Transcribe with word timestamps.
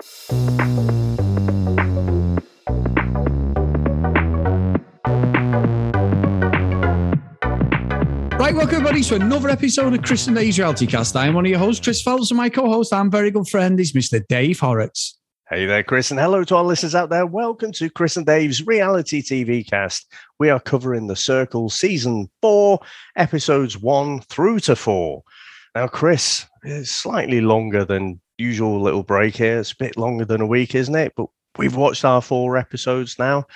Right, 0.00 0.06
welcome 8.54 8.76
everybody 8.76 9.02
to 9.02 9.16
another 9.16 9.48
episode 9.48 9.94
of 9.94 10.02
Chris 10.02 10.28
and 10.28 10.36
Dave's 10.36 10.56
Reality 10.56 10.86
Cast. 10.86 11.16
I'm 11.16 11.34
one 11.34 11.46
of 11.46 11.50
your 11.50 11.58
hosts, 11.58 11.82
Chris 11.82 12.00
Phelps, 12.00 12.30
and 12.30 12.38
my 12.38 12.48
co-host 12.48 12.92
and 12.92 13.10
very 13.10 13.32
good 13.32 13.48
friend 13.48 13.80
is 13.80 13.92
Mr. 13.92 14.24
Dave 14.28 14.60
Horrocks. 14.60 15.18
Hey 15.50 15.66
there, 15.66 15.82
Chris, 15.82 16.12
and 16.12 16.20
hello 16.20 16.44
to 16.44 16.54
our 16.54 16.64
listeners 16.64 16.94
out 16.94 17.10
there. 17.10 17.26
Welcome 17.26 17.72
to 17.72 17.90
Chris 17.90 18.16
and 18.16 18.24
Dave's 18.24 18.64
Reality 18.64 19.20
TV 19.20 19.68
Cast. 19.68 20.06
We 20.38 20.48
are 20.48 20.60
covering 20.60 21.08
The 21.08 21.16
Circle 21.16 21.70
Season 21.70 22.30
4, 22.40 22.78
episodes 23.16 23.76
1 23.76 24.20
through 24.20 24.60
to 24.60 24.76
4. 24.76 25.24
Now, 25.74 25.88
Chris, 25.88 26.46
it's 26.62 26.92
slightly 26.92 27.40
longer 27.40 27.84
than 27.84 28.20
usual 28.38 28.80
little 28.80 29.02
break 29.02 29.36
here. 29.36 29.58
It's 29.58 29.72
a 29.72 29.76
bit 29.76 29.96
longer 29.96 30.24
than 30.24 30.40
a 30.40 30.46
week, 30.46 30.74
isn't 30.74 30.94
it? 30.94 31.12
But 31.16 31.26
we've 31.58 31.76
watched 31.76 32.04
our 32.04 32.22
four 32.22 32.56
episodes 32.56 33.18
now. 33.18 33.46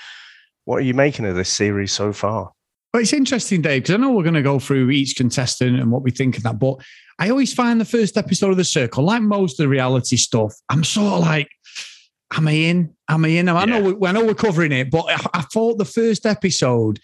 What 0.64 0.78
are 0.78 0.84
you 0.84 0.94
making 0.94 1.26
of 1.26 1.34
this 1.34 1.48
series 1.48 1.92
so 1.92 2.12
far? 2.12 2.52
Well, 2.92 3.02
it's 3.02 3.12
interesting, 3.12 3.62
Dave, 3.62 3.82
because 3.82 3.94
I 3.94 3.98
know 3.98 4.12
we're 4.12 4.22
going 4.22 4.34
to 4.34 4.42
go 4.42 4.58
through 4.58 4.90
each 4.90 5.16
contestant 5.16 5.80
and 5.80 5.90
what 5.90 6.02
we 6.02 6.10
think 6.10 6.36
of 6.36 6.42
that. 6.42 6.58
But 6.58 6.76
I 7.18 7.30
always 7.30 7.54
find 7.54 7.80
the 7.80 7.86
first 7.86 8.18
episode 8.18 8.50
of 8.50 8.58
The 8.58 8.64
Circle, 8.64 9.04
like 9.04 9.22
most 9.22 9.58
of 9.58 9.64
the 9.64 9.68
reality 9.68 10.16
stuff, 10.16 10.54
I'm 10.68 10.84
sort 10.84 11.14
of 11.14 11.20
like, 11.20 11.48
am 12.36 12.48
I 12.48 12.52
in? 12.52 12.94
Am 13.08 13.24
I 13.24 13.28
in? 13.28 13.48
I 13.48 13.64
know, 13.64 13.94
we, 13.94 14.06
I 14.06 14.12
know 14.12 14.24
we're 14.24 14.34
covering 14.34 14.72
it, 14.72 14.90
but 14.90 15.06
I, 15.08 15.38
I 15.38 15.42
thought 15.42 15.78
the 15.78 15.84
first 15.84 16.26
episode, 16.26 16.98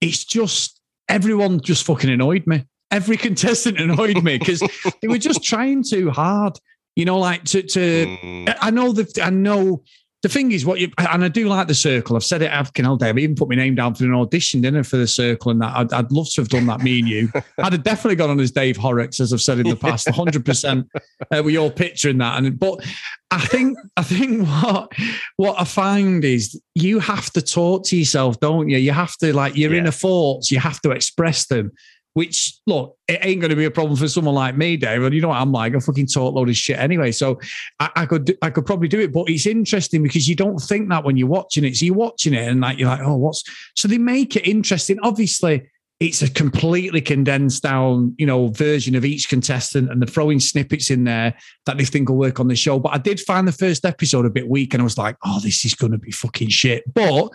it's 0.00 0.24
just 0.24 0.80
everyone 1.08 1.60
just 1.60 1.84
fucking 1.84 2.10
annoyed 2.10 2.46
me. 2.46 2.64
Every 2.90 3.16
contestant 3.16 3.80
annoyed 3.80 4.22
me 4.22 4.38
because 4.38 4.60
they 5.00 5.08
were 5.08 5.18
just 5.18 5.42
trying 5.42 5.82
too 5.82 6.10
hard. 6.10 6.58
You 6.96 7.04
know, 7.04 7.18
like 7.18 7.44
to 7.44 7.62
to. 7.62 8.18
Mm, 8.22 8.56
I 8.60 8.70
know 8.70 8.92
that 8.92 9.18
I 9.18 9.30
know 9.30 9.82
the 10.22 10.28
thing 10.28 10.52
is 10.52 10.64
what 10.64 10.78
you 10.78 10.88
and 10.98 11.24
I 11.24 11.28
do 11.28 11.48
like 11.48 11.66
the 11.66 11.74
circle. 11.74 12.14
I've 12.14 12.22
said 12.22 12.42
it 12.42 12.50
African 12.52 12.86
all 12.86 12.96
day. 12.96 13.08
I've 13.08 13.18
even 13.18 13.34
put 13.34 13.48
my 13.48 13.56
name 13.56 13.74
down 13.74 13.94
for 13.94 14.04
an 14.04 14.14
audition 14.14 14.60
dinner 14.60 14.84
for 14.84 14.96
the 14.96 15.06
circle, 15.06 15.50
and 15.50 15.60
that 15.62 15.74
I'd, 15.76 15.92
I'd 15.92 16.12
love 16.12 16.28
to 16.34 16.42
have 16.42 16.48
done 16.48 16.66
that. 16.66 16.80
Me 16.80 17.00
and 17.00 17.08
you, 17.08 17.28
I'd 17.58 17.72
have 17.72 17.82
definitely 17.82 18.16
gone 18.16 18.30
on 18.30 18.38
as 18.38 18.52
Dave 18.52 18.76
Horrocks, 18.76 19.18
as 19.20 19.32
I've 19.32 19.40
said 19.40 19.58
in 19.58 19.68
the 19.68 19.74
past, 19.76 20.08
hundred 20.10 20.44
percent. 20.44 20.86
With 21.30 21.48
your 21.48 21.70
picture 21.70 22.10
in 22.10 22.18
that, 22.18 22.38
and 22.38 22.58
but 22.58 22.84
I 23.30 23.40
think 23.40 23.78
I 23.96 24.02
think 24.02 24.46
what 24.62 24.92
what 25.38 25.60
I 25.60 25.64
find 25.64 26.22
is 26.24 26.60
you 26.74 26.98
have 27.00 27.30
to 27.32 27.42
talk 27.42 27.84
to 27.86 27.96
yourself, 27.96 28.38
don't 28.38 28.68
you? 28.68 28.78
You 28.78 28.92
have 28.92 29.16
to 29.18 29.32
like 29.34 29.56
your 29.56 29.72
Yeah. 29.72 29.78
inner 29.80 29.90
thoughts. 29.90 30.50
You 30.50 30.60
have 30.60 30.80
to 30.82 30.90
express 30.90 31.46
them. 31.46 31.72
Which 32.14 32.58
look, 32.66 32.96
it 33.08 33.20
ain't 33.22 33.40
going 33.40 33.50
to 33.50 33.56
be 33.56 33.64
a 33.64 33.70
problem 33.70 33.96
for 33.96 34.06
someone 34.06 34.34
like 34.34 34.56
me, 34.56 34.76
Dave. 34.76 35.02
And 35.02 35.14
you 35.14 35.22
know 35.22 35.28
what 35.28 35.40
I'm 35.40 35.52
like? 35.52 35.74
I 35.74 35.78
fucking 35.78 36.08
talk 36.08 36.34
load 36.34 36.50
of 36.50 36.56
shit 36.56 36.78
anyway. 36.78 37.10
So 37.10 37.40
I, 37.80 37.90
I 37.96 38.06
could 38.06 38.36
I 38.42 38.50
could 38.50 38.66
probably 38.66 38.88
do 38.88 39.00
it, 39.00 39.12
but 39.12 39.30
it's 39.30 39.46
interesting 39.46 40.02
because 40.02 40.28
you 40.28 40.36
don't 40.36 40.58
think 40.58 40.90
that 40.90 41.04
when 41.04 41.16
you're 41.16 41.28
watching 41.28 41.64
it. 41.64 41.76
So 41.76 41.86
you're 41.86 41.94
watching 41.94 42.34
it 42.34 42.48
and 42.48 42.60
like 42.60 42.78
you're 42.78 42.88
like, 42.88 43.00
oh, 43.00 43.16
what's 43.16 43.44
so 43.74 43.88
they 43.88 43.98
make 43.98 44.36
it 44.36 44.46
interesting. 44.46 44.98
Obviously, 45.02 45.70
it's 46.02 46.20
a 46.20 46.28
completely 46.28 47.00
condensed 47.00 47.62
down, 47.62 48.12
you 48.18 48.26
know, 48.26 48.48
version 48.48 48.96
of 48.96 49.04
each 49.04 49.28
contestant, 49.28 49.88
and 49.88 50.02
they're 50.02 50.06
throwing 50.08 50.40
snippets 50.40 50.90
in 50.90 51.04
there 51.04 51.32
that 51.64 51.78
they 51.78 51.84
think 51.84 52.08
will 52.08 52.16
work 52.16 52.40
on 52.40 52.48
the 52.48 52.56
show. 52.56 52.80
But 52.80 52.92
I 52.92 52.98
did 52.98 53.20
find 53.20 53.46
the 53.46 53.52
first 53.52 53.84
episode 53.84 54.26
a 54.26 54.30
bit 54.30 54.48
weak, 54.48 54.74
and 54.74 54.80
I 54.80 54.84
was 54.84 54.98
like, 54.98 55.16
oh, 55.24 55.38
this 55.40 55.64
is 55.64 55.74
going 55.74 55.92
to 55.92 55.98
be 55.98 56.10
fucking 56.10 56.48
shit. 56.48 56.82
But 56.92 57.30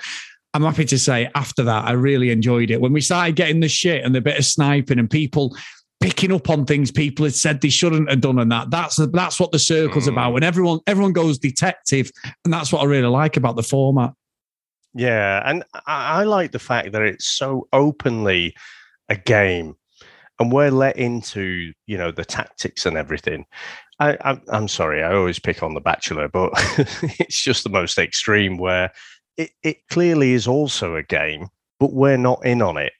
I'm 0.58 0.64
happy 0.64 0.86
to 0.86 0.98
say 0.98 1.30
after 1.36 1.64
that, 1.64 1.86
I 1.86 1.92
really 1.92 2.32
enjoyed 2.32 2.72
it. 2.72 2.82
When 2.82 2.92
we 2.92 3.02
started 3.02 3.36
getting 3.36 3.60
the 3.60 3.70
shit 3.70 4.04
and 4.04 4.16
the 4.16 4.22
bit 4.22 4.40
of 4.40 4.44
sniping 4.46 4.98
and 4.98 5.10
people 5.10 5.56
picking 6.00 6.32
up 6.32 6.50
on 6.50 6.66
things 6.66 6.92
people 6.92 7.26
had 7.26 7.36
said 7.36 7.62
they 7.62 7.70
shouldn't 7.70 8.10
have 8.10 8.22
done 8.22 8.38
and 8.38 8.52
that 8.52 8.70
that's 8.70 8.98
that's 9.14 9.40
what 9.40 9.52
the 9.52 9.58
circle's 9.58 10.06
Mm. 10.06 10.12
about 10.12 10.32
when 10.34 10.44
everyone 10.44 10.80
everyone 10.86 11.12
goes 11.12 11.40
detective 11.40 12.12
and 12.46 12.54
that's 12.54 12.72
what 12.72 12.84
i 12.84 12.86
really 12.86 13.08
like 13.08 13.36
about 13.36 13.56
the 13.56 13.64
format 13.64 14.14
yeah, 14.94 15.44
and 15.46 15.64
I, 15.86 16.22
I 16.22 16.24
like 16.24 16.52
the 16.52 16.60
fact 16.60 16.92
that 16.94 17.04
it's 17.04 17.28
so 17.28 17.68
openly 17.72 18.56
a 19.10 19.16
game, 19.16 19.76
and 20.40 20.52
we're 20.52 20.72
let 20.72 20.98
into 20.98 21.72
you 21.86 21.98
know 21.98 22.12
the 22.12 22.26
tactics 22.26 22.86
and 22.86 22.98
everything. 22.98 23.46
I, 24.00 24.18
I'm, 24.22 24.42
I'm 24.48 24.68
sorry, 24.68 25.04
I 25.04 25.14
always 25.14 25.40
pick 25.40 25.62
on 25.62 25.74
The 25.74 25.82
Bachelor, 25.82 26.28
but 26.28 26.52
it's 27.20 27.42
just 27.42 27.64
the 27.64 27.70
most 27.70 27.98
extreme 27.98 28.58
where 28.58 28.92
it, 29.38 29.52
it 29.64 29.88
clearly 29.90 30.34
is 30.34 30.48
also 30.48 30.96
a 30.96 31.04
game, 31.04 31.48
but 31.80 31.94
we're 31.94 32.18
not 32.18 32.46
in 32.46 32.62
on 32.62 32.78
it. 32.78 32.94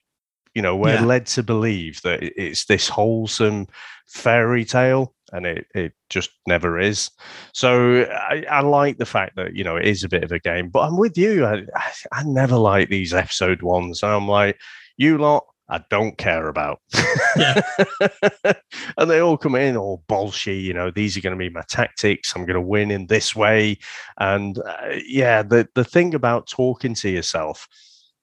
You 0.54 0.62
know, 0.62 0.74
we're 0.76 0.94
Yeah. 0.94 1.04
led 1.04 1.26
to 1.26 1.42
believe 1.42 2.00
that 2.02 2.22
it's 2.22 2.64
this 2.66 2.88
wholesome 2.88 3.66
fairy 4.06 4.64
tale, 4.64 5.14
and 5.32 5.46
it, 5.46 5.66
it 5.74 5.92
just 6.08 6.30
never 6.46 6.78
is. 6.80 7.10
So 7.52 8.02
I, 8.04 8.44
I 8.50 8.60
like 8.60 8.96
the 8.98 9.06
fact 9.06 9.36
that, 9.36 9.54
you 9.54 9.62
know, 9.62 9.76
it 9.76 9.84
is 9.86 10.02
a 10.02 10.08
bit 10.08 10.24
of 10.24 10.32
a 10.32 10.38
game, 10.38 10.70
but 10.70 10.80
I'm 10.80 10.96
with 10.96 11.18
you. 11.18 11.44
I, 11.44 11.64
I, 11.74 11.92
I 12.12 12.22
never 12.24 12.56
like 12.56 12.88
these 12.88 13.12
episode 13.12 13.62
ones. 13.62 14.02
I'm 14.02 14.26
like, 14.26 14.58
you 14.96 15.18
lot, 15.18 15.44
I 15.70 15.84
don't 15.90 16.16
care 16.16 16.48
about. 16.48 16.80
Yeah. 17.36 17.60
and 18.96 19.10
they 19.10 19.20
all 19.20 19.36
come 19.36 19.54
in 19.54 19.76
all 19.76 20.02
bolshy, 20.08 20.62
you 20.62 20.72
know, 20.72 20.90
these 20.90 21.16
are 21.16 21.20
going 21.20 21.36
to 21.36 21.38
be 21.38 21.50
my 21.50 21.64
tactics. 21.68 22.34
I'm 22.34 22.46
going 22.46 22.54
to 22.54 22.60
win 22.60 22.90
in 22.90 23.06
this 23.06 23.36
way. 23.36 23.78
And 24.18 24.58
uh, 24.58 24.96
yeah, 25.06 25.42
the, 25.42 25.68
the 25.74 25.84
thing 25.84 26.14
about 26.14 26.48
talking 26.48 26.94
to 26.94 27.10
yourself, 27.10 27.68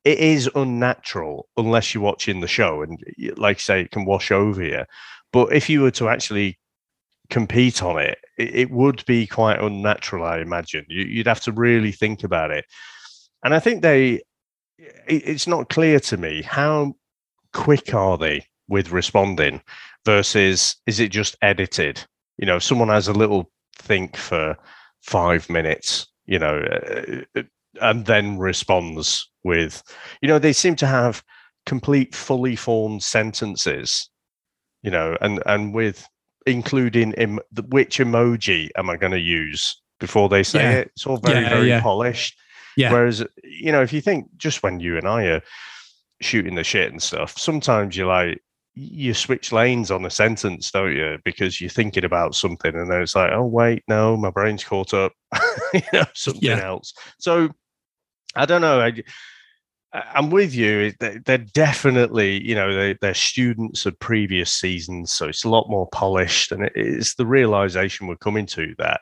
it 0.03 0.17
is 0.17 0.49
unnatural 0.55 1.47
unless 1.57 1.93
you're 1.93 2.03
watching 2.03 2.39
the 2.39 2.47
show. 2.47 2.81
And 2.81 2.99
like 3.37 3.57
I 3.57 3.59
say, 3.59 3.81
it 3.81 3.91
can 3.91 4.05
wash 4.05 4.31
over 4.31 4.63
you. 4.63 4.83
But 5.31 5.53
if 5.53 5.69
you 5.69 5.81
were 5.81 5.91
to 5.91 6.09
actually 6.09 6.57
compete 7.29 7.83
on 7.83 7.99
it, 7.99 8.17
it, 8.37 8.55
it 8.55 8.71
would 8.71 9.05
be 9.05 9.27
quite 9.27 9.61
unnatural, 9.61 10.25
I 10.25 10.39
imagine. 10.39 10.85
You, 10.89 11.03
you'd 11.03 11.27
have 11.27 11.41
to 11.41 11.51
really 11.51 11.91
think 11.91 12.23
about 12.23 12.49
it. 12.49 12.65
And 13.43 13.53
I 13.53 13.59
think 13.59 13.83
they, 13.83 14.21
it, 14.77 15.03
it's 15.07 15.47
not 15.47 15.69
clear 15.69 15.99
to 15.99 16.17
me 16.17 16.41
how 16.41 16.95
quick 17.55 17.93
are 17.93 18.17
they 18.17 18.45
with 18.67 18.91
responding 18.91 19.61
versus 20.05 20.75
is 20.85 20.99
it 20.99 21.09
just 21.09 21.35
edited? 21.41 22.03
You 22.37 22.45
know, 22.45 22.57
if 22.57 22.63
someone 22.63 22.89
has 22.89 23.07
a 23.07 23.13
little 23.13 23.49
think 23.77 24.17
for 24.17 24.57
five 25.01 25.49
minutes, 25.49 26.07
you 26.25 26.37
know, 26.37 26.59
uh, 27.35 27.41
and 27.81 28.05
then 28.05 28.37
responds 28.37 29.29
with, 29.43 29.81
you 30.21 30.27
know, 30.27 30.39
they 30.39 30.53
seem 30.53 30.75
to 30.77 30.87
have 30.87 31.23
complete, 31.65 32.13
fully 32.13 32.55
formed 32.55 33.03
sentences, 33.03 34.09
you 34.83 34.91
know, 34.91 35.15
and 35.21 35.41
and 35.45 35.73
with 35.73 36.07
including 36.45 37.11
the, 37.51 37.63
which 37.69 37.99
emoji 37.99 38.69
am 38.75 38.89
I 38.89 38.97
going 38.97 39.11
to 39.13 39.19
use 39.19 39.81
before 39.99 40.29
they 40.29 40.43
say 40.43 40.59
Yeah. 40.63 40.77
it? 40.79 40.91
It's 40.95 41.07
all 41.07 41.17
very, 41.17 41.41
Yeah, 41.43 41.49
very 41.49 41.69
yeah. 41.69 41.81
polished. 41.81 42.37
Yeah. 42.77 42.91
Whereas, 42.91 43.23
you 43.43 43.71
know, 43.71 43.81
if 43.81 43.93
you 43.93 44.01
think 44.01 44.27
just 44.37 44.61
when 44.61 44.79
you 44.79 44.97
and 44.97 45.07
I 45.07 45.23
are 45.25 45.41
shooting 46.21 46.55
the 46.55 46.63
shit 46.63 46.91
and 46.91 47.01
stuff, 47.01 47.37
sometimes 47.37 47.95
you 47.97 48.07
like 48.07 48.41
you 48.77 49.13
switch 49.13 49.53
lanes 49.53 49.89
on 49.89 50.03
a 50.05 50.09
sentence, 50.09 50.69
don't 50.69 50.93
you? 50.93 51.17
Because 51.23 51.61
you're 51.61 51.69
thinking 51.69 52.03
about 52.03 52.35
something, 52.35 52.75
and 52.75 52.91
then 52.91 53.01
it's 53.01 53.15
like, 53.15 53.31
oh 53.31 53.45
wait, 53.45 53.83
no, 53.87 54.17
my 54.17 54.29
brain's 54.31 54.63
caught 54.65 54.93
up, 54.93 55.13
you 55.73 55.81
know, 55.93 56.03
something 56.13 56.43
Yeah. 56.43 56.65
else. 56.65 56.93
So 57.19 57.49
I 58.35 58.45
don't 58.45 58.59
know. 58.61 58.81
I, 58.81 58.93
I'm 59.93 60.29
with 60.29 60.53
you. 60.53 60.91
They- 60.99 61.19
They're 61.25 61.37
definitely, 61.37 62.43
you 62.45 62.53
know, 62.55 62.73
they, 62.75 62.97
they're 62.99 63.13
students 63.13 63.85
of 63.85 63.97
previous 63.99 64.51
seasons, 64.51 65.13
so 65.13 65.29
it's 65.29 65.45
a 65.45 65.49
lot 65.49 65.69
more 65.69 65.87
polished, 65.91 66.51
and 66.51 66.69
it's 66.75 67.15
the 67.15 67.25
realization 67.25 68.07
we're 68.07 68.17
coming 68.17 68.45
to 68.47 68.75
that, 68.77 68.99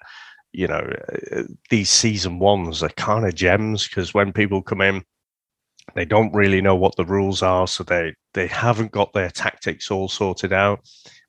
you 0.52 0.68
know, 0.68 0.88
uh, 1.36 1.44
these 1.72 1.90
season 1.90 2.38
ones 2.38 2.84
are 2.84 2.90
kind 2.90 3.26
of 3.26 3.34
gems 3.34 3.88
because 3.88 4.14
when 4.14 4.32
people 4.32 4.62
come 4.62 4.82
in, 4.82 5.04
they 5.96 6.06
don't 6.06 6.34
really 6.34 6.62
know 6.62 6.76
what 6.76 6.96
the 6.96 7.06
rules 7.06 7.42
are, 7.42 7.68
so 7.68 7.84
they 7.84 8.16
they 8.34 8.48
haven't 8.48 8.92
got 8.92 9.14
their 9.14 9.30
tactics 9.30 9.92
all 9.92 10.10
sorted 10.10 10.54
out. 10.54 10.82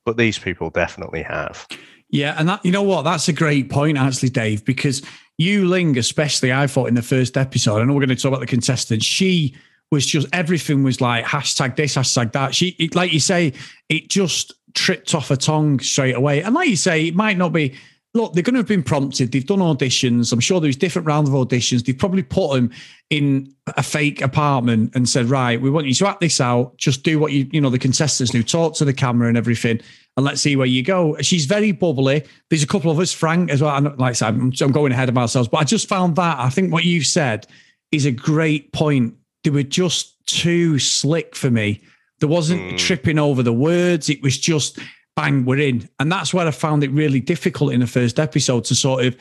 But 0.05 0.17
these 0.17 0.37
people 0.37 0.69
definitely 0.69 1.23
have. 1.23 1.67
Yeah, 2.09 2.35
and 2.37 2.47
that 2.49 2.65
you 2.65 2.71
know 2.71 2.83
what? 2.83 3.03
That's 3.03 3.27
a 3.27 3.33
great 3.33 3.69
point, 3.69 3.97
actually, 3.97 4.29
Dave, 4.29 4.63
because 4.65 5.01
Yu 5.37 5.65
Ling, 5.67 5.97
especially, 5.97 6.53
I 6.53 6.67
thought 6.67 6.87
in 6.87 6.95
the 6.95 7.01
first 7.01 7.37
episode, 7.37 7.81
I 7.81 7.85
know 7.85 7.93
we're 7.93 8.05
going 8.05 8.09
to 8.09 8.15
talk 8.15 8.29
about 8.29 8.39
the 8.39 8.47
contestants, 8.47 9.05
she 9.05 9.55
was 9.91 10.05
just 10.05 10.27
everything 10.33 10.83
was 10.83 11.01
like 11.01 11.25
hashtag 11.25 11.75
this, 11.75 11.95
hashtag 11.95 12.31
that. 12.33 12.55
She 12.55 12.89
like 12.93 13.13
you 13.13 13.19
say, 13.19 13.53
it 13.89 14.09
just 14.09 14.53
tripped 14.73 15.15
off 15.15 15.29
her 15.29 15.35
tongue 15.35 15.79
straight 15.79 16.15
away. 16.15 16.41
And 16.41 16.53
like 16.55 16.69
you 16.69 16.75
say, 16.75 17.07
it 17.07 17.15
might 17.15 17.37
not 17.37 17.53
be 17.53 17.75
look, 18.15 18.33
they're 18.33 18.41
going 18.41 18.53
to 18.55 18.59
have 18.59 18.67
been 18.67 18.81
prompted. 18.81 19.31
They've 19.31 19.45
done 19.45 19.59
auditions. 19.59 20.31
I'm 20.33 20.39
sure 20.39 20.59
there's 20.59 20.77
different 20.77 21.05
rounds 21.05 21.29
of 21.29 21.35
auditions. 21.35 21.85
They've 21.85 21.97
probably 21.97 22.23
put 22.23 22.55
them 22.55 22.71
in 23.09 23.53
a 23.77 23.83
fake 23.83 24.21
apartment 24.21 24.95
and 24.95 25.07
said, 25.07 25.25
right, 25.25 25.61
we 25.61 25.69
want 25.69 25.85
you 25.85 25.93
to 25.93 26.07
act 26.07 26.21
this 26.21 26.39
out. 26.41 26.77
Just 26.77 27.03
do 27.03 27.19
what 27.19 27.33
you, 27.33 27.47
you 27.51 27.61
know, 27.61 27.69
the 27.69 27.77
contestants 27.77 28.31
do, 28.31 28.41
talk 28.41 28.73
to 28.75 28.85
the 28.85 28.93
camera 28.93 29.27
and 29.27 29.37
everything, 29.37 29.81
and 30.17 30.25
let's 30.25 30.41
see 30.41 30.55
where 30.55 30.65
you 30.65 30.81
go. 30.81 31.17
She's 31.21 31.45
very 31.45 31.73
bubbly. 31.73 32.23
There's 32.49 32.63
a 32.63 32.67
couple 32.67 32.89
of 32.89 32.99
us, 32.99 33.11
Frank 33.11 33.51
as 33.51 33.61
well. 33.61 33.75
And 33.75 33.85
like 33.99 34.11
I 34.11 34.13
said, 34.13 34.29
I'm, 34.29 34.51
I'm 34.61 34.71
going 34.71 34.93
ahead 34.93 35.09
of 35.09 35.17
ourselves, 35.17 35.49
but 35.49 35.57
I 35.57 35.65
just 35.65 35.89
found 35.89 36.15
that 36.15 36.39
I 36.39 36.49
think 36.49 36.71
what 36.71 36.85
you 36.85 37.03
said 37.03 37.45
is 37.91 38.05
a 38.05 38.11
great 38.11 38.71
point. 38.71 39.13
They 39.43 39.49
were 39.49 39.63
just 39.63 40.25
too 40.25 40.79
slick 40.79 41.35
for 41.35 41.51
me. 41.51 41.81
There 42.21 42.29
wasn't 42.29 42.61
Mm. 42.61 42.77
tripping 42.77 43.19
over 43.19 43.43
the 43.43 43.53
words. 43.53 44.09
It 44.09 44.23
was 44.23 44.37
just 44.37 44.79
bang, 45.15 45.45
we're 45.45 45.59
in. 45.59 45.89
And 45.99 46.11
that's 46.11 46.33
where 46.33 46.47
I 46.47 46.51
found 46.51 46.83
it 46.83 46.91
really 46.91 47.19
difficult 47.19 47.73
in 47.73 47.79
the 47.79 47.87
first 47.87 48.19
episode 48.19 48.65
to 48.65 48.75
sort 48.75 49.05
of 49.05 49.15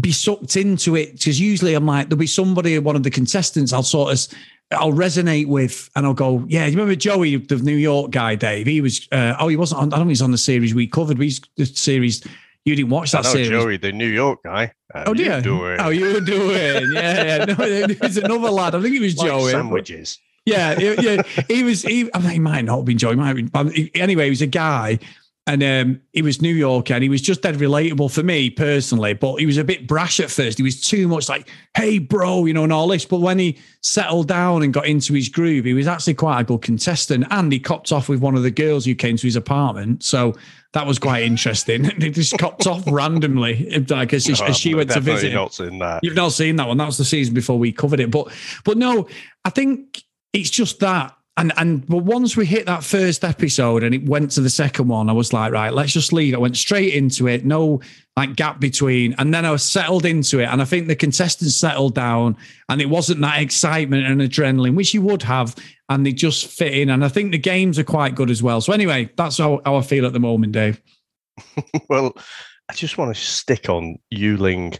be 0.00 0.12
sucked 0.12 0.56
into 0.56 0.96
it 0.96 1.12
because 1.12 1.40
usually 1.40 1.74
I'm 1.74 1.86
like, 1.86 2.08
there'll 2.08 2.18
be 2.18 2.26
somebody, 2.26 2.78
one 2.78 2.96
of 2.96 3.02
the 3.02 3.10
contestants, 3.10 3.72
I'll 3.72 3.82
sort 3.82 4.12
of, 4.12 4.38
I'll 4.72 4.92
resonate 4.92 5.46
with, 5.46 5.88
and 5.94 6.04
I'll 6.06 6.14
go, 6.14 6.44
yeah. 6.48 6.66
You 6.66 6.72
remember 6.72 6.96
Joey, 6.96 7.36
the 7.36 7.56
New 7.56 7.76
York 7.76 8.10
guy, 8.10 8.34
Dave? 8.34 8.66
He 8.66 8.80
was, 8.80 9.08
uh, 9.12 9.36
oh, 9.38 9.48
he 9.48 9.56
wasn't 9.56 9.80
on. 9.80 9.92
I 9.92 9.96
don't 9.96 10.06
think 10.06 10.10
he's 10.10 10.22
on 10.22 10.32
the 10.32 10.38
series 10.38 10.74
we 10.74 10.88
covered. 10.88 11.18
We 11.18 11.32
the 11.56 11.66
series 11.66 12.26
you 12.64 12.74
didn't 12.74 12.90
watch 12.90 13.12
that 13.12 13.24
I 13.24 13.28
know 13.28 13.32
series. 13.32 13.48
Joey, 13.48 13.76
the 13.76 13.92
New 13.92 14.08
York 14.08 14.42
guy. 14.42 14.72
How 14.92 15.04
oh, 15.06 15.14
dear. 15.14 15.40
Doing? 15.40 15.78
How 15.78 15.90
you 15.90 16.20
doing? 16.20 16.90
Yeah, 16.92 17.22
yeah. 17.22 17.44
No, 17.54 17.54
there's 17.54 18.16
another 18.16 18.50
lad. 18.50 18.74
I 18.74 18.82
think 18.82 18.96
it 18.96 19.00
was 19.00 19.16
like 19.16 19.28
Joey. 19.28 19.52
Sandwiches. 19.52 20.18
Yeah, 20.46 20.76
yeah. 20.78 21.22
He 21.46 21.62
was. 21.62 21.82
He, 21.82 22.10
I 22.12 22.18
mean, 22.18 22.30
he 22.30 22.38
might 22.40 22.64
not 22.64 22.78
have 22.78 22.84
been 22.84 22.98
Joey. 22.98 23.14
Might 23.14 23.36
have 23.36 23.52
been, 23.52 23.90
anyway, 23.94 24.24
he 24.24 24.30
was 24.30 24.42
a 24.42 24.48
guy 24.48 24.98
and 25.48 25.62
um, 25.62 26.00
he 26.12 26.22
was 26.22 26.42
New 26.42 26.54
York 26.54 26.90
and 26.90 27.04
he 27.04 27.08
was 27.08 27.22
just 27.22 27.42
dead 27.42 27.54
relatable 27.54 28.12
for 28.12 28.24
me 28.24 28.50
personally, 28.50 29.14
but 29.14 29.36
he 29.36 29.46
was 29.46 29.58
a 29.58 29.64
bit 29.64 29.86
brash 29.86 30.18
at 30.18 30.28
first. 30.28 30.58
He 30.58 30.64
was 30.64 30.80
too 30.80 31.06
much 31.06 31.28
like, 31.28 31.48
hey, 31.76 31.98
bro, 31.98 32.46
you 32.46 32.52
know, 32.52 32.64
and 32.64 32.72
all 32.72 32.88
this. 32.88 33.04
But 33.04 33.20
when 33.20 33.38
he 33.38 33.56
settled 33.80 34.26
down 34.26 34.64
and 34.64 34.74
got 34.74 34.86
into 34.86 35.12
his 35.12 35.28
groove, 35.28 35.64
he 35.64 35.72
was 35.72 35.86
actually 35.86 36.14
quite 36.14 36.40
a 36.40 36.44
good 36.44 36.62
contestant. 36.62 37.26
And 37.30 37.52
he 37.52 37.60
copped 37.60 37.92
off 37.92 38.08
with 38.08 38.20
one 38.20 38.34
of 38.34 38.42
the 38.42 38.50
girls 38.50 38.84
who 38.84 38.96
came 38.96 39.16
to 39.16 39.22
his 39.22 39.36
apartment. 39.36 40.02
So 40.02 40.34
that 40.72 40.84
was 40.84 40.98
quite 40.98 41.22
interesting. 41.22 41.86
And 41.86 42.02
they 42.02 42.10
just 42.10 42.36
copped 42.38 42.66
off 42.66 42.82
randomly, 42.90 43.84
like 43.88 44.12
as, 44.12 44.28
no, 44.28 44.46
as 44.46 44.56
she 44.56 44.74
went 44.74 44.90
to 44.90 45.00
visit. 45.00 45.32
Not 45.32 45.54
seen 45.54 45.78
that. 45.78 46.00
You've 46.02 46.16
not 46.16 46.32
seen 46.32 46.56
that 46.56 46.66
one. 46.66 46.76
That 46.76 46.86
was 46.86 46.98
the 46.98 47.04
season 47.04 47.34
before 47.34 47.58
we 47.58 47.70
covered 47.70 48.00
it. 48.00 48.10
But 48.10 48.32
but 48.64 48.78
no, 48.78 49.06
I 49.44 49.50
think 49.50 50.02
it's 50.32 50.50
just 50.50 50.80
that 50.80 51.15
and 51.38 51.52
and 51.58 51.86
but 51.86 51.98
once 51.98 52.36
we 52.36 52.46
hit 52.46 52.66
that 52.66 52.82
first 52.82 53.22
episode 53.22 53.82
and 53.82 53.94
it 53.94 54.08
went 54.08 54.30
to 54.32 54.40
the 54.40 54.50
second 54.50 54.88
one, 54.88 55.10
I 55.10 55.12
was 55.12 55.32
like, 55.32 55.52
right, 55.52 55.72
let's 55.72 55.92
just 55.92 56.12
leave. 56.12 56.34
I 56.34 56.38
went 56.38 56.56
straight 56.56 56.94
into 56.94 57.28
it, 57.28 57.44
no 57.44 57.80
like 58.16 58.36
gap 58.36 58.58
between, 58.58 59.14
and 59.18 59.34
then 59.34 59.44
I 59.44 59.50
was 59.50 59.62
settled 59.62 60.06
into 60.06 60.40
it. 60.40 60.46
And 60.46 60.62
I 60.62 60.64
think 60.64 60.86
the 60.86 60.96
contestants 60.96 61.56
settled 61.56 61.94
down, 61.94 62.36
and 62.70 62.80
it 62.80 62.88
wasn't 62.88 63.20
that 63.20 63.42
excitement 63.42 64.06
and 64.06 64.20
adrenaline, 64.20 64.76
which 64.76 64.94
you 64.94 65.02
would 65.02 65.22
have, 65.24 65.54
and 65.90 66.06
they 66.06 66.12
just 66.12 66.46
fit 66.46 66.72
in. 66.72 66.88
And 66.88 67.04
I 67.04 67.08
think 67.08 67.32
the 67.32 67.38
games 67.38 67.78
are 67.78 67.84
quite 67.84 68.14
good 68.14 68.30
as 68.30 68.42
well. 68.42 68.62
So 68.62 68.72
anyway, 68.72 69.10
that's 69.16 69.36
how, 69.36 69.60
how 69.66 69.76
I 69.76 69.82
feel 69.82 70.06
at 70.06 70.14
the 70.14 70.20
moment, 70.20 70.52
Dave. 70.52 70.80
well, 71.90 72.16
I 72.70 72.72
just 72.72 72.96
want 72.96 73.14
to 73.14 73.20
stick 73.20 73.68
on 73.68 73.98
Yuling 74.14 74.78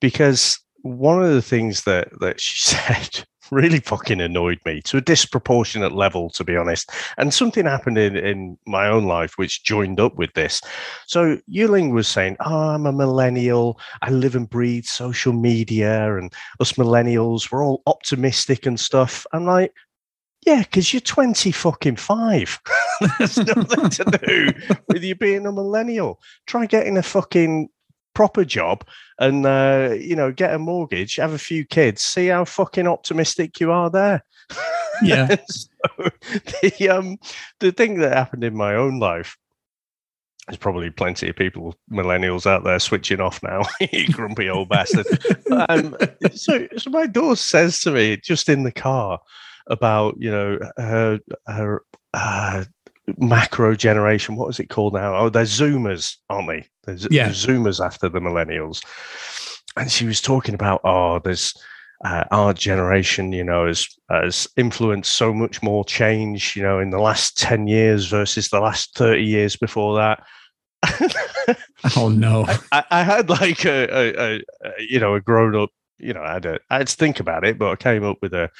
because 0.00 0.58
one 0.82 1.22
of 1.22 1.32
the 1.32 1.42
things 1.42 1.84
that 1.84 2.08
that 2.18 2.40
she 2.40 2.58
said 2.76 3.24
really 3.52 3.80
fucking 3.80 4.20
annoyed 4.20 4.58
me 4.64 4.80
to 4.80 4.96
a 4.96 5.02
disproportionate 5.02 5.92
level, 5.92 6.30
to 6.30 6.42
be 6.42 6.56
honest. 6.56 6.90
And 7.18 7.32
something 7.32 7.66
happened 7.66 7.98
in, 7.98 8.16
in 8.16 8.58
my 8.66 8.88
own 8.88 9.04
life 9.04 9.34
which 9.36 9.62
joined 9.62 10.00
up 10.00 10.16
with 10.16 10.32
this. 10.32 10.62
So 11.06 11.38
Yuling 11.54 11.92
was 11.92 12.08
saying, 12.08 12.38
Oh, 12.40 12.70
I'm 12.70 12.86
a 12.86 12.92
millennial. 12.92 13.78
I 14.00 14.10
live 14.10 14.34
and 14.34 14.48
breathe 14.48 14.86
social 14.86 15.34
media, 15.34 16.16
and 16.16 16.32
us 16.60 16.72
millennials, 16.72 17.52
we're 17.52 17.64
all 17.64 17.82
optimistic 17.86 18.64
and 18.64 18.80
stuff. 18.80 19.26
I'm 19.32 19.44
like, 19.44 19.72
yeah, 20.46 20.62
because 20.62 20.92
you're 20.92 21.00
20 21.00 21.52
fucking 21.52 21.96
five. 21.96 22.58
There's 23.18 23.36
nothing 23.36 23.90
to 23.90 24.18
do 24.26 24.52
with 24.88 25.04
you 25.04 25.14
being 25.14 25.46
a 25.46 25.52
millennial. 25.52 26.20
Try 26.46 26.66
getting 26.66 26.96
a 26.96 27.02
fucking 27.02 27.68
proper 28.14 28.44
job 28.44 28.84
and 29.18 29.46
uh, 29.46 29.94
you 29.98 30.16
know 30.16 30.32
get 30.32 30.54
a 30.54 30.58
mortgage, 30.58 31.16
have 31.16 31.32
a 31.32 31.38
few 31.38 31.64
kids, 31.64 32.02
see 32.02 32.28
how 32.28 32.44
fucking 32.44 32.86
optimistic 32.86 33.60
you 33.60 33.70
are 33.72 33.90
there. 33.90 34.24
Yeah. 35.02 35.36
so 35.48 36.10
the 36.62 36.88
um 36.88 37.18
the 37.60 37.72
thing 37.72 37.98
that 38.00 38.12
happened 38.12 38.44
in 38.44 38.56
my 38.56 38.74
own 38.74 38.98
life 38.98 39.36
there's 40.48 40.58
probably 40.58 40.90
plenty 40.90 41.28
of 41.28 41.36
people, 41.36 41.76
millennials 41.90 42.46
out 42.46 42.64
there, 42.64 42.80
switching 42.80 43.20
off 43.20 43.42
now. 43.42 43.62
you 43.92 44.08
grumpy 44.08 44.48
old 44.48 44.68
bastard. 44.68 45.06
um, 45.68 45.96
so, 46.34 46.66
so 46.76 46.90
my 46.90 47.06
daughter 47.06 47.36
says 47.36 47.80
to 47.80 47.92
me 47.92 48.16
just 48.16 48.48
in 48.48 48.64
the 48.64 48.72
car 48.72 49.20
about 49.68 50.16
you 50.18 50.30
know 50.30 50.58
her 50.76 51.20
her 51.46 51.82
uh, 52.14 52.64
macro 53.18 53.74
generation. 53.74 54.36
What 54.36 54.48
is 54.48 54.60
it 54.60 54.68
called 54.68 54.94
now? 54.94 55.16
Oh, 55.16 55.28
they're 55.28 55.44
Zoomers, 55.44 56.16
aren't 56.28 56.48
they? 56.48 56.66
They're 56.84 57.08
yeah. 57.10 57.28
Zoomers 57.30 57.84
after 57.84 58.08
the 58.08 58.20
millennials. 58.20 58.84
And 59.76 59.90
she 59.90 60.06
was 60.06 60.20
talking 60.20 60.54
about, 60.54 60.80
oh, 60.84 61.18
there's 61.18 61.54
uh, 62.04 62.24
our 62.30 62.52
generation, 62.52 63.32
you 63.32 63.44
know, 63.44 63.66
has 63.66 63.88
has 64.10 64.48
influenced 64.56 65.12
so 65.12 65.32
much 65.32 65.62
more 65.62 65.84
change, 65.84 66.56
you 66.56 66.62
know, 66.62 66.78
in 66.78 66.90
the 66.90 66.98
last 66.98 67.38
ten 67.38 67.66
years 67.66 68.06
versus 68.06 68.48
the 68.48 68.60
last 68.60 68.96
thirty 68.96 69.24
years 69.24 69.56
before 69.56 69.96
that. 69.96 70.22
oh 71.96 72.08
no! 72.08 72.44
I, 72.72 72.84
I 72.90 73.02
had 73.04 73.30
like 73.30 73.64
a, 73.64 73.88
a, 73.90 74.34
a, 74.36 74.70
you 74.80 74.98
know 74.98 75.14
a 75.14 75.20
grown 75.20 75.54
up, 75.54 75.70
you 75.98 76.12
know, 76.12 76.22
I 76.22 76.34
had, 76.34 76.46
a, 76.46 76.58
I 76.70 76.78
had 76.78 76.88
to 76.88 76.96
think 76.96 77.20
about 77.20 77.44
it, 77.44 77.56
but 77.56 77.70
I 77.70 77.76
came 77.76 78.04
up 78.04 78.18
with 78.20 78.34
a 78.34 78.50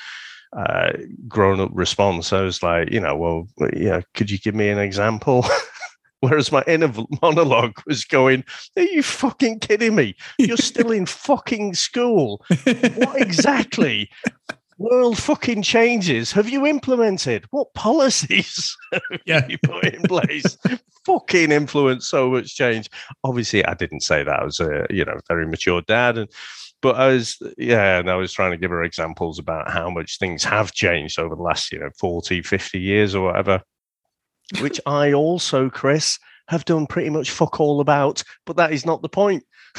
uh, 0.56 0.92
grown 1.28 1.60
up 1.60 1.70
response. 1.72 2.32
I 2.32 2.42
was 2.42 2.62
like, 2.62 2.90
you 2.90 3.00
know, 3.00 3.16
well, 3.16 3.48
yeah, 3.74 4.02
could 4.14 4.30
you 4.30 4.38
give 4.38 4.54
me 4.54 4.68
an 4.68 4.78
example? 4.78 5.46
Whereas 6.20 6.52
my 6.52 6.62
inner 6.68 6.92
monologue 7.20 7.80
was 7.86 8.04
going, 8.04 8.44
Are 8.76 8.82
you 8.82 9.02
fucking 9.02 9.58
kidding 9.58 9.96
me? 9.96 10.14
You're 10.38 10.56
still 10.58 10.92
in 10.92 11.06
fucking 11.06 11.74
school. 11.74 12.44
What 12.64 13.20
exactly? 13.20 14.08
World 14.78 15.18
fucking 15.18 15.62
changes 15.62 16.32
have 16.32 16.48
you 16.48 16.66
implemented? 16.66 17.44
What 17.50 17.74
policies 17.74 18.76
have 18.92 19.02
yeah. 19.26 19.46
you 19.48 19.58
put 19.64 19.84
in 19.84 20.02
place? 20.02 20.56
fucking 21.04 21.50
influence 21.50 22.06
so 22.06 22.30
much 22.30 22.54
change. 22.54 22.88
Obviously, 23.24 23.64
I 23.64 23.74
didn't 23.74 24.02
say 24.02 24.22
that. 24.22 24.40
I 24.40 24.44
was 24.44 24.60
a 24.60 24.86
you 24.90 25.04
know 25.04 25.18
very 25.28 25.46
mature 25.46 25.82
dad, 25.82 26.18
and 26.18 26.28
but 26.82 26.96
I 26.96 27.08
was, 27.08 27.40
yeah, 27.56 27.98
and 27.98 28.10
I 28.10 28.16
was 28.16 28.32
trying 28.32 28.50
to 28.50 28.58
give 28.58 28.70
her 28.70 28.82
examples 28.82 29.38
about 29.38 29.70
how 29.70 29.88
much 29.88 30.18
things 30.18 30.44
have 30.44 30.72
changed 30.72 31.18
over 31.18 31.34
the 31.34 31.42
last, 31.42 31.72
you 31.72 31.78
know, 31.78 31.90
40, 31.98 32.42
50 32.42 32.80
years 32.80 33.14
or 33.14 33.24
whatever, 33.24 33.62
which 34.60 34.80
I 34.86 35.12
also, 35.12 35.70
Chris, 35.70 36.18
have 36.48 36.64
done 36.64 36.86
pretty 36.86 37.08
much 37.08 37.30
fuck 37.30 37.60
all 37.60 37.80
about, 37.80 38.22
but 38.44 38.56
that 38.56 38.72
is 38.72 38.84
not 38.84 39.00
the 39.00 39.08
point. 39.08 39.44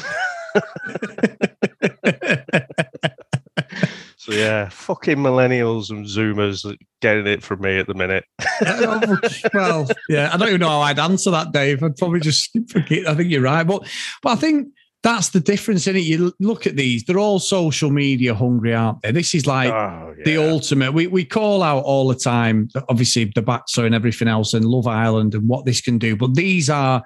so 4.16 4.32
yeah, 4.32 4.70
fucking 4.70 5.18
millennials 5.18 5.90
and 5.90 6.06
Zoomers 6.06 6.64
getting 7.02 7.26
it 7.26 7.42
from 7.42 7.60
me 7.60 7.78
at 7.78 7.86
the 7.86 7.94
minute. 7.94 8.24
well, 9.54 9.86
yeah, 10.08 10.30
I 10.32 10.38
don't 10.38 10.48
even 10.48 10.60
know 10.60 10.68
how 10.68 10.80
I'd 10.80 10.98
answer 10.98 11.30
that, 11.32 11.52
Dave. 11.52 11.82
I'd 11.82 11.96
probably 11.96 12.20
just 12.20 12.50
forget. 12.70 13.06
I 13.06 13.14
think 13.14 13.30
you're 13.30 13.42
right, 13.42 13.66
but 13.66 13.86
but 14.22 14.30
I 14.30 14.36
think 14.36 14.68
that's 15.04 15.28
the 15.28 15.38
difference 15.38 15.86
in 15.86 15.96
it. 15.96 16.00
You 16.00 16.32
look 16.40 16.66
at 16.66 16.76
these; 16.76 17.04
they're 17.04 17.18
all 17.18 17.38
social 17.38 17.90
media 17.90 18.34
hungry, 18.34 18.74
aren't 18.74 19.02
they? 19.02 19.12
This 19.12 19.34
is 19.34 19.46
like 19.46 19.70
oh, 19.70 20.14
yeah. 20.16 20.24
the 20.24 20.38
ultimate. 20.38 20.92
We 20.92 21.06
we 21.06 21.26
call 21.26 21.62
out 21.62 21.84
all 21.84 22.08
the 22.08 22.14
time, 22.14 22.70
obviously 22.88 23.30
the 23.34 23.42
Bachelor 23.42 23.84
and 23.84 23.94
everything 23.94 24.28
else, 24.28 24.54
and 24.54 24.64
Love 24.64 24.86
Island 24.86 25.34
and 25.34 25.46
what 25.46 25.66
this 25.66 25.82
can 25.82 25.98
do. 25.98 26.16
But 26.16 26.34
these 26.34 26.70
are 26.70 27.04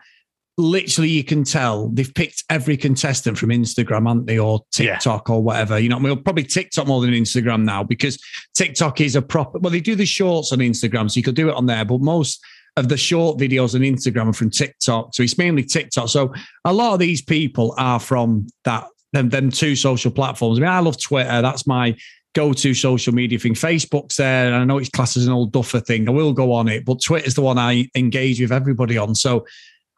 literally 0.57 1.09
you 1.09 1.25
can 1.25 1.43
tell 1.43 1.89
they've 1.89 2.15
picked 2.15 2.45
every 2.51 2.77
contestant 2.77 3.37
from 3.37 3.49
Instagram, 3.49 4.07
aren't 4.07 4.27
they, 4.29 4.39
or 4.39 4.65
TikTok 4.71 5.29
yeah. 5.29 5.35
or 5.35 5.43
whatever. 5.43 5.77
You 5.77 5.89
know, 5.89 5.99
we'll 5.99 6.17
probably 6.17 6.45
TikTok 6.45 6.87
more 6.87 7.01
than 7.01 7.11
Instagram 7.11 7.65
now 7.65 7.83
because 7.83 8.17
TikTok 8.55 9.01
is 9.01 9.17
a 9.17 9.23
proper. 9.23 9.59
Well, 9.59 9.73
they 9.73 9.81
do 9.81 9.97
the 9.97 10.07
shorts 10.07 10.53
on 10.53 10.61
Instagram, 10.61 11.11
so 11.11 11.17
you 11.17 11.25
could 11.25 11.35
do 11.35 11.49
it 11.49 11.55
on 11.57 11.67
there, 11.67 11.85
but 11.85 12.01
most 12.01 12.41
of 12.77 12.89
the 12.89 12.97
short 12.97 13.39
videos 13.39 13.75
on 13.75 13.81
Instagram 13.81 14.23
and 14.23 14.37
from 14.37 14.51
TikTok. 14.51 15.15
So 15.15 15.23
it's 15.23 15.39
mainly 15.39 15.65
TikTok. 15.65 16.09
So 16.09 16.33
a 16.65 16.73
lot 16.73 16.95
of 16.95 17.01
these 17.01 17.23
people 17.23 17.75
are 17.77 17.99
from 17.99 18.47
that 18.65 18.87
them, 19.13 19.31
them 19.31 19.51
two 19.51 19.75
social 19.75 20.11
platforms. 20.11 20.59
I 20.59 20.63
mean, 20.63 20.71
I 20.71 20.81
love 20.81 21.01
Twitter. 21.01 21.43
That's 21.43 21.67
my 21.67 21.97
go-to 22.35 22.75
social 22.75 23.13
media 23.15 23.39
thing. 23.39 23.55
Facebook's 23.55 24.17
there, 24.17 24.47
and 24.47 24.55
I 24.55 24.65
know 24.65 24.79
it's 24.79 24.91
classed 24.91 25.17
as 25.17 25.27
an 25.27 25.33
old 25.33 25.53
duffer 25.53 25.81
thing. 25.81 26.09
I 26.09 26.13
will 26.13 26.33
go 26.33 26.53
on 26.53 26.69
it, 26.69 26.85
but 26.85 27.03
Twitter's 27.03 27.35
the 27.35 27.43
one 27.43 27.59
I 27.59 27.89
engage 27.95 28.41
with 28.41 28.53
everybody 28.53 28.99
on. 28.99 29.15
So 29.15 29.47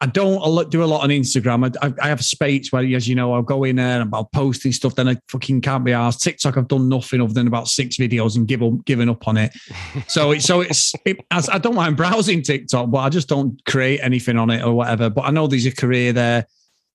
I 0.01 0.07
don't 0.07 0.71
do 0.71 0.83
a 0.83 0.85
lot 0.85 1.03
on 1.03 1.09
Instagram. 1.09 1.77
I, 1.79 1.93
I, 2.03 2.07
have 2.07 2.21
a 2.21 2.23
space 2.23 2.71
where, 2.71 2.83
as 2.95 3.07
you 3.07 3.13
know, 3.13 3.33
I'll 3.33 3.43
go 3.43 3.63
in 3.65 3.75
there 3.75 4.01
and 4.01 4.09
I'll 4.15 4.25
posting 4.25 4.71
stuff. 4.71 4.95
Then 4.95 5.07
I 5.07 5.17
fucking 5.27 5.61
can't 5.61 5.85
be 5.85 5.93
asked. 5.93 6.23
TikTok, 6.23 6.57
I've 6.57 6.67
done 6.67 6.89
nothing 6.89 7.21
other 7.21 7.33
than 7.33 7.45
about 7.45 7.67
six 7.67 7.97
videos 7.97 8.35
and 8.35 8.47
give 8.47 8.63
up, 8.63 8.83
given 8.85 9.09
up 9.09 9.27
on 9.27 9.37
it. 9.37 9.53
so 10.07 10.31
it's 10.31 10.45
so 10.45 10.61
it's 10.61 10.95
it, 11.05 11.23
I 11.29 11.59
don't 11.59 11.75
mind 11.75 11.97
browsing 11.97 12.41
TikTok, 12.41 12.89
but 12.89 12.97
I 12.97 13.09
just 13.09 13.29
don't 13.29 13.63
create 13.65 13.99
anything 14.01 14.37
on 14.37 14.49
it 14.49 14.63
or 14.63 14.73
whatever. 14.73 15.11
But 15.11 15.25
I 15.25 15.29
know 15.29 15.45
there's 15.45 15.67
a 15.67 15.71
career 15.71 16.13
there. 16.13 16.47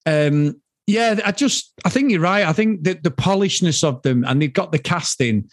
Um, 0.05 0.61
yeah, 0.89 1.21
I 1.25 1.31
just 1.31 1.75
I 1.85 1.91
think 1.91 2.11
you're 2.11 2.21
right. 2.21 2.45
I 2.45 2.53
think 2.53 2.83
that 2.85 3.05
the 3.05 3.13
polishness 3.13 3.85
of 3.85 4.03
them 4.03 4.25
and 4.25 4.43
they've 4.43 4.53
got 4.53 4.73
the 4.73 4.81
casting 4.81 5.49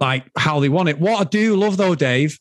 like 0.00 0.24
how 0.38 0.58
they 0.58 0.70
want 0.70 0.88
it. 0.88 0.98
What 0.98 1.20
I 1.20 1.24
do 1.24 1.54
love 1.54 1.76
though, 1.76 1.94
Dave, 1.94 2.38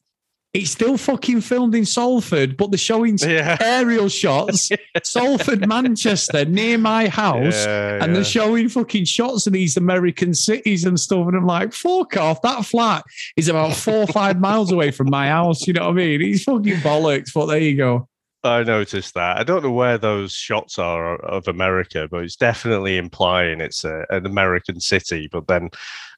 it's 0.54 0.70
still 0.70 0.98
fucking 0.98 1.42
filmed 1.42 1.74
in 1.74 1.84
Salford, 1.84 2.58
but 2.58 2.70
they're 2.70 2.78
showing 2.78 3.18
yeah. 3.22 3.58
aerial 3.60 4.08
shots, 4.08 4.70
Salford, 5.04 5.68
Manchester, 5.68 6.46
near 6.46 6.78
my 6.78 7.08
house, 7.08 7.66
yeah, 7.66 8.04
and 8.04 8.16
they're 8.16 8.24
showing 8.24 8.70
fucking 8.70 9.06
shots 9.06 9.48
of 9.48 9.54
these 9.54 9.78
American 9.78 10.34
cities 10.34 10.86
and 10.86 11.00
stuff. 11.00 11.28
And 11.28 11.36
I'm 11.36 11.48
like, 11.48 11.74
fuck 11.74 12.18
off. 12.18 12.42
That 12.44 12.66
flat 12.66 13.04
is 13.36 13.48
about 13.50 13.76
four 13.76 14.04
or 14.04 14.08
five 14.08 14.40
miles 14.40 14.72
away 14.72 14.92
from 14.92 15.10
my 15.10 15.28
house. 15.28 15.66
You 15.66 15.74
know 15.74 15.86
what 15.86 15.92
I 15.92 15.94
mean? 15.94 16.22
He's 16.22 16.44
fucking 16.44 16.78
bollocks, 16.78 17.34
but 17.34 17.48
there 17.48 17.60
you 17.60 17.76
go. 17.76 18.08
I 18.46 18.64
noticed 18.64 19.14
that. 19.14 19.38
I 19.38 19.44
don't 19.44 19.64
know 19.64 19.72
where 19.72 19.98
those 19.98 20.34
shots 20.34 20.78
are 20.78 21.16
of 21.16 21.48
America, 21.48 22.10
but 22.12 22.26
it's 22.26 22.36
definitely 22.36 22.98
implying 22.98 23.62
it's 23.62 23.86
a, 23.86 24.06
an 24.10 24.26
American 24.26 24.82
city. 24.82 25.30
But 25.32 25.48
then, 25.48 25.70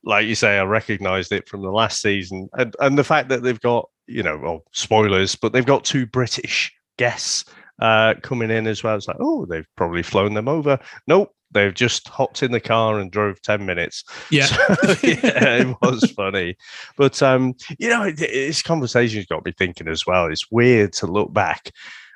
like 0.04 0.25
you 0.25 0.34
say, 0.34 0.58
I 0.58 0.63
recognized 0.63 1.32
it 1.32 1.48
from 1.48 1.62
the 1.62 1.72
last 1.72 2.01
season, 2.01 2.50
and 2.54 2.75
and 2.80 2.98
the 2.98 3.04
fact 3.04 3.30
that 3.30 3.44
they've 3.44 3.60
got 3.60 3.89
you 4.08 4.24
know, 4.24 4.38
well, 4.38 4.64
spoilers, 4.72 5.36
but 5.36 5.54
they've 5.54 5.66
got 5.66 5.84
two 5.84 6.06
British 6.06 6.74
guests 6.98 7.46
uh, 7.80 8.14
coming 8.22 8.52
in 8.52 8.68
as 8.68 8.84
well. 8.84 8.96
It's 8.96 9.08
like, 9.08 9.18
oh, 9.20 9.46
they've 9.46 9.68
probably 9.76 10.04
flown 10.04 10.34
them 10.34 10.48
over. 10.48 10.80
Nope, 11.08 11.34
they've 11.52 11.74
just 11.74 12.08
hopped 12.08 12.44
in 12.44 12.52
the 12.52 12.60
car 12.60 13.00
and 13.00 13.12
drove 13.12 13.42
10 13.42 13.66
minutes. 13.66 14.04
Yeah. 14.30 14.46
So, 14.46 14.58
yeah, 15.04 15.58
it 15.58 15.78
was 15.82 16.12
funny. 16.12 16.56
But, 16.98 17.22
um, 17.22 17.56
you 17.80 17.90
know, 17.90 18.04
it, 18.04 18.18
this 18.18 18.62
conversation's 18.62 19.26
got 19.26 19.46
me 19.46 19.54
thinking 19.58 19.88
as 19.88 20.06
well. 20.06 20.28
It's 20.28 20.52
weird 20.52 20.94
to 20.94 21.08
look 21.08 21.34
back 21.34 21.72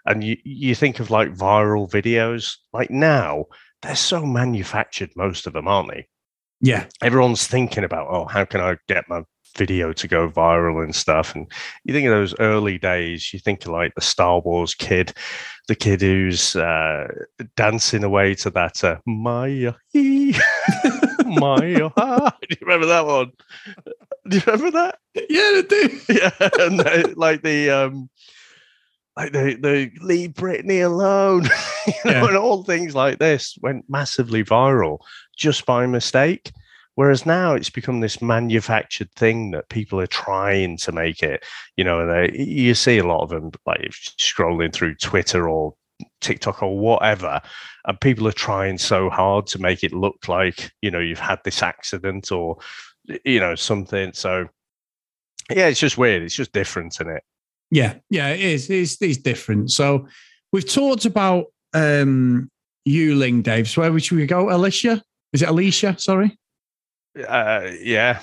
and 0.06 0.24
you, 0.24 0.38
you 0.44 0.76
think 0.76 1.00
of 1.00 1.10
like 1.10 1.34
viral 1.34 1.90
videos. 1.90 2.58
Like 2.74 2.92
now, 2.92 3.46
they're 3.82 3.96
so 3.96 4.26
manufactured, 4.26 5.12
most 5.16 5.48
of 5.48 5.54
them, 5.54 5.68
aren't 5.68 5.92
they? 5.92 6.08
Yeah. 6.62 6.86
Everyone's 7.02 7.48
thinking 7.48 7.84
about, 7.84 8.08
oh, 8.10 8.26
how 8.26 8.46
can 8.46 8.62
I 8.62 8.78
get 8.88 9.08
my 9.08 9.24
video 9.58 9.94
to 9.94 10.08
go 10.08 10.30
viral 10.30 10.84
and 10.84 10.96
stuff. 10.96 11.36
And 11.36 11.52
you 11.84 11.94
think 11.94 12.06
of 12.08 12.12
those 12.12 12.36
early 12.40 12.78
days, 12.78 13.34
you 13.34 13.40
think 13.40 13.66
of 13.66 13.72
like 13.72 13.94
the 13.96 14.02
Star 14.02 14.40
Wars 14.40 14.76
kid, 14.76 15.14
the 15.68 15.76
kid 15.76 16.02
who's 16.02 16.56
uh, 16.56 17.08
dancing 17.56 18.04
away 18.04 18.36
to 18.36 18.50
that 18.52 18.84
uh, 18.84 18.98
Maya, 19.06 19.74
Maya. 19.94 21.90
Do 21.96 22.48
you 22.50 22.58
remember 22.62 22.88
that 22.88 23.06
one? 23.06 23.32
Do 24.28 24.38
you 24.38 24.44
remember 24.46 24.72
that? 24.72 25.00
Yeah, 25.30 25.40
I 25.40 25.64
do. 25.68 26.00
Yeah, 26.10 26.50
and 26.60 26.80
they, 26.80 27.04
like 27.16 27.42
the 27.44 27.70
um, 27.70 28.10
like 29.18 29.32
the 29.34 29.56
the 29.60 29.92
leave 30.02 30.32
Britney 30.32 30.84
alone, 30.86 31.44
you 31.88 31.94
know, 32.06 32.12
Yeah. 32.12 32.28
and 32.28 32.38
all 32.38 32.64
things 32.64 32.96
like 32.96 33.20
this 33.20 33.58
went 33.62 33.86
massively 33.90 34.44
viral 34.44 35.00
just 35.38 35.66
by 35.66 35.86
mistake. 35.86 36.52
Whereas 37.00 37.26
now 37.26 37.54
it's 37.54 37.70
become 37.70 38.02
this 38.02 38.22
manufactured 38.22 39.10
thing 39.14 39.52
that 39.52 39.70
people 39.70 40.02
are 40.02 40.06
trying 40.06 40.76
to 40.80 40.92
make 40.92 41.24
it. 41.24 41.46
You 41.78 41.86
know, 41.86 42.02
and 42.02 42.10
they, 42.10 42.38
you 42.38 42.74
see 42.74 42.98
a 42.98 43.08
lot 43.08 43.22
of 43.22 43.30
them 43.30 43.52
like 43.66 43.80
scrolling 44.20 44.74
through 44.74 44.96
Twitter 44.96 45.48
or 45.48 45.76
TikTok 46.20 46.62
or 46.62 46.78
whatever, 46.78 47.40
and 47.86 48.02
people 48.02 48.28
are 48.28 48.34
trying 48.34 48.78
so 48.78 49.10
hard 49.10 49.48
to 49.48 49.60
make 49.60 49.82
it 49.82 49.94
look 49.94 50.28
like 50.28 50.74
you 50.82 50.92
know 50.92 51.00
you've 51.00 51.22
had 51.22 51.40
this 51.46 51.64
accident 51.64 52.34
or 52.34 52.58
you 53.24 53.40
know 53.40 53.56
something. 53.56 54.12
So 54.12 54.50
yeah, 55.50 55.68
it's 55.68 55.80
just 55.80 55.98
weird. 55.98 56.24
It's 56.24 56.36
just 56.36 56.52
different, 56.52 56.96
isn't 56.96 57.16
it? 57.16 57.24
Yeah, 57.72 57.94
yeah, 58.10 58.28
it 58.28 58.42
is. 58.42 58.70
It's, 58.70 59.02
it's 59.02 59.20
different. 59.20 59.72
So 59.72 60.06
we've 60.52 60.70
talked 60.70 61.06
about 61.06 61.46
um 61.74 62.50
Yuling, 62.86 63.42
Dave. 63.42 63.70
So 63.70 63.90
where 63.90 63.98
should 64.02 64.18
we 64.18 64.26
go? 64.26 64.54
Alicia? 64.54 65.02
Is 65.32 65.44
it 65.44 65.48
Alicia? 65.48 65.96
Sorry. 65.98 66.38
Uh, 67.28 67.72
yeah, 67.82 68.20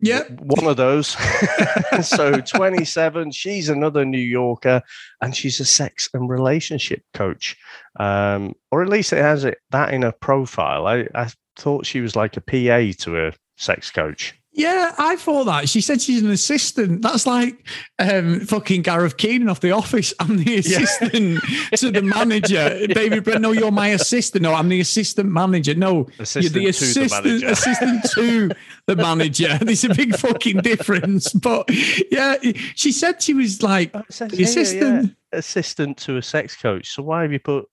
Yeah. 0.00 0.22
one 0.28 0.66
of 0.66 0.76
those. 0.76 1.16
so 2.02 2.40
27, 2.40 3.30
she's 3.32 3.68
another 3.68 4.04
New 4.04 4.18
Yorker, 4.18 4.82
and 5.20 5.34
she's 5.34 5.60
a 5.60 5.64
sex 5.64 6.08
and 6.14 6.28
relationship 6.28 7.02
coach, 7.14 7.56
um, 7.98 8.54
or 8.70 8.82
at 8.82 8.88
least 8.88 9.12
it 9.12 9.18
has 9.22 9.44
it 9.44 9.58
that 9.70 9.92
in 9.92 10.02
her 10.02 10.12
profile. 10.12 10.86
I, 10.86 11.08
I 11.14 11.28
thought 11.56 11.86
she 11.86 12.00
was 12.00 12.14
like 12.16 12.36
a 12.36 12.40
PA 12.40 12.92
to 13.04 13.26
a 13.26 13.32
sex 13.56 13.90
coach. 13.90 14.34
Yeah, 14.58 14.92
I 14.98 15.14
thought 15.14 15.44
that. 15.44 15.68
She 15.68 15.80
said 15.80 16.00
she's 16.00 16.20
an 16.20 16.30
assistant. 16.30 17.00
That's 17.00 17.26
like 17.26 17.64
um, 18.00 18.40
fucking 18.40 18.82
Gareth 18.82 19.16
Keenan 19.16 19.48
off 19.48 19.60
The 19.60 19.70
Office. 19.70 20.12
I'm 20.18 20.36
the 20.36 20.56
assistant 20.56 21.40
to 21.76 21.90
the 21.92 22.02
manager. 22.02 22.86
David 22.88 23.22
Brent, 23.22 23.40
no, 23.40 23.52
you're 23.52 23.70
my 23.70 23.88
assistant. 23.90 24.42
No, 24.42 24.54
I'm 24.54 24.68
the 24.68 24.80
assistant 24.80 25.30
manager. 25.30 25.76
No, 25.76 26.08
Assistant 26.18 26.42
you're 26.42 26.50
the 26.50 26.72
to 26.72 26.84
the 26.84 27.04
assistant 27.04 27.42
assistant 27.44 28.04
to 28.14 28.50
the 28.86 28.96
manager. 28.96 29.56
There's 29.62 29.84
a 29.84 29.94
big 29.94 30.16
fucking 30.16 30.56
difference. 30.62 31.32
But 31.32 31.70
yeah, 32.10 32.34
she 32.74 32.90
said 32.90 33.22
she 33.22 33.34
was 33.34 33.62
like 33.62 33.94
It 33.94 34.04
says 34.12 34.30
the 34.32 34.36
here, 34.38 34.44
yeah, 34.44 34.50
assistant. 34.50 35.16
assistant 35.32 35.96
to 35.98 36.16
a 36.16 36.22
sex 36.22 36.56
coach. 36.56 36.94
So 36.96 37.04
why 37.04 37.22
have 37.22 37.32
you 37.32 37.38
put 37.38 37.66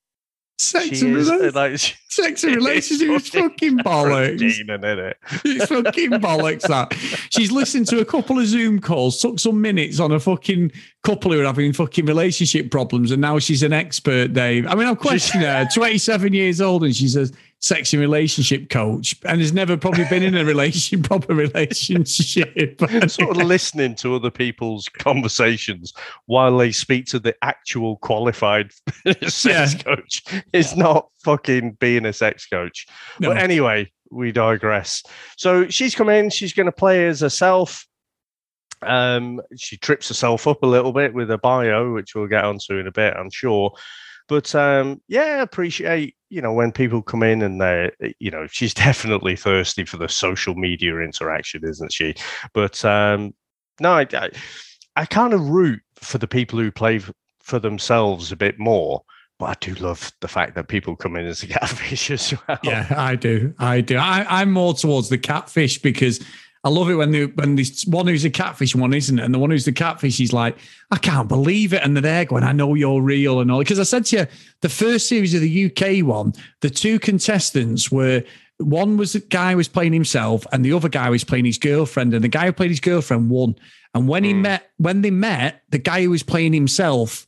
Sex 0.57 0.99
she 0.99 1.07
and, 1.07 1.17
is 1.17 1.29
uh, 1.29 1.37
rela- 1.37 1.53
like 1.53 1.79
sex 2.09 2.43
and 2.45 2.55
relationship 2.55 3.09
is 3.09 3.29
fucking 3.29 3.79
bollocks. 3.79 4.41
It? 4.41 5.17
It's 5.43 5.65
fucking 5.65 6.11
bollocks 6.11 6.61
that. 6.67 6.93
She's 7.29 7.51
listened 7.51 7.87
to 7.87 7.99
a 7.99 8.05
couple 8.05 8.39
of 8.39 8.45
Zoom 8.45 8.79
calls, 8.79 9.21
took 9.21 9.37
some 9.37 9.59
minutes 9.59 9.99
on 9.99 10.13
a 10.13 10.19
fucking 10.19 10.71
couple 11.03 11.33
who 11.33 11.41
are 11.41 11.45
having 11.45 11.73
fucking 11.73 12.05
relationship 12.05 12.71
problems, 12.71 13.11
and 13.11 13.21
now 13.21 13.37
she's 13.37 13.63
an 13.63 13.73
expert, 13.73 14.31
Dave. 14.31 14.65
I 14.67 14.75
mean, 14.75 14.87
I'm 14.87 14.95
questioning 14.95 15.45
her, 15.45 15.67
27 15.73 16.33
years 16.33 16.61
old, 16.61 16.85
and 16.85 16.95
she 16.95 17.05
a 17.17 17.29
sex 17.65 17.93
and 17.93 17.99
relationship 17.99 18.69
coach 18.69 19.15
and 19.25 19.41
has 19.41 19.51
never 19.51 19.75
probably 19.75 20.05
been 20.05 20.21
in 20.21 20.35
a 20.37 20.45
relationship, 20.45 21.03
proper 21.09 21.33
relationship. 21.33 22.79
sort 23.09 23.31
of 23.35 23.37
listening 23.37 23.95
to 23.95 24.13
other 24.13 24.29
people's 24.29 24.87
conversations 24.87 25.91
while 26.27 26.55
they 26.57 26.71
speak 26.71 27.07
to 27.07 27.17
the 27.17 27.35
actual 27.41 27.97
qualified 27.97 28.71
sex 29.27 29.45
Yeah. 29.45 29.67
coach 29.81 30.23
is 30.53 30.77
not 30.77 31.09
fucking 31.23 31.71
being 31.79 32.05
a 32.05 32.13
sex 32.13 32.45
coach. 32.45 32.85
No. 33.19 33.29
But 33.29 33.39
anyway, 33.41 33.91
we 34.11 34.31
digress. 34.31 35.01
So 35.35 35.67
she's 35.67 35.95
come 35.95 36.09
in, 36.09 36.29
she's 36.29 36.53
going 36.53 36.67
to 36.67 36.71
play 36.71 37.07
as 37.07 37.21
herself. 37.21 37.87
Um, 38.83 39.41
she 39.57 39.77
trips 39.77 40.09
herself 40.09 40.45
up 40.45 40.61
a 40.61 40.67
little 40.67 40.93
bit 40.93 41.15
with 41.15 41.31
a 41.31 41.39
bio, 41.39 41.93
which 41.93 42.13
we'll 42.13 42.27
get 42.27 42.43
onto 42.43 42.77
in 42.77 42.85
a 42.85 42.91
bit, 42.91 43.15
I'm 43.15 43.31
sure. 43.31 43.73
But 44.27 44.53
um, 44.53 45.01
yeah, 45.07 45.41
appreciate 45.41 46.15
you 46.35 46.41
know 46.41 46.51
when 46.51 46.73
people 46.73 47.01
come 47.01 47.23
in 47.23 47.41
and 47.41 47.61
they, 47.61 47.89
you 48.19 48.29
know, 48.29 48.45
she's 48.47 48.73
definitely 48.87 49.37
thirsty 49.37 49.85
for 49.85 49.95
the 49.95 50.09
social 50.09 50.53
media 50.53 50.99
interaction, 50.99 51.63
isn't 51.63 51.93
she? 51.93 52.13
But 52.53 52.83
um, 52.83 53.33
no, 53.79 53.93
I, 53.93 54.07
I, 54.11 54.29
I 54.97 55.05
kind 55.05 55.33
of 55.33 55.47
root 55.47 55.79
for 55.95 56.17
the 56.17 56.27
people 56.27 56.59
who 56.59 56.71
play 56.71 56.99
for 57.41 57.57
themselves 57.59 58.33
a 58.33 58.35
bit 58.35 58.59
more. 58.59 59.01
But 59.39 59.45
I 59.45 59.55
do 59.59 59.73
love 59.75 60.11
the 60.21 60.27
fact 60.27 60.55
that 60.55 60.67
people 60.67 60.95
come 60.95 61.15
in 61.15 61.25
as 61.25 61.43
a 61.43 61.47
catfish 61.59 62.11
as 62.11 62.33
well. 62.47 62.59
Yeah, 62.63 62.93
I 62.95 63.15
do. 63.15 63.53
I 63.59 63.79
do. 63.81 63.97
I, 63.97 64.25
I'm 64.41 64.51
more 64.51 64.73
towards 64.73 65.09
the 65.09 65.17
catfish 65.17 65.81
because 65.81 66.21
I 66.65 66.69
love 66.69 66.89
it 66.89 66.95
when 66.95 67.11
the 67.11 67.25
when 67.27 67.55
this 67.55 67.85
one 67.85 68.07
who's 68.07 68.25
a 68.25 68.29
catfish 68.29 68.75
one 68.75 68.91
isn't, 68.93 69.19
and 69.19 69.31
the 69.33 69.37
one 69.39 69.51
who's 69.51 69.65
the 69.65 69.71
catfish, 69.71 70.19
is 70.19 70.33
like, 70.33 70.57
I 70.89 70.97
can't 70.97 71.29
believe 71.29 71.73
it, 71.73 71.83
and 71.83 71.95
they're 71.95 72.01
there 72.01 72.25
going, 72.25 72.43
I 72.43 72.53
know 72.53 72.73
you're 72.73 73.01
real 73.01 73.39
and 73.39 73.51
all. 73.51 73.59
Because 73.59 73.79
I 73.79 73.83
said 73.83 74.05
to 74.07 74.17
you, 74.17 74.27
the 74.61 74.69
first 74.69 75.07
series 75.07 75.35
of 75.35 75.41
the 75.41 75.65
UK 75.65 76.03
one, 76.03 76.33
the 76.61 76.71
two 76.71 76.97
contestants 76.97 77.91
were 77.91 78.23
one 78.57 78.97
was 78.97 79.13
the 79.13 79.19
guy 79.19 79.51
who 79.51 79.57
was 79.57 79.67
playing 79.67 79.93
himself, 79.93 80.45
and 80.51 80.65
the 80.65 80.73
other 80.73 80.89
guy 80.89 81.09
was 81.09 81.23
playing 81.23 81.45
his 81.45 81.59
girlfriend, 81.59 82.13
and 82.15 82.23
the 82.23 82.29
guy 82.29 82.47
who 82.47 82.51
played 82.53 82.71
his 82.71 82.79
girlfriend 82.79 83.29
won. 83.29 83.55
And 83.93 84.07
when 84.07 84.23
he 84.23 84.33
Mm. 84.33 84.41
met, 84.41 84.71
when 84.77 85.01
they 85.03 85.11
met, 85.11 85.61
the 85.69 85.77
guy 85.77 86.01
who 86.03 86.09
was 86.09 86.23
playing 86.23 86.53
himself 86.53 87.27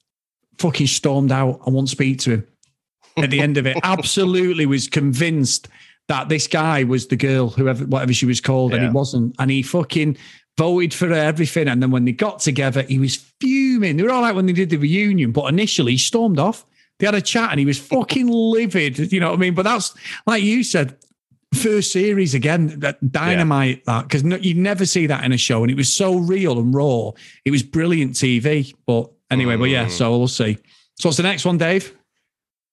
fucking 0.57 0.87
stormed 0.87 1.31
out. 1.31 1.61
I 1.65 1.69
won't 1.69 1.89
speak 1.89 2.19
to 2.21 2.31
him 2.31 2.47
at 3.17 3.29
the 3.29 3.39
end 3.41 3.57
of 3.57 3.67
it. 3.67 3.77
Absolutely 3.83 4.65
was 4.65 4.87
convinced 4.87 5.67
that 6.07 6.29
this 6.29 6.47
guy 6.47 6.83
was 6.83 7.07
the 7.07 7.15
girl, 7.17 7.49
whoever, 7.49 7.83
whatever 7.85 8.13
she 8.13 8.25
was 8.25 8.39
called, 8.41 8.73
and 8.73 8.83
he 8.83 8.89
wasn't. 8.89 9.35
And 9.39 9.51
he 9.51 9.61
fucking 9.61 10.17
voted 10.57 10.93
for 10.93 11.07
her, 11.07 11.13
everything. 11.13 11.67
And 11.67 11.83
then 11.83 11.91
when 11.91 12.05
they 12.05 12.13
got 12.13 12.39
together, 12.39 12.81
he 12.83 12.97
was 12.99 13.15
fuming. 13.41 13.97
They 13.97 14.03
were 14.03 14.11
all 14.11 14.21
right 14.21 14.33
when 14.35 14.45
they 14.45 14.53
did 14.53 14.69
the 14.69 14.77
reunion, 14.77 15.31
but 15.31 15.45
initially 15.49 15.93
he 15.93 15.97
stormed 15.97 16.39
off. 16.39 16.65
They 16.99 17.05
had 17.05 17.13
a 17.15 17.21
chat 17.21 17.51
and 17.51 17.59
he 17.59 17.65
was 17.65 17.77
fucking 17.77 18.27
livid. 18.31 19.11
You 19.11 19.19
know 19.19 19.29
what 19.31 19.35
I 19.37 19.39
mean? 19.39 19.53
But 19.53 19.63
that's 19.63 19.93
like 20.25 20.41
you 20.43 20.63
said, 20.63 20.97
first 21.53 21.91
series 21.91 22.33
again, 22.33 22.79
that 22.79 23.11
dynamite 23.11 23.85
that 23.85 24.03
because 24.03 24.23
no, 24.23 24.35
you 24.37 24.53
never 24.53 24.85
see 24.85 25.07
that 25.07 25.23
in 25.23 25.31
a 25.31 25.37
show, 25.37 25.61
and 25.63 25.71
it 25.71 25.75
was 25.77 25.91
so 25.93 26.15
real 26.17 26.57
and 26.57 26.73
raw. 26.73 27.11
It 27.45 27.51
was 27.51 27.63
brilliant 27.63 28.13
TV. 28.13 28.73
But 28.85 29.11
anyway, 29.29 29.57
but 29.57 29.65
yeah, 29.65 29.85
Mm. 29.87 29.91
so 29.91 30.17
we'll 30.17 30.27
see. 30.27 30.57
So 30.99 31.09
what's 31.09 31.17
the 31.17 31.23
next 31.23 31.45
one, 31.45 31.57
Dave? 31.57 31.93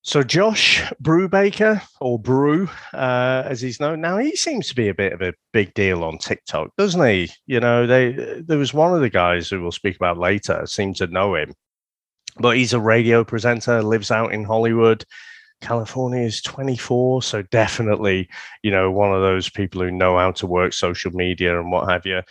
So 0.05 0.21
Josh 0.21 0.83
Brubaker, 1.01 1.81
or 1.99 2.19
Brew, 2.19 2.69
uh, 2.93 3.41
as 3.47 3.59
he's 3.59 3.79
known 3.79 4.01
now, 4.01 4.19
he 4.19 4.35
seems 4.35 4.67
to 4.67 4.75
be 4.75 4.87
a 4.87 4.93
bit 4.93 5.13
of 5.13 5.23
a 5.23 5.33
big 5.51 5.73
deal 5.73 6.03
on 6.03 6.19
TikTok, 6.19 6.69
doesn't 6.77 7.03
he? 7.03 7.31
You 7.47 7.59
know, 7.59 7.87
they 7.87 8.11
there 8.39 8.59
was 8.59 8.71
one 8.71 8.93
of 8.93 9.01
the 9.01 9.09
guys 9.09 9.49
who 9.49 9.63
we'll 9.63 9.71
speak 9.71 9.95
about 9.95 10.19
later 10.19 10.67
seemed 10.67 10.97
to 10.97 11.07
know 11.07 11.33
him, 11.33 11.55
but 12.37 12.55
he's 12.55 12.71
a 12.71 12.79
radio 12.79 13.23
presenter, 13.23 13.81
lives 13.81 14.11
out 14.11 14.31
in 14.31 14.43
Hollywood. 14.43 15.03
California 15.61 16.21
is 16.21 16.39
24, 16.43 17.23
so 17.23 17.41
definitely, 17.41 18.29
you 18.61 18.69
know, 18.69 18.91
one 18.91 19.11
of 19.11 19.23
those 19.23 19.49
people 19.49 19.81
who 19.81 19.89
know 19.89 20.19
how 20.19 20.29
to 20.33 20.45
work 20.45 20.73
social 20.73 21.09
media 21.13 21.59
and 21.59 21.71
what 21.71 21.89
have 21.89 22.05
you. 22.05 22.21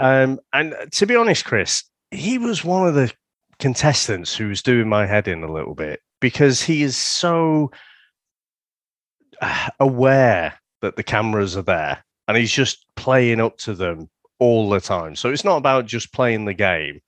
Um, 0.00 0.38
and 0.52 0.72
to 0.92 1.04
be 1.04 1.16
honest, 1.16 1.44
Chris, 1.44 1.82
he 2.12 2.38
was 2.38 2.64
one 2.64 2.86
of 2.86 2.94
the 2.94 3.12
contestants 3.58 4.36
who 4.36 4.46
was 4.46 4.62
doing 4.62 4.88
my 4.88 5.04
head 5.04 5.26
in 5.26 5.42
a 5.42 5.52
little 5.52 5.74
bit 5.74 6.00
because 6.20 6.62
he 6.62 6.82
is 6.82 6.96
so 6.96 7.70
aware 9.80 10.54
that 10.82 10.96
the 10.96 11.02
cameras 11.02 11.56
are 11.56 11.62
there 11.62 12.04
and 12.26 12.36
he's 12.36 12.52
just 12.52 12.86
playing 12.96 13.40
up 13.40 13.56
to 13.58 13.74
them 13.74 14.08
all 14.38 14.68
the 14.68 14.80
time. 14.80 15.16
So 15.16 15.30
it's 15.30 15.44
not 15.44 15.56
about 15.56 15.86
just 15.86 16.12
playing 16.12 16.44
the 16.44 16.54
game. 16.54 17.00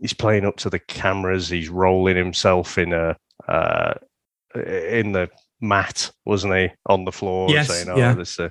he's 0.00 0.14
playing 0.14 0.44
up 0.44 0.56
to 0.56 0.70
the 0.70 0.78
cameras. 0.78 1.48
He's 1.48 1.68
rolling 1.68 2.16
himself 2.16 2.78
in 2.78 2.92
a 2.92 3.16
uh, 3.48 3.94
in 4.54 5.12
the 5.12 5.28
mat, 5.60 6.10
wasn't 6.24 6.54
he, 6.54 6.70
on 6.86 7.04
the 7.04 7.12
floor, 7.12 7.48
yes, 7.50 7.68
saying, 7.68 7.88
"Oh, 7.88 7.96
yeah. 7.96 8.14
this 8.14 8.32
is 8.32 8.50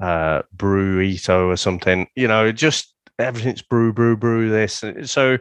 a 0.00 0.04
uh, 0.04 0.42
burrito 0.56 1.46
or 1.46 1.56
something." 1.56 2.06
You 2.14 2.28
know, 2.28 2.52
just 2.52 2.94
everything's 3.18 3.62
brew, 3.62 3.92
brew, 3.92 4.16
brew. 4.16 4.50
This, 4.50 4.84
so 5.04 5.38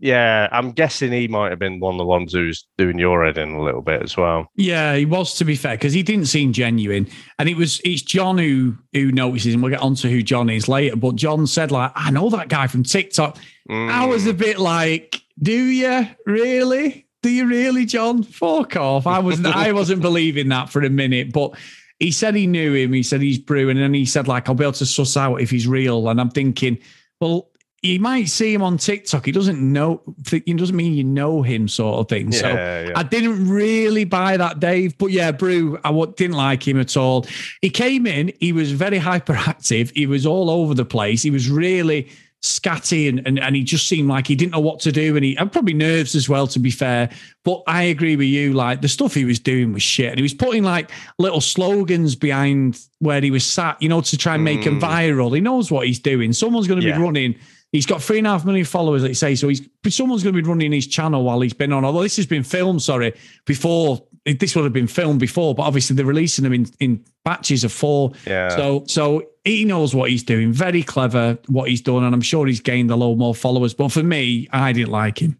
yeah, 0.00 0.48
I'm 0.52 0.72
guessing 0.72 1.12
he 1.12 1.26
might 1.28 1.50
have 1.50 1.58
been 1.58 1.80
one 1.80 1.94
of 1.94 1.98
the 1.98 2.04
ones 2.04 2.32
who's 2.32 2.66
doing 2.76 2.98
your 2.98 3.24
head 3.24 3.36
in 3.36 3.52
a 3.52 3.62
little 3.62 3.82
bit 3.82 4.02
as 4.02 4.16
well. 4.16 4.50
Yeah, 4.54 4.94
he 4.94 5.04
was 5.04 5.34
to 5.36 5.44
be 5.44 5.56
fair 5.56 5.74
because 5.74 5.92
he 5.92 6.02
didn't 6.02 6.26
seem 6.26 6.52
genuine, 6.52 7.08
and 7.38 7.48
it 7.48 7.56
was 7.56 7.80
it's 7.84 8.02
John 8.02 8.38
who 8.38 8.76
who 8.92 9.10
notices, 9.10 9.54
and 9.54 9.62
we'll 9.62 9.72
get 9.72 9.80
onto 9.80 10.08
who 10.08 10.22
John 10.22 10.50
is 10.50 10.68
later. 10.68 10.96
But 10.96 11.16
John 11.16 11.46
said 11.46 11.72
like, 11.72 11.92
"I 11.94 12.10
know 12.10 12.30
that 12.30 12.48
guy 12.48 12.68
from 12.68 12.84
TikTok." 12.84 13.38
Mm. 13.68 13.90
I 13.90 14.06
was 14.06 14.26
a 14.26 14.34
bit 14.34 14.58
like, 14.58 15.20
"Do 15.40 15.52
you 15.52 16.06
really? 16.26 17.06
Do 17.22 17.30
you 17.30 17.46
really, 17.46 17.84
John? 17.84 18.22
Fuck 18.22 18.76
off!" 18.76 19.06
I 19.06 19.18
wasn't 19.18 19.48
I 19.48 19.72
wasn't 19.72 20.02
believing 20.02 20.48
that 20.50 20.70
for 20.70 20.82
a 20.82 20.90
minute, 20.90 21.32
but 21.32 21.56
he 21.98 22.12
said 22.12 22.36
he 22.36 22.46
knew 22.46 22.74
him. 22.74 22.92
He 22.92 23.02
said 23.02 23.20
he's 23.20 23.38
brewing, 23.38 23.76
and 23.76 23.80
then 23.80 23.94
he 23.94 24.06
said 24.06 24.28
like, 24.28 24.48
"I'll 24.48 24.54
be 24.54 24.64
able 24.64 24.72
to 24.74 24.86
suss 24.86 25.16
out 25.16 25.40
if 25.40 25.50
he's 25.50 25.66
real." 25.66 26.08
And 26.08 26.20
I'm 26.20 26.30
thinking, 26.30 26.78
well 27.20 27.50
you 27.82 28.00
might 28.00 28.28
see 28.28 28.52
him 28.52 28.62
on 28.62 28.76
TikTok. 28.76 29.24
He 29.26 29.32
doesn't 29.32 29.60
know. 29.60 30.02
It 30.32 30.56
doesn't 30.56 30.74
mean 30.74 30.94
you 30.94 31.04
know 31.04 31.42
him, 31.42 31.68
sort 31.68 32.00
of 32.00 32.08
thing. 32.08 32.32
Yeah, 32.32 32.38
so 32.40 32.48
yeah. 32.48 32.92
I 32.96 33.02
didn't 33.04 33.48
really 33.48 34.04
buy 34.04 34.36
that, 34.36 34.58
Dave. 34.58 34.98
But 34.98 35.12
yeah, 35.12 35.30
Brew, 35.30 35.78
I 35.84 35.92
didn't 36.16 36.36
like 36.36 36.66
him 36.66 36.80
at 36.80 36.96
all. 36.96 37.26
He 37.62 37.70
came 37.70 38.06
in. 38.06 38.32
He 38.40 38.52
was 38.52 38.72
very 38.72 38.98
hyperactive. 39.10 39.92
He 39.94 40.06
was 40.06 40.26
all 40.26 40.50
over 40.50 40.74
the 40.74 40.84
place. 40.84 41.22
He 41.22 41.30
was 41.30 41.48
really 41.50 42.08
scatty 42.40 43.08
and, 43.08 43.20
and 43.26 43.36
and 43.40 43.56
he 43.56 43.64
just 43.64 43.88
seemed 43.88 44.08
like 44.08 44.24
he 44.28 44.36
didn't 44.36 44.52
know 44.52 44.60
what 44.60 44.78
to 44.78 44.92
do 44.92 45.16
and 45.16 45.24
he 45.24 45.36
and 45.38 45.50
probably 45.50 45.74
nerves 45.74 46.14
as 46.14 46.28
well 46.28 46.46
to 46.46 46.60
be 46.60 46.70
fair 46.70 47.10
but 47.44 47.64
i 47.66 47.82
agree 47.82 48.14
with 48.14 48.28
you 48.28 48.52
like 48.52 48.80
the 48.80 48.86
stuff 48.86 49.12
he 49.12 49.24
was 49.24 49.40
doing 49.40 49.72
was 49.72 49.82
shit 49.82 50.10
and 50.10 50.18
he 50.20 50.22
was 50.22 50.32
putting 50.34 50.62
like 50.62 50.88
little 51.18 51.40
slogans 51.40 52.14
behind 52.14 52.78
where 53.00 53.20
he 53.20 53.32
was 53.32 53.44
sat 53.44 53.76
you 53.82 53.88
know 53.88 54.00
to 54.00 54.16
try 54.16 54.36
and 54.36 54.44
make 54.44 54.62
him 54.62 54.80
Mm. 54.80 54.82
viral 55.16 55.34
he 55.34 55.40
knows 55.40 55.72
what 55.72 55.88
he's 55.88 55.98
doing 55.98 56.32
someone's 56.32 56.68
going 56.68 56.80
to 56.80 56.86
Yeah. 56.86 56.96
be 56.96 57.02
running 57.02 57.34
He's 57.72 57.86
got 57.86 58.02
three 58.02 58.18
and 58.18 58.26
a 58.26 58.30
half 58.30 58.46
million 58.46 58.64
followers, 58.64 59.02
let's 59.02 59.18
say. 59.18 59.34
So 59.34 59.48
he's 59.48 59.60
someone's 59.88 60.22
going 60.22 60.34
to 60.34 60.42
be 60.42 60.48
running 60.48 60.72
his 60.72 60.86
channel 60.86 61.24
while 61.24 61.40
he's 61.40 61.52
been 61.52 61.72
on. 61.72 61.84
Although 61.84 62.02
this 62.02 62.16
has 62.16 62.26
been 62.26 62.42
filmed, 62.42 62.82
sorry, 62.82 63.12
before 63.44 64.02
this 64.24 64.54
would 64.54 64.64
have 64.64 64.72
been 64.72 64.86
filmed 64.86 65.20
before, 65.20 65.54
but 65.54 65.62
obviously 65.62 65.96
they're 65.96 66.04
releasing 66.04 66.44
them 66.44 66.52
in, 66.52 66.66
in 66.80 67.04
batches 67.24 67.64
of 67.64 67.72
four. 67.72 68.12
Yeah. 68.26 68.48
So 68.48 68.84
so 68.86 69.22
he 69.44 69.64
knows 69.64 69.94
what 69.94 70.10
he's 70.10 70.22
doing. 70.22 70.52
Very 70.52 70.82
clever 70.82 71.38
what 71.48 71.68
he's 71.68 71.80
done, 71.80 72.04
and 72.04 72.14
I'm 72.14 72.22
sure 72.22 72.46
he's 72.46 72.60
gained 72.60 72.90
a 72.90 72.96
lot 72.96 73.16
more 73.16 73.34
followers. 73.34 73.74
But 73.74 73.92
for 73.92 74.02
me, 74.02 74.48
I 74.52 74.72
didn't 74.72 74.92
like 74.92 75.20
him. 75.20 75.38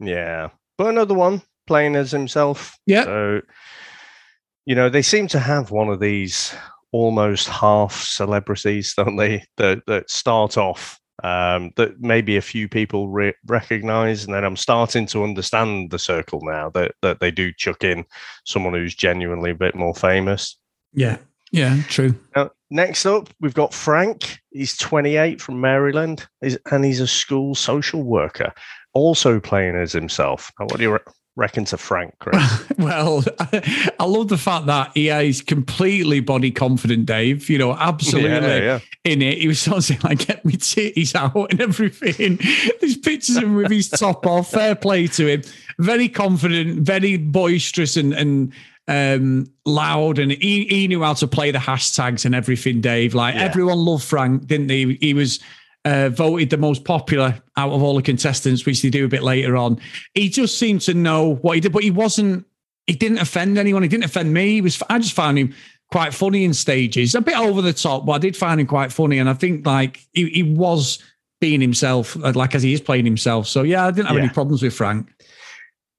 Yeah. 0.00 0.50
But 0.76 0.88
another 0.88 1.14
one 1.14 1.42
playing 1.66 1.96
as 1.96 2.12
himself. 2.12 2.78
Yeah. 2.86 3.04
So, 3.04 3.40
you 4.64 4.74
know, 4.74 4.88
they 4.88 5.02
seem 5.02 5.26
to 5.28 5.40
have 5.40 5.70
one 5.70 5.88
of 5.88 5.98
these 5.98 6.54
almost 6.92 7.48
half 7.48 8.00
celebrities, 8.00 8.94
don't 8.96 9.16
they? 9.16 9.44
That 9.56 9.82
that 9.86 10.10
start 10.10 10.56
off 10.56 11.00
um, 11.24 11.72
that 11.76 12.00
maybe 12.00 12.36
a 12.36 12.42
few 12.42 12.68
people 12.68 13.08
re- 13.08 13.34
recognize, 13.46 14.24
and 14.24 14.34
then 14.34 14.44
I'm 14.44 14.56
starting 14.56 15.06
to 15.06 15.24
understand 15.24 15.90
the 15.90 15.98
circle 15.98 16.40
now 16.42 16.70
that 16.70 16.92
that 17.02 17.20
they 17.20 17.30
do 17.30 17.52
chuck 17.52 17.84
in 17.84 18.04
someone 18.44 18.74
who's 18.74 18.94
genuinely 18.94 19.50
a 19.50 19.54
bit 19.54 19.74
more 19.74 19.94
famous. 19.94 20.56
Yeah. 20.92 21.18
Yeah, 21.50 21.80
true. 21.88 22.14
Now, 22.36 22.50
next 22.70 23.06
up, 23.06 23.30
we've 23.40 23.54
got 23.54 23.72
Frank. 23.72 24.38
He's 24.50 24.76
28 24.76 25.40
from 25.40 25.60
Maryland, 25.62 26.26
He's- 26.42 26.58
and 26.70 26.84
he's 26.84 27.00
a 27.00 27.06
school 27.06 27.54
social 27.54 28.02
worker, 28.02 28.52
also 28.92 29.40
playing 29.40 29.74
as 29.74 29.92
himself. 29.92 30.52
Now, 30.60 30.66
what 30.66 30.76
do 30.76 30.82
you 30.82 30.92
re- 30.92 30.98
reckon 31.38 31.64
to 31.66 31.78
Frank, 31.78 32.14
Chris? 32.18 32.64
Well, 32.78 33.24
I 33.98 34.04
love 34.04 34.28
the 34.28 34.36
fact 34.38 34.66
that 34.66 34.90
he 34.94 35.08
is 35.08 35.40
completely 35.40 36.20
body 36.20 36.50
confident, 36.50 37.06
Dave. 37.06 37.48
You 37.48 37.58
know, 37.58 37.72
absolutely 37.74 38.30
Yeah, 38.30 38.56
yeah. 38.58 38.78
in 39.04 39.22
it. 39.22 39.38
He 39.38 39.48
was 39.48 39.58
sort 39.60 39.78
of 39.78 39.84
saying, 39.84 40.00
like, 40.04 40.26
get 40.26 40.44
me 40.44 40.52
titties 40.54 41.14
out 41.14 41.50
and 41.50 41.60
everything. 41.60 42.38
There's 42.80 42.96
pictures 42.96 43.36
of 43.36 43.44
him 43.44 43.54
with 43.54 43.70
his 43.70 43.88
top 43.88 44.26
off. 44.26 44.50
Fair 44.50 44.74
play 44.74 45.06
to 45.08 45.26
him. 45.26 45.42
Very 45.78 46.08
confident, 46.08 46.80
very 46.82 47.16
boisterous 47.16 47.96
and 47.96 48.12
and 48.12 48.52
um 48.88 49.46
loud 49.66 50.18
and 50.18 50.32
he, 50.32 50.64
he 50.64 50.88
knew 50.88 51.02
how 51.02 51.12
to 51.12 51.26
play 51.28 51.50
the 51.50 51.58
hashtags 51.58 52.24
and 52.24 52.34
everything 52.34 52.80
dave 52.80 53.14
like 53.14 53.34
Yeah. 53.34 53.42
everyone 53.42 53.76
loved 53.76 54.02
frank 54.02 54.46
didn't 54.46 54.68
they 54.68 54.96
he 55.02 55.12
was 55.12 55.40
uh, 55.88 56.10
voted 56.10 56.50
the 56.50 56.58
most 56.58 56.84
popular 56.84 57.40
out 57.56 57.72
of 57.72 57.82
all 57.82 57.96
the 57.96 58.02
contestants 58.02 58.66
which 58.66 58.82
they 58.82 58.90
do 58.90 59.06
a 59.06 59.08
bit 59.08 59.22
later 59.22 59.56
on. 59.56 59.80
He 60.14 60.28
just 60.28 60.58
seemed 60.58 60.82
to 60.82 60.94
know 60.94 61.36
what 61.36 61.54
he 61.54 61.60
did 61.60 61.72
but 61.72 61.82
he 61.82 61.90
wasn't 61.90 62.46
he 62.86 62.94
didn't 62.94 63.18
offend 63.18 63.58
anyone. 63.58 63.82
He 63.82 63.88
didn't 63.88 64.04
offend 64.04 64.32
me. 64.32 64.54
He 64.54 64.60
was 64.60 64.82
i 64.90 64.98
just 64.98 65.14
found 65.14 65.38
him 65.38 65.54
quite 65.90 66.12
funny 66.12 66.44
in 66.44 66.52
stages 66.52 67.14
a 67.14 67.20
bit 67.22 67.38
over 67.38 67.62
the 67.62 67.72
top 67.72 68.04
but 68.04 68.12
i 68.12 68.18
did 68.18 68.36
find 68.36 68.60
him 68.60 68.66
quite 68.66 68.92
funny. 68.92 69.18
And 69.18 69.28
i 69.30 69.34
think 69.34 69.66
like 69.66 70.06
he, 70.12 70.28
he 70.28 70.42
was 70.42 71.02
being 71.40 71.60
himself 71.60 72.16
uh, 72.22 72.32
like 72.34 72.54
as 72.54 72.62
he 72.62 72.72
is 72.74 72.80
playing 72.80 73.06
himself. 73.06 73.46
So 73.48 73.62
yeah 73.62 73.86
i 73.86 73.90
didn't 73.90 74.08
have 74.08 74.18
any 74.18 74.28
problems 74.28 74.62
with 74.62 74.74
frank. 74.74 75.10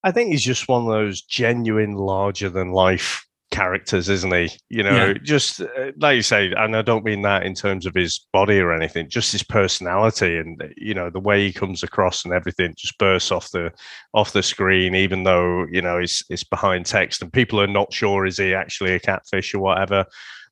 I 0.04 0.12
think 0.12 0.32
he's 0.32 0.44
just 0.44 0.70
one 0.70 0.84
of 0.84 0.88
those 0.88 1.22
genuine, 1.22 1.96
larger 1.96 2.50
than 2.50 2.72
life 2.72 3.26
characters, 3.52 4.10
isn't 4.10 4.34
he? 4.34 4.50
You 4.70 4.84
know, 4.84 5.08
Yeah. 5.08 5.14
just 5.24 5.62
uh, 5.62 5.92
like 5.98 6.16
you 6.16 6.22
say, 6.22 6.52
and 6.56 6.76
I 6.76 6.82
don't 6.82 7.04
mean 7.04 7.22
that 7.24 7.44
in 7.44 7.54
terms 7.54 7.86
of 7.86 7.96
his 7.96 8.20
body 8.32 8.60
or 8.60 8.72
anything, 8.72 9.10
just 9.10 9.32
his 9.32 9.44
personality 9.44 10.38
and 10.38 10.62
you 10.78 10.94
know 10.94 11.10
the 11.10 11.20
way 11.20 11.46
he 11.46 11.54
comes 11.54 11.84
across 11.84 12.26
and 12.26 12.34
everything 12.34 12.74
just 12.78 12.98
bursts 12.98 13.32
off 13.32 13.52
the 13.52 13.72
off 14.14 14.34
the 14.34 14.44
screen, 14.44 14.96
even 14.96 15.24
though 15.24 15.66
you 15.72 15.82
know 15.82 15.98
it's 15.98 16.24
it's 16.30 16.44
behind 16.44 16.86
text 16.86 17.22
and 17.22 17.34
people 17.34 17.60
are 17.60 17.68
not 17.68 17.92
sure 17.92 18.26
is 18.26 18.38
he 18.38 18.54
actually 18.54 18.94
a 18.94 19.00
catfish 19.00 19.54
or 19.54 19.60
whatever. 19.60 20.06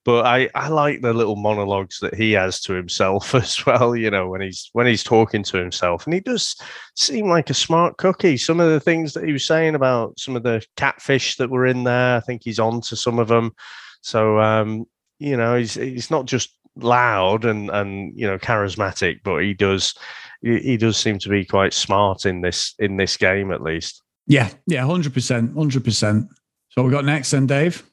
But 0.07 0.25
I, 0.25 0.49
I 0.55 0.69
like 0.69 1.01
the 1.01 1.11
little 1.11 1.35
monologues 1.35 1.99
that 1.99 2.15
he 2.15 2.31
has 2.31 2.61
to 2.61 2.71
himself 2.71 3.35
as 3.35 3.65
well. 3.65 3.93
You 3.93 4.09
know 4.09 4.29
when 4.29 4.39
he's 4.39 4.69
when 4.71 4.87
he's 4.87 5.03
talking 5.03 5.43
to 5.43 5.57
himself, 5.57 6.05
and 6.05 6.13
he 6.13 6.21
does 6.21 6.55
seem 6.95 7.27
like 7.27 7.49
a 7.49 7.53
smart 7.53 7.97
cookie. 7.97 8.37
Some 8.37 8.61
of 8.61 8.69
the 8.69 8.79
things 8.79 9.11
that 9.13 9.25
he 9.25 9.33
was 9.33 9.45
saying 9.45 9.75
about 9.75 10.17
some 10.17 10.37
of 10.37 10.43
the 10.43 10.65
catfish 10.77 11.35
that 11.35 11.49
were 11.49 11.65
in 11.65 11.83
there, 11.83 12.15
I 12.15 12.21
think 12.21 12.43
he's 12.45 12.57
on 12.57 12.79
to 12.83 12.95
some 12.95 13.19
of 13.19 13.27
them. 13.27 13.53
So 13.99 14.39
um, 14.39 14.85
you 15.19 15.35
know, 15.35 15.57
he's 15.57 15.73
he's 15.73 16.09
not 16.09 16.25
just 16.25 16.57
loud 16.77 17.43
and 17.43 17.69
and 17.69 18.17
you 18.17 18.27
know 18.27 18.37
charismatic, 18.37 19.19
but 19.25 19.39
he 19.39 19.53
does 19.53 19.93
he, 20.41 20.77
does 20.77 20.95
seem 20.95 21.19
to 21.19 21.27
be 21.27 21.43
quite 21.43 21.73
smart 21.73 22.25
in 22.25 22.39
this 22.39 22.75
in 22.79 22.95
this 22.95 23.17
game 23.17 23.51
at 23.51 23.61
least. 23.61 24.01
yeah 24.27 24.49
yeah 24.67 24.83
100% 24.83 25.53
100% 25.53 26.27
so 26.69 26.83
we 26.83 26.91
got 26.91 27.03
next 27.03 27.31
then 27.31 27.47
dave 27.47 27.83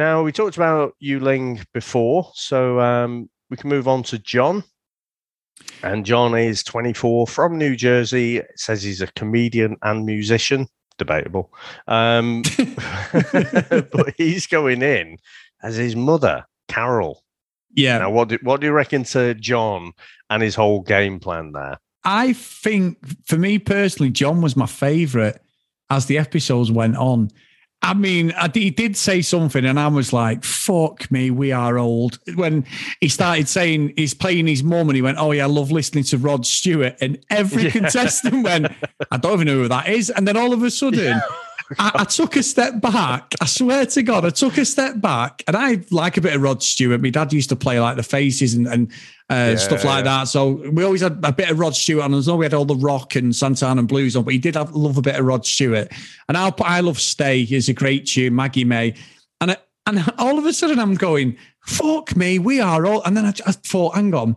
Now 0.00 0.22
we 0.22 0.32
talked 0.32 0.56
about 0.56 0.94
Yuling 1.02 1.62
before, 1.74 2.30
so 2.32 2.80
um, 2.80 3.28
we 3.50 3.58
can 3.58 3.68
move 3.68 3.86
on 3.86 4.02
to 4.04 4.18
John. 4.18 4.64
And 5.82 6.06
John 6.06 6.34
is 6.34 6.62
24 6.62 7.26
from 7.26 7.58
New 7.58 7.76
Jersey. 7.76 8.38
It 8.38 8.46
says 8.56 8.82
he's 8.82 9.02
a 9.02 9.08
comedian 9.08 9.76
and 9.82 10.06
musician. 10.06 10.68
Debatable. 10.96 11.52
Um, 11.86 12.44
but 13.12 14.14
he's 14.16 14.46
going 14.46 14.80
in 14.80 15.18
as 15.62 15.76
his 15.76 15.94
mother, 15.94 16.46
Carol. 16.66 17.22
yeah 17.74 17.98
Now, 17.98 18.10
what 18.10 18.28
do, 18.28 18.38
what 18.42 18.62
do 18.62 18.68
you 18.68 18.72
reckon 18.72 19.04
to 19.04 19.34
John 19.34 19.92
and 20.30 20.42
his 20.42 20.54
whole 20.54 20.80
game 20.80 21.20
plan 21.20 21.52
there? 21.52 21.76
I 22.04 22.32
think 22.32 22.96
for 23.26 23.36
me 23.36 23.58
personally, 23.58 24.08
John 24.08 24.40
was 24.40 24.56
my 24.56 24.64
favorite 24.64 25.42
as 25.90 26.06
the 26.06 26.16
episodes 26.16 26.70
went 26.70 26.96
on. 26.96 27.30
I 27.82 27.94
mean, 27.94 28.32
I, 28.32 28.50
he 28.52 28.68
did 28.70 28.94
say 28.96 29.22
something, 29.22 29.64
and 29.64 29.80
I 29.80 29.88
was 29.88 30.12
like, 30.12 30.44
"Fuck 30.44 31.10
me, 31.10 31.30
we 31.30 31.50
are 31.50 31.78
old." 31.78 32.18
When 32.34 32.66
he 33.00 33.08
started 33.08 33.48
saying 33.48 33.94
he's 33.96 34.12
playing 34.12 34.46
his 34.48 34.62
mum, 34.62 34.88
and 34.90 34.96
he 34.96 35.02
went, 35.02 35.16
"Oh 35.18 35.32
yeah, 35.32 35.44
I 35.44 35.46
love 35.46 35.70
listening 35.72 36.04
to 36.04 36.18
Rod 36.18 36.44
Stewart," 36.44 36.96
and 37.00 37.18
every 37.30 37.62
Yeah. 37.70 37.70
contestant 37.70 38.44
went, 38.44 38.66
"I 39.10 39.16
don't 39.16 39.32
even 39.34 39.46
know 39.46 39.54
who 39.62 39.68
that 39.68 39.88
is," 39.88 40.10
and 40.10 40.28
then 40.28 40.36
all 40.36 40.52
of 40.52 40.62
a 40.62 40.70
sudden. 40.70 41.20
I, 41.78 41.90
I 41.94 42.04
took 42.04 42.36
a 42.36 42.42
step 42.42 42.80
back. 42.80 43.34
I 43.40 43.46
swear 43.46 43.86
to 43.86 44.02
God, 44.02 44.24
I 44.24 44.30
took 44.30 44.58
a 44.58 44.64
step 44.64 45.00
back, 45.00 45.42
and 45.46 45.56
I 45.56 45.82
like 45.90 46.16
a 46.16 46.20
bit 46.20 46.34
of 46.34 46.42
Rod 46.42 46.62
Stewart. 46.62 47.00
My 47.00 47.10
dad 47.10 47.32
used 47.32 47.48
to 47.50 47.56
play 47.56 47.78
like 47.80 47.96
the 47.96 48.02
faces 48.02 48.54
and 48.54 48.66
and 48.66 48.92
uh, 49.30 49.52
Yeah, 49.52 49.56
stuff 49.56 49.84
like 49.84 50.04
that. 50.04 50.24
So 50.24 50.68
we 50.70 50.82
always 50.84 51.00
had 51.02 51.20
a 51.22 51.32
bit 51.32 51.50
of 51.50 51.58
Rod 51.58 51.76
Stewart 51.76 52.04
on. 52.04 52.14
As 52.14 52.26
though 52.26 52.36
we 52.36 52.44
had 52.44 52.54
all 52.54 52.64
the 52.64 52.74
rock 52.74 53.14
and 53.14 53.34
Santana 53.34 53.78
and 53.78 53.88
blues 53.88 54.16
on, 54.16 54.24
but 54.24 54.32
he 54.32 54.38
did 54.38 54.56
have, 54.56 54.72
love 54.72 54.96
a 54.96 55.02
bit 55.02 55.16
of 55.16 55.24
Rod 55.24 55.46
Stewart. 55.46 55.92
And 56.28 56.36
I'll 56.36 56.52
put 56.52 56.66
I 56.66 56.80
Love 56.80 57.00
Stay 57.00 57.42
is 57.42 57.68
a 57.68 57.72
great 57.72 58.06
tune, 58.06 58.34
Maggie 58.34 58.64
May. 58.64 58.94
And 59.40 59.52
I, 59.52 59.56
and 59.86 60.04
all 60.18 60.38
of 60.38 60.46
a 60.46 60.52
sudden 60.52 60.78
I'm 60.78 60.94
going, 60.94 61.36
fuck 61.64 62.16
me, 62.16 62.38
we 62.38 62.60
are 62.60 62.84
all. 62.86 63.02
And 63.04 63.16
then 63.16 63.24
I, 63.26 63.32
I 63.46 63.52
thought, 63.52 63.94
hang 63.94 64.14
on, 64.14 64.36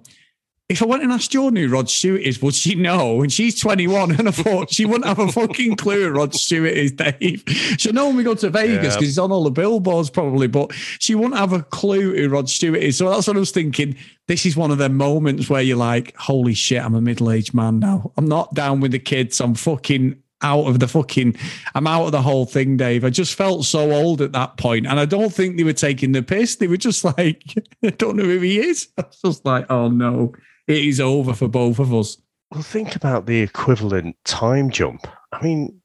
if 0.73 0.81
I 0.81 0.86
went 0.86 1.03
and 1.03 1.12
asked 1.12 1.31
Jordan 1.31 1.62
who 1.62 1.69
Rod 1.69 1.89
Stewart 1.89 2.21
is, 2.21 2.41
would 2.41 2.55
she 2.55 2.75
know? 2.75 3.21
And 3.21 3.31
she's 3.31 3.59
21, 3.59 4.19
and 4.19 4.27
I 4.27 4.31
thought 4.31 4.71
she 4.71 4.86
wouldn't 4.86 5.05
have 5.05 5.19
a 5.19 5.31
fucking 5.31 5.75
clue 5.75 6.07
who 6.07 6.09
Rod 6.09 6.33
Stewart 6.33 6.73
is, 6.73 6.91
Dave. 6.91 7.43
She'll 7.77 7.93
know 7.93 8.07
when 8.07 8.17
we 8.17 8.23
go 8.23 8.33
to 8.33 8.49
Vegas 8.49 8.95
because 8.95 8.95
yeah. 8.95 9.01
he's 9.01 9.19
on 9.19 9.31
all 9.31 9.43
the 9.43 9.51
billboards 9.51 10.09
probably, 10.09 10.47
but 10.47 10.73
she 10.73 11.13
wouldn't 11.13 11.38
have 11.38 11.53
a 11.53 11.62
clue 11.62 12.15
who 12.15 12.27
Rod 12.27 12.49
Stewart 12.49 12.81
is. 12.81 12.97
So 12.97 13.09
that's 13.09 13.27
what 13.27 13.36
I 13.38 13.39
was 13.39 13.51
thinking. 13.51 13.95
This 14.27 14.45
is 14.45 14.57
one 14.57 14.71
of 14.71 14.79
them 14.79 14.97
moments 14.97 15.49
where 15.49 15.62
you're 15.62 15.77
like, 15.77 16.15
holy 16.17 16.55
shit, 16.55 16.83
I'm 16.83 16.95
a 16.95 17.01
middle 17.01 17.29
aged 17.29 17.53
man 17.53 17.79
now. 17.79 18.12
I'm 18.17 18.27
not 18.27 18.53
down 18.55 18.79
with 18.79 18.91
the 18.91 18.99
kids. 18.99 19.39
I'm 19.39 19.53
fucking 19.53 20.22
out 20.43 20.65
of 20.65 20.79
the 20.79 20.88
fucking, 20.88 21.36
I'm 21.75 21.88
out 21.88 22.06
of 22.06 22.12
the 22.12 22.21
whole 22.21 22.45
thing, 22.45 22.77
Dave. 22.77 23.03
I 23.03 23.10
just 23.10 23.36
felt 23.36 23.65
so 23.65 23.91
old 23.91 24.21
at 24.21 24.34
that 24.34 24.58
point, 24.58 24.86
and 24.86 24.99
I 24.99 25.06
don't 25.06 25.34
think 25.34 25.58
they 25.58 25.63
were 25.63 25.73
taking 25.73 26.12
the 26.12 26.21
piss. 26.21 26.58
They 26.58 26.67
were 26.67 26.77
just 26.77 27.03
like, 27.17 27.43
I 27.84 27.89
don't 27.89 28.17
know 28.17 28.23
who 28.23 28.39
he 28.39 28.60
is. 28.60 28.88
I 28.97 29.03
was 29.03 29.19
just 29.23 29.45
like, 29.45 29.69
oh 29.69 29.89
no, 29.89 30.34
it 30.67 30.77
is 30.77 30.99
over 30.99 31.34
for 31.34 31.47
both 31.47 31.79
of 31.79 31.93
us. 31.93 32.17
Well, 32.51 32.62
think 32.62 32.95
about 32.95 33.25
the 33.25 33.41
equivalent 33.41 34.15
time 34.25 34.69
jump. 34.69 35.08
I 35.32 35.43
mean, 35.43 35.82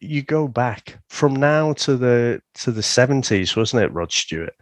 you 0.00 0.22
go 0.22 0.48
back 0.48 0.98
from 1.08 1.36
now 1.36 1.74
to 1.74 1.96
the 1.96 2.42
to 2.54 2.72
the 2.72 2.82
seventies, 2.82 3.54
wasn't 3.54 3.84
it, 3.84 3.92
Rod 3.92 4.10
Stewart? 4.10 4.54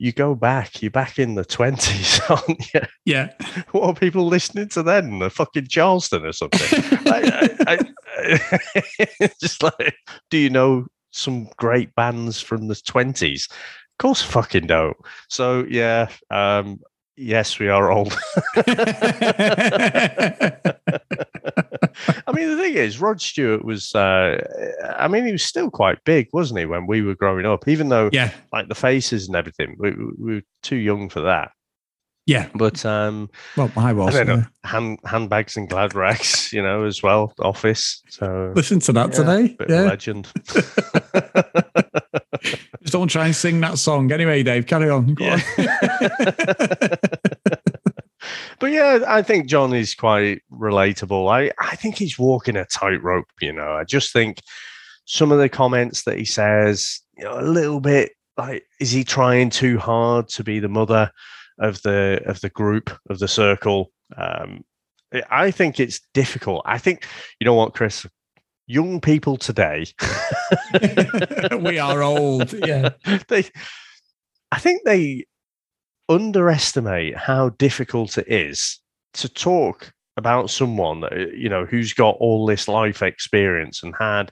You 0.00 0.12
go 0.12 0.34
back, 0.34 0.80
you're 0.80 0.90
back 0.90 1.18
in 1.18 1.34
the 1.34 1.44
twenties, 1.44 2.22
aren't 2.30 2.72
you? 2.72 2.80
Yeah. 3.04 3.32
What 3.72 3.82
are 3.84 3.94
people 3.94 4.26
listening 4.26 4.70
to 4.70 4.82
then? 4.82 5.18
The 5.18 5.28
fucking 5.28 5.66
Charleston 5.68 6.24
or 6.24 6.32
something? 6.32 6.82
I, 7.06 7.78
I, 8.18 9.28
just 9.42 9.62
like, 9.62 9.94
do 10.30 10.38
you 10.38 10.48
know 10.48 10.86
some 11.10 11.50
great 11.58 11.94
bands 11.94 12.40
from 12.40 12.68
the 12.68 12.76
twenties? 12.76 13.46
Of 13.50 13.98
course, 13.98 14.22
fucking 14.22 14.68
don't. 14.68 14.96
So 15.28 15.66
yeah, 15.68 16.08
um, 16.30 16.80
yes, 17.20 17.58
we 17.58 17.68
are 17.68 17.92
old. 17.92 18.16
I 22.26 22.32
mean, 22.32 22.48
the 22.48 22.56
thing 22.56 22.74
is, 22.74 23.00
Rod 23.00 23.20
Stewart 23.20 23.64
was, 23.64 23.94
uh, 23.94 24.94
I 24.96 25.08
mean, 25.08 25.26
he 25.26 25.32
was 25.32 25.44
still 25.44 25.70
quite 25.70 26.02
big, 26.04 26.28
wasn't 26.32 26.60
he, 26.60 26.66
when 26.66 26.86
we 26.86 27.02
were 27.02 27.14
growing 27.14 27.46
up, 27.46 27.68
even 27.68 27.88
though, 27.88 28.10
yeah, 28.12 28.32
like 28.52 28.68
the 28.68 28.74
faces 28.74 29.26
and 29.26 29.36
everything, 29.36 29.76
we, 29.78 29.92
we 30.18 30.34
were 30.36 30.42
too 30.62 30.76
young 30.76 31.08
for 31.08 31.20
that. 31.20 31.50
Yeah, 32.26 32.48
but 32.54 32.84
um, 32.86 33.28
well, 33.56 33.72
I 33.76 33.92
was. 33.92 34.14
I 34.14 34.22
know, 34.22 34.44
hand, 34.62 34.98
handbags 35.04 35.56
and 35.56 35.68
glad 35.68 35.94
rags, 35.94 36.52
you 36.52 36.62
know, 36.62 36.84
as 36.84 37.02
well. 37.02 37.34
Office. 37.40 38.02
So 38.08 38.52
listen 38.54 38.78
to 38.80 38.92
that 38.92 39.10
yeah, 39.10 39.16
today. 39.16 39.56
yeah, 39.68 39.80
legend. 39.82 40.28
Just 42.82 42.92
don't 42.92 43.08
try 43.08 43.26
and 43.26 43.36
sing 43.36 43.60
that 43.60 43.78
song. 43.78 44.10
Anyway, 44.10 44.42
Dave, 44.42 44.66
carry 44.66 44.88
on. 44.88 45.14
Go 45.14 45.24
yeah. 45.24 45.34
on. 45.34 45.40
but 48.58 48.70
yeah, 48.70 49.00
I 49.06 49.22
think 49.22 49.46
John 49.46 49.74
is 49.74 49.94
quite 49.94 50.42
relatable. 50.50 51.30
I, 51.30 51.50
I 51.58 51.76
think 51.76 51.96
he's 51.96 52.18
walking 52.18 52.56
a 52.56 52.64
tightrope, 52.64 53.30
you 53.40 53.52
know. 53.52 53.72
I 53.72 53.84
just 53.84 54.12
think 54.12 54.40
some 55.04 55.30
of 55.32 55.38
the 55.38 55.48
comments 55.48 56.04
that 56.04 56.18
he 56.18 56.24
says, 56.24 57.00
you 57.16 57.24
know, 57.24 57.38
a 57.38 57.42
little 57.42 57.80
bit 57.80 58.12
like, 58.36 58.64
is 58.78 58.90
he 58.92 59.04
trying 59.04 59.50
too 59.50 59.78
hard 59.78 60.28
to 60.30 60.44
be 60.44 60.58
the 60.58 60.68
mother? 60.68 61.10
of 61.60 61.82
the 61.82 62.20
of 62.26 62.40
the 62.40 62.50
group 62.50 62.90
of 63.08 63.18
the 63.18 63.28
circle. 63.28 63.92
Um, 64.16 64.64
I 65.30 65.50
think 65.50 65.78
it's 65.78 66.00
difficult. 66.14 66.62
I 66.64 66.78
think 66.78 67.06
you 67.38 67.44
know 67.44 67.54
what, 67.54 67.74
Chris. 67.74 68.06
Young 68.70 69.00
people 69.00 69.36
today, 69.36 69.84
we 71.58 71.80
are 71.80 72.04
old. 72.04 72.52
Yeah, 72.52 72.90
they. 73.28 73.44
I 74.52 74.60
think 74.60 74.82
they 74.84 75.26
underestimate 76.08 77.16
how 77.16 77.48
difficult 77.48 78.16
it 78.16 78.28
is 78.28 78.78
to 79.14 79.28
talk 79.28 79.92
about 80.16 80.50
someone 80.50 81.02
you 81.34 81.48
know 81.48 81.64
who's 81.64 81.92
got 81.92 82.14
all 82.20 82.46
this 82.46 82.68
life 82.68 83.02
experience 83.02 83.82
and 83.82 83.92
had 83.98 84.30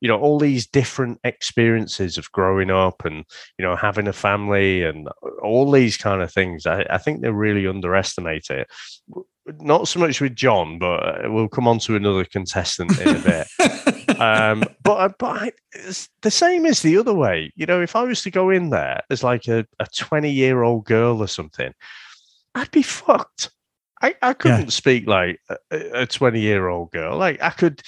you 0.00 0.08
know 0.08 0.18
all 0.18 0.38
these 0.38 0.66
different 0.66 1.18
experiences 1.24 2.16
of 2.18 2.30
growing 2.32 2.70
up 2.70 3.04
and 3.04 3.24
you 3.58 3.64
know 3.64 3.76
having 3.76 4.08
a 4.08 4.12
family 4.12 4.82
and 4.82 5.08
all 5.42 5.70
these 5.70 5.96
kind 5.96 6.22
of 6.22 6.32
things 6.32 6.66
i, 6.66 6.84
I 6.90 6.98
think 6.98 7.20
they 7.20 7.30
really 7.30 7.66
underestimate 7.66 8.50
it 8.50 8.68
not 9.58 9.88
so 9.88 10.00
much 10.00 10.20
with 10.20 10.34
john 10.34 10.78
but 10.78 11.24
uh, 11.24 11.30
we'll 11.30 11.48
come 11.48 11.68
on 11.68 11.78
to 11.80 11.96
another 11.96 12.24
contestant 12.24 12.98
in 13.00 13.16
a 13.16 13.18
bit 13.18 13.46
um, 14.20 14.64
but 14.82 14.96
uh, 14.96 15.08
but 15.18 15.42
I, 15.42 15.52
it's 15.72 16.08
the 16.22 16.30
same 16.30 16.66
as 16.66 16.82
the 16.82 16.96
other 16.96 17.14
way 17.14 17.52
you 17.56 17.66
know 17.66 17.80
if 17.80 17.96
i 17.96 18.02
was 18.02 18.22
to 18.22 18.30
go 18.30 18.50
in 18.50 18.70
there 18.70 19.02
as 19.10 19.22
like 19.22 19.48
a, 19.48 19.66
a 19.78 19.86
20 19.96 20.30
year 20.30 20.62
old 20.62 20.84
girl 20.84 21.22
or 21.22 21.28
something 21.28 21.72
i'd 22.54 22.70
be 22.70 22.82
fucked 22.82 23.50
I, 24.02 24.14
I 24.22 24.32
couldn't 24.32 24.62
yeah. 24.62 24.68
speak 24.68 25.06
like 25.06 25.40
a 25.70 26.06
20 26.06 26.40
year 26.40 26.68
old 26.68 26.90
girl. 26.90 27.16
Like 27.18 27.40
I 27.42 27.50
could, 27.50 27.82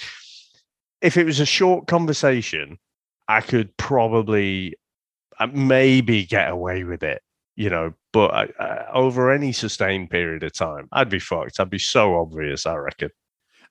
if 1.01 1.17
it 1.17 1.25
was 1.25 1.39
a 1.39 1.45
short 1.45 1.87
conversation, 1.87 2.77
I 3.27 3.41
could 3.41 3.75
probably 3.77 4.75
uh, 5.39 5.47
maybe 5.47 6.25
get 6.25 6.51
away 6.51 6.83
with 6.83 7.03
it, 7.03 7.21
you 7.55 7.69
know. 7.69 7.93
But 8.11 8.51
uh, 8.59 8.85
over 8.93 9.31
any 9.31 9.51
sustained 9.53 10.11
period 10.11 10.43
of 10.43 10.53
time, 10.53 10.87
I'd 10.91 11.09
be 11.09 11.19
fucked. 11.19 11.59
I'd 11.59 11.69
be 11.69 11.79
so 11.79 12.15
obvious. 12.15 12.65
I 12.67 12.75
reckon. 12.75 13.09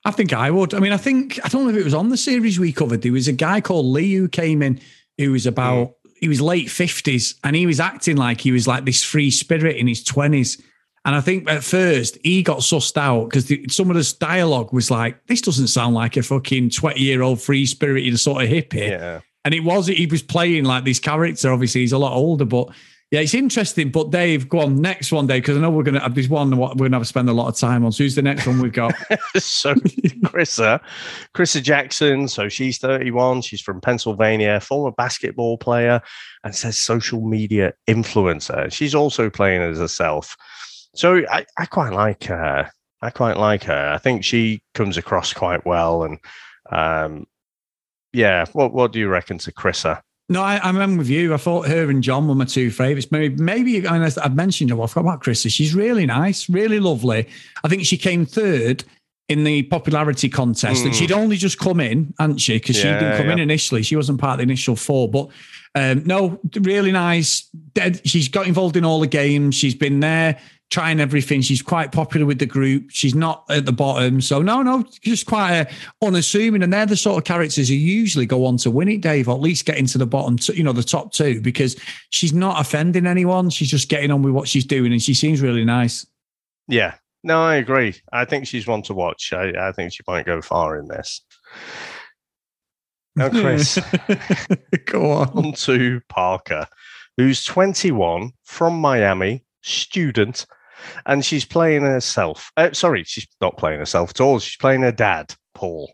I 0.05 0.11
think 0.11 0.33
I 0.33 0.51
would. 0.51 0.73
I 0.73 0.79
mean, 0.79 0.91
I 0.91 0.97
think 0.97 1.39
I 1.43 1.47
don't 1.47 1.63
know 1.63 1.69
if 1.69 1.77
it 1.77 1.85
was 1.85 1.93
on 1.93 2.09
the 2.09 2.17
series 2.17 2.59
we 2.59 2.73
covered. 2.73 3.01
There 3.01 3.11
was 3.11 3.27
a 3.27 3.33
guy 3.33 3.61
called 3.61 3.85
Lee 3.85 4.13
who 4.13 4.27
came 4.27 4.61
in 4.61 4.79
who 5.17 5.31
was 5.31 5.45
about 5.45 5.87
mm. 5.87 5.93
he 6.19 6.27
was 6.27 6.41
late 6.41 6.69
fifties 6.69 7.35
and 7.43 7.55
he 7.55 7.65
was 7.65 7.79
acting 7.79 8.17
like 8.17 8.41
he 8.41 8.51
was 8.51 8.67
like 8.67 8.85
this 8.85 9.03
free 9.03 9.31
spirit 9.31 9.77
in 9.77 9.87
his 9.87 10.03
twenties. 10.03 10.61
And 11.05 11.15
I 11.15 11.21
think 11.21 11.49
at 11.49 11.63
first 11.63 12.17
he 12.23 12.43
got 12.43 12.59
sussed 12.59 12.97
out 12.97 13.29
because 13.29 13.51
some 13.75 13.89
of 13.89 13.95
this 13.95 14.13
dialogue 14.13 14.71
was 14.71 14.89
like, 14.89 15.25
this 15.27 15.41
doesn't 15.41 15.67
sound 15.67 15.95
like 15.95 16.15
a 16.15 16.23
fucking 16.23 16.69
20 16.69 16.99
year 17.01 17.21
old 17.21 17.41
free 17.41 17.65
spirited 17.65 18.17
sort 18.19 18.43
of 18.43 18.49
hippie. 18.49 18.89
Yeah. 18.89 19.19
And 19.45 19.53
it 19.53 19.61
was, 19.61 19.87
he 19.87 20.05
was 20.05 20.21
playing 20.21 20.65
like 20.65 20.85
this 20.85 20.99
character. 20.99 21.51
Obviously, 21.51 21.81
he's 21.81 21.91
a 21.91 21.97
lot 21.97 22.13
older, 22.13 22.45
but 22.45 22.69
yeah, 23.13 23.19
it's 23.19 23.35
interesting. 23.35 23.91
But 23.91 24.09
Dave, 24.09 24.49
go 24.49 24.61
on, 24.61 24.81
next 24.81 25.11
one, 25.11 25.27
Dave, 25.27 25.43
because 25.43 25.55
I 25.55 25.61
know 25.61 25.69
we're 25.69 25.83
going 25.83 25.93
to 25.93 25.99
have 25.99 26.15
this 26.15 26.27
one 26.27 26.49
we're 26.49 26.73
going 26.73 26.91
to 26.91 26.97
have 26.97 27.03
to 27.03 27.07
spend 27.07 27.29
a 27.29 27.33
lot 27.33 27.47
of 27.47 27.55
time 27.55 27.85
on. 27.85 27.91
So 27.91 28.03
who's 28.03 28.15
the 28.15 28.23
next 28.23 28.47
one 28.47 28.59
we've 28.59 28.73
got? 28.73 28.91
so 29.37 29.75
Chrissa, 29.75 30.79
Chrissa 31.35 31.61
Jackson. 31.61 32.27
So 32.27 32.49
she's 32.49 32.79
31. 32.79 33.43
She's 33.43 33.61
from 33.61 33.81
Pennsylvania, 33.81 34.59
former 34.59 34.91
basketball 34.91 35.59
player, 35.59 36.01
and 36.43 36.55
says 36.55 36.75
social 36.75 37.21
media 37.21 37.73
influencer. 37.87 38.73
She's 38.73 38.95
also 38.95 39.29
playing 39.29 39.61
as 39.61 39.77
herself. 39.77 40.35
So 40.95 41.21
I, 41.29 41.45
I 41.55 41.67
quite 41.67 41.93
like 41.93 42.23
her. 42.23 42.71
I 43.03 43.09
quite 43.11 43.37
like 43.37 43.63
her. 43.65 43.91
I 43.93 43.99
think 43.99 44.23
she 44.23 44.63
comes 44.73 44.97
across 44.97 45.33
quite 45.33 45.67
well. 45.67 46.03
And 46.03 46.17
um, 46.71 47.27
yeah, 48.13 48.45
what 48.53 48.73
what 48.73 48.91
do 48.91 48.99
you 48.99 49.09
reckon 49.09 49.37
to 49.39 49.51
Chrissa? 49.51 50.01
No, 50.29 50.41
I, 50.41 50.57
I'm 50.63 50.97
with 50.97 51.09
you. 51.09 51.33
I 51.33 51.37
thought 51.37 51.67
her 51.67 51.89
and 51.89 52.01
John 52.01 52.27
were 52.27 52.35
my 52.35 52.45
two 52.45 52.71
favourites. 52.71 53.11
Maybe, 53.11 53.35
maybe 53.35 53.85
I 53.87 53.99
mean, 53.99 54.09
I've 54.23 54.35
mentioned 54.35 54.69
her. 54.69 54.81
I 54.81 54.87
forgot 54.87 55.01
about 55.01 55.23
Chrissa. 55.23 55.51
She's 55.51 55.75
really 55.75 56.05
nice, 56.05 56.49
really 56.49 56.79
lovely. 56.79 57.27
I 57.63 57.67
think 57.67 57.85
she 57.85 57.97
came 57.97 58.25
third 58.25 58.85
in 59.27 59.43
the 59.43 59.63
popularity 59.63 60.29
contest, 60.29 60.83
mm. 60.83 60.87
and 60.87 60.95
she'd 60.95 61.11
only 61.11 61.35
just 61.35 61.59
come 61.59 61.79
in, 61.79 62.13
hadn't 62.19 62.37
she? 62.37 62.57
Because 62.57 62.77
yeah, 62.77 62.83
she 62.83 63.05
didn't 63.05 63.17
come 63.17 63.27
yeah. 63.27 63.33
in 63.33 63.39
initially. 63.39 63.83
She 63.83 63.95
wasn't 63.95 64.19
part 64.19 64.33
of 64.33 64.37
the 64.37 64.43
initial 64.43 64.75
four, 64.75 65.09
but 65.09 65.29
um, 65.75 66.03
no, 66.05 66.39
really 66.61 66.91
nice. 66.91 67.49
Dead. 67.73 68.01
She's 68.07 68.27
got 68.27 68.47
involved 68.47 68.77
in 68.77 68.85
all 68.85 68.99
the 68.99 69.07
games. 69.07 69.55
She's 69.55 69.75
been 69.75 69.99
there 69.99 70.39
trying 70.73 70.99
everything. 70.99 71.39
She's 71.39 71.61
quite 71.61 71.91
popular 71.91 72.25
with 72.25 72.39
the 72.39 72.47
group. 72.47 72.89
She's 72.89 73.13
not 73.13 73.45
at 73.47 73.67
the 73.67 73.71
bottom. 73.71 74.19
So 74.21 74.41
no, 74.41 74.63
no, 74.63 74.83
just 75.01 75.27
quite 75.27 75.59
uh, 75.59 75.65
unassuming. 76.01 76.63
And 76.63 76.73
they're 76.73 76.87
the 76.87 76.97
sort 76.97 77.19
of 77.19 77.25
characters 77.25 77.69
who 77.69 77.75
usually 77.75 78.25
go 78.25 78.47
on 78.47 78.57
to 78.57 78.71
win 78.71 78.89
it, 78.89 79.01
Dave, 79.01 79.29
or 79.29 79.35
at 79.35 79.39
least 79.39 79.65
get 79.65 79.77
into 79.77 79.99
the 79.99 80.07
bottom, 80.07 80.35
two, 80.35 80.53
you 80.53 80.63
know, 80.63 80.73
the 80.73 80.83
top 80.83 81.13
two, 81.13 81.39
because 81.41 81.79
she's 82.09 82.33
not 82.33 82.59
offending 82.59 83.05
anyone. 83.05 83.51
She's 83.51 83.69
just 83.69 83.87
getting 83.87 84.09
on 84.09 84.23
with 84.23 84.33
what 84.33 84.47
she's 84.47 84.65
doing, 84.65 84.91
and 84.91 85.01
she 85.01 85.13
seems 85.13 85.41
really 85.41 85.63
nice. 85.63 86.07
Yeah, 86.67 86.95
no, 87.23 87.43
I 87.43 87.57
agree. 87.57 87.93
I 88.11 88.25
think 88.25 88.47
she's 88.47 88.65
one 88.65 88.81
to 88.83 88.95
watch. 88.95 89.31
I, 89.31 89.51
I 89.69 89.71
think 89.73 89.93
she 89.93 90.01
might 90.07 90.25
go 90.25 90.41
far 90.41 90.79
in 90.79 90.87
this. 90.87 91.21
Now, 93.15 93.29
Chris, 93.29 93.77
go 94.85 95.11
on. 95.11 95.29
on 95.37 95.53
to 95.53 96.01
Parker, 96.09 96.67
who's 97.15 97.45
21 97.45 98.31
from 98.43 98.79
Miami, 98.79 99.45
student 99.61 100.47
and 101.05 101.23
she's 101.23 101.45
playing 101.45 101.83
herself. 101.83 102.51
Uh, 102.57 102.71
sorry, 102.73 103.03
she's 103.03 103.27
not 103.41 103.57
playing 103.57 103.79
herself 103.79 104.11
at 104.11 104.21
all. 104.21 104.39
She's 104.39 104.57
playing 104.57 104.81
her 104.81 104.91
dad, 104.91 105.35
Paul. 105.53 105.91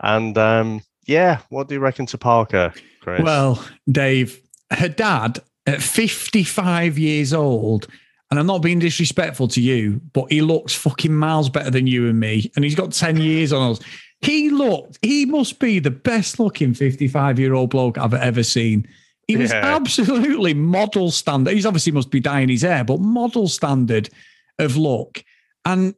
And 0.00 0.36
um, 0.38 0.82
yeah, 1.06 1.40
what 1.48 1.68
do 1.68 1.74
you 1.74 1.80
reckon 1.80 2.06
to 2.06 2.18
Parker, 2.18 2.72
Chris? 3.00 3.22
Well, 3.22 3.64
Dave, 3.90 4.40
her 4.70 4.88
dad 4.88 5.40
at 5.66 5.82
55 5.82 6.98
years 6.98 7.32
old, 7.32 7.86
and 8.30 8.38
I'm 8.38 8.46
not 8.46 8.62
being 8.62 8.78
disrespectful 8.78 9.48
to 9.48 9.60
you, 9.60 10.00
but 10.12 10.30
he 10.32 10.40
looks 10.40 10.74
fucking 10.74 11.14
miles 11.14 11.50
better 11.50 11.70
than 11.70 11.86
you 11.86 12.08
and 12.08 12.18
me, 12.18 12.50
and 12.56 12.64
he's 12.64 12.74
got 12.74 12.92
10 12.92 13.18
years 13.18 13.52
on 13.52 13.72
us. 13.72 13.80
He 14.20 14.50
looked, 14.50 14.98
he 15.02 15.26
must 15.26 15.58
be 15.58 15.80
the 15.80 15.90
best 15.90 16.38
looking 16.38 16.74
55 16.74 17.38
year 17.38 17.54
old 17.54 17.70
bloke 17.70 17.98
I've 17.98 18.14
ever 18.14 18.42
seen. 18.42 18.86
He 19.28 19.36
was 19.36 19.52
yeah. 19.52 19.76
absolutely 19.76 20.54
model 20.54 21.10
standard. 21.10 21.54
He's 21.54 21.66
obviously 21.66 21.92
must 21.92 22.10
be 22.10 22.20
dyeing 22.20 22.48
his 22.48 22.62
hair, 22.62 22.84
but 22.84 23.00
model 23.00 23.48
standard 23.48 24.10
of 24.58 24.76
look. 24.76 25.22
And 25.64 25.94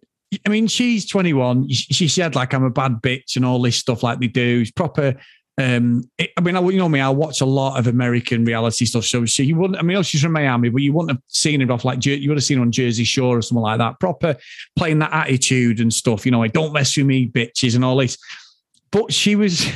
I 0.46 0.48
mean, 0.48 0.66
she's 0.66 1.06
21. 1.08 1.68
She 1.70 2.08
said 2.08 2.34
like 2.34 2.52
I'm 2.54 2.64
a 2.64 2.70
bad 2.70 3.00
bitch 3.02 3.36
and 3.36 3.44
all 3.44 3.60
this 3.62 3.76
stuff 3.76 4.02
like 4.02 4.20
they 4.20 4.26
do. 4.26 4.60
It's 4.60 4.70
proper. 4.70 5.14
Um, 5.56 6.02
it, 6.18 6.30
I 6.36 6.40
mean, 6.40 6.56
I, 6.56 6.60
you 6.60 6.78
know 6.78 6.88
me. 6.88 7.00
I 7.00 7.08
watch 7.10 7.40
a 7.40 7.46
lot 7.46 7.78
of 7.78 7.86
American 7.86 8.44
reality 8.44 8.84
stuff. 8.84 9.04
So 9.04 9.24
she 9.24 9.52
wouldn't. 9.52 9.78
I 9.78 9.82
mean, 9.82 10.02
she's 10.02 10.22
from 10.22 10.32
Miami, 10.32 10.68
but 10.68 10.82
you 10.82 10.92
wouldn't 10.92 11.12
have 11.12 11.22
seen 11.28 11.62
it 11.62 11.70
off 11.70 11.84
like 11.84 12.04
you 12.04 12.28
would 12.28 12.38
have 12.38 12.44
seen 12.44 12.58
on 12.58 12.72
Jersey 12.72 13.04
Shore 13.04 13.38
or 13.38 13.42
something 13.42 13.62
like 13.62 13.78
that. 13.78 14.00
Proper 14.00 14.36
playing 14.76 14.98
that 14.98 15.12
attitude 15.12 15.80
and 15.80 15.92
stuff. 15.92 16.26
You 16.26 16.32
know, 16.32 16.40
like 16.40 16.52
don't 16.52 16.72
mess 16.72 16.96
with 16.96 17.06
me, 17.06 17.28
bitches, 17.28 17.76
and 17.76 17.84
all 17.84 17.96
this. 17.96 18.18
But 18.90 19.12
she 19.12 19.36
was. 19.36 19.66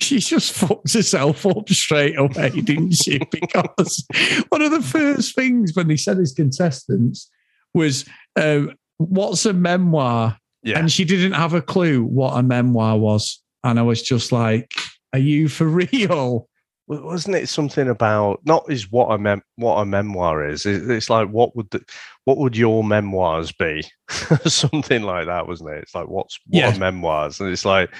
She 0.00 0.18
just 0.18 0.52
fucked 0.52 0.92
herself 0.92 1.46
up 1.46 1.68
straight 1.68 2.18
away, 2.18 2.50
didn't 2.64 2.92
she? 2.92 3.20
Because 3.30 4.04
one 4.48 4.62
of 4.62 4.72
the 4.72 4.82
first 4.82 5.34
things 5.34 5.74
when 5.74 5.88
they 5.88 5.96
said 5.96 6.16
his 6.18 6.32
contestants 6.32 7.30
was, 7.74 8.04
um, 8.36 8.72
what's 8.98 9.46
a 9.46 9.52
memoir? 9.52 10.36
Yeah. 10.62 10.78
And 10.78 10.90
she 10.90 11.04
didn't 11.04 11.32
have 11.32 11.54
a 11.54 11.62
clue 11.62 12.02
what 12.02 12.36
a 12.36 12.42
memoir 12.42 12.98
was. 12.98 13.40
And 13.62 13.78
I 13.78 13.82
was 13.82 14.02
just 14.02 14.32
like, 14.32 14.72
are 15.12 15.18
you 15.18 15.48
for 15.48 15.66
real? 15.66 16.48
Wasn't 16.86 17.36
it 17.36 17.48
something 17.48 17.88
about 17.88 18.40
not 18.44 18.70
is 18.70 18.90
what 18.92 19.06
a 19.06 19.16
mem- 19.16 19.42
what 19.56 19.76
a 19.76 19.86
memoir 19.86 20.46
is? 20.46 20.66
It's 20.66 21.08
like 21.08 21.30
what 21.30 21.56
would 21.56 21.70
the, 21.70 21.82
what 22.24 22.36
would 22.36 22.56
your 22.58 22.84
memoirs 22.84 23.52
be? 23.52 23.84
something 24.44 25.02
like 25.02 25.26
that, 25.26 25.46
wasn't 25.46 25.70
it? 25.70 25.78
It's 25.82 25.94
like 25.94 26.08
what's 26.08 26.38
what 26.46 26.58
Yeah. 26.60 26.74
are 26.74 26.78
memoirs? 26.78 27.40
And 27.40 27.50
it's 27.50 27.64
like, 27.64 27.90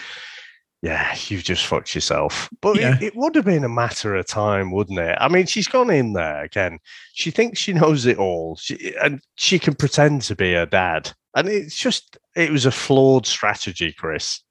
yeah, 0.84 1.16
you've 1.28 1.42
just 1.44 1.64
fucked 1.64 1.94
yourself. 1.94 2.50
But 2.60 2.78
Yeah. 2.78 2.96
it, 2.96 3.02
it 3.02 3.16
would 3.16 3.34
have 3.36 3.46
been 3.46 3.64
a 3.64 3.70
matter 3.70 4.14
of 4.16 4.26
time, 4.26 4.70
wouldn't 4.70 4.98
it? 4.98 5.16
I 5.18 5.28
mean, 5.28 5.46
she's 5.46 5.66
gone 5.66 5.88
in 5.90 6.12
there 6.12 6.44
again. 6.44 6.78
She 7.14 7.30
thinks 7.30 7.58
she 7.58 7.72
knows 7.72 8.04
it 8.04 8.18
all, 8.18 8.56
she, 8.56 8.94
and 9.02 9.22
she 9.36 9.58
can 9.58 9.74
pretend 9.74 10.22
to 10.22 10.36
be 10.36 10.52
her 10.52 10.66
dad. 10.66 11.10
And 11.34 11.48
it's 11.48 11.74
just, 11.74 12.18
it 12.36 12.50
was 12.50 12.66
a 12.66 12.70
flawed 12.70 13.26
strategy, 13.26 13.94
Chris. 13.94 14.42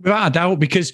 Without 0.00 0.26
a 0.26 0.30
doubt, 0.30 0.58
because 0.58 0.92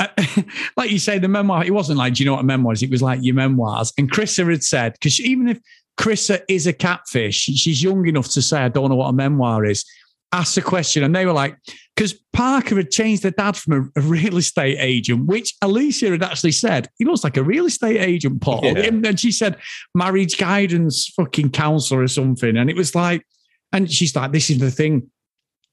uh, 0.00 0.08
like 0.76 0.90
you 0.90 0.98
say, 0.98 1.18
the 1.18 1.28
memoir, 1.28 1.64
it 1.64 1.72
wasn't 1.72 1.96
like, 1.98 2.12
do 2.12 2.22
you 2.22 2.26
know 2.28 2.34
what 2.34 2.42
a 2.42 2.46
memoir 2.46 2.74
is? 2.74 2.82
It 2.82 2.90
was 2.90 3.00
like 3.00 3.20
your 3.22 3.34
memoirs. 3.34 3.90
And 3.96 4.10
Chrissa 4.10 4.48
had 4.50 4.62
said, 4.62 4.92
because 4.92 5.18
even 5.18 5.48
if 5.48 5.58
Chrissa 5.98 6.42
is 6.46 6.66
a 6.66 6.74
catfish, 6.74 7.36
she's 7.36 7.82
young 7.82 8.06
enough 8.06 8.28
to 8.32 8.42
say, 8.42 8.60
I 8.60 8.68
don't 8.68 8.90
know 8.90 8.96
what 8.96 9.08
a 9.08 9.12
memoir 9.14 9.64
is. 9.64 9.86
Ask 10.30 10.56
the 10.56 10.62
question. 10.62 11.04
And 11.04 11.16
they 11.16 11.24
were 11.24 11.32
like, 11.32 11.56
because 11.98 12.14
Parker 12.32 12.76
had 12.76 12.92
changed 12.92 13.24
the 13.24 13.32
dad 13.32 13.56
from 13.56 13.90
a, 13.96 14.00
a 14.00 14.02
real 14.02 14.36
estate 14.36 14.76
agent, 14.78 15.26
which 15.26 15.56
Alicia 15.62 16.10
had 16.10 16.22
actually 16.22 16.52
said, 16.52 16.88
he 16.96 17.04
looks 17.04 17.24
like 17.24 17.36
a 17.36 17.42
real 17.42 17.66
estate 17.66 17.98
agent, 17.98 18.40
Paul. 18.40 18.60
Yeah. 18.62 18.84
And 18.84 19.04
then 19.04 19.16
she 19.16 19.32
said, 19.32 19.56
marriage 19.96 20.38
guidance 20.38 21.08
fucking 21.08 21.50
counselor 21.50 22.02
or 22.02 22.06
something. 22.06 22.56
And 22.56 22.70
it 22.70 22.76
was 22.76 22.94
like, 22.94 23.26
and 23.72 23.90
she's 23.90 24.14
like, 24.14 24.30
this 24.30 24.48
is 24.48 24.58
the 24.58 24.70
thing. 24.70 25.10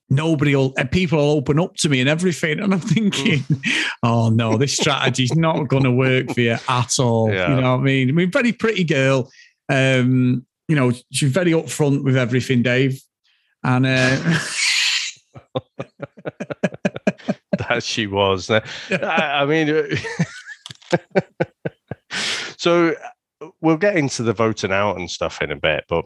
Nobody 0.09 0.55
will, 0.55 0.73
and 0.79 0.89
people 0.89 1.19
will 1.19 1.29
open 1.29 1.59
up 1.59 1.75
to 1.75 1.89
me 1.89 1.99
and 1.99 2.09
everything. 2.09 2.59
And 2.59 2.73
I'm 2.73 2.79
thinking, 2.79 3.43
oh 4.03 4.29
no, 4.29 4.57
this 4.57 4.75
strategy's 4.75 5.35
not 5.35 5.67
going 5.67 5.83
to 5.83 5.91
work 5.91 6.31
for 6.31 6.41
you 6.41 6.57
at 6.67 6.99
all. 6.99 7.31
Yeah. 7.31 7.49
You 7.49 7.61
know 7.61 7.73
what 7.73 7.81
I 7.81 7.83
mean? 7.83 8.09
I 8.09 8.13
mean, 8.13 8.31
very 8.31 8.51
pretty 8.51 8.83
girl. 8.83 9.29
Um, 9.69 10.43
you 10.67 10.75
know, 10.75 10.91
she's 11.11 11.31
very 11.31 11.51
upfront 11.51 12.03
with 12.03 12.17
everything, 12.17 12.63
Dave. 12.63 12.99
And 13.63 13.85
uh, 13.85 14.39
that 17.69 17.83
she 17.83 18.07
was. 18.07 18.49
I, 18.49 18.61
I 18.91 19.45
mean, 19.45 19.69
uh, 19.69 20.97
so 22.57 22.95
uh, 23.41 23.47
we'll 23.61 23.77
get 23.77 23.97
into 23.97 24.23
the 24.23 24.33
voting 24.33 24.71
out 24.71 24.97
and 24.97 25.09
stuff 25.09 25.41
in 25.41 25.51
a 25.51 25.55
bit, 25.55 25.85
but 25.87 26.05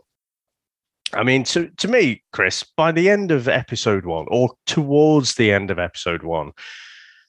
I 1.13 1.24
mean, 1.24 1.43
to 1.45 1.69
to 1.69 1.88
me, 1.88 2.24
Chris, 2.34 2.63
by 2.78 2.91
the 2.91 3.10
end 3.10 3.32
of 3.32 3.48
episode 3.48 4.06
one, 4.06 4.26
or 4.30 4.52
towards 4.65 5.36
the 5.36 5.52
end 5.52 5.72
of 5.72 5.80
episode 5.80 6.24
one, 6.24 6.52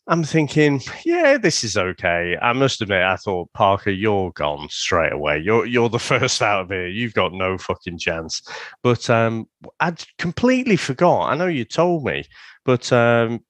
I'm 0.06 0.24
thinking, 0.24 0.82
yeah, 1.04 1.38
this 1.38 1.62
is 1.62 1.76
okay. 1.76 2.36
I 2.42 2.52
must 2.52 2.82
admit, 2.82 3.02
I 3.02 3.16
thought 3.16 3.52
Parker, 3.52 3.90
you're 3.90 4.32
gone 4.32 4.68
straight 4.68 5.12
away. 5.12 5.38
You're 5.38 5.66
you're 5.66 5.88
the 5.88 5.98
first 6.12 6.42
out 6.42 6.62
of 6.62 6.70
here. 6.70 6.88
You've 6.88 7.14
got 7.14 7.32
no 7.32 7.56
fucking 7.56 7.98
chance. 7.98 8.42
But 8.82 9.08
um, 9.08 9.48
I'd 9.80 10.04
completely 10.18 10.76
forgot. 10.76 11.30
I 11.30 11.36
know 11.36 11.46
you 11.46 11.64
told 11.64 12.04
me, 12.04 12.24
but 12.64 12.92
um, 12.92 13.40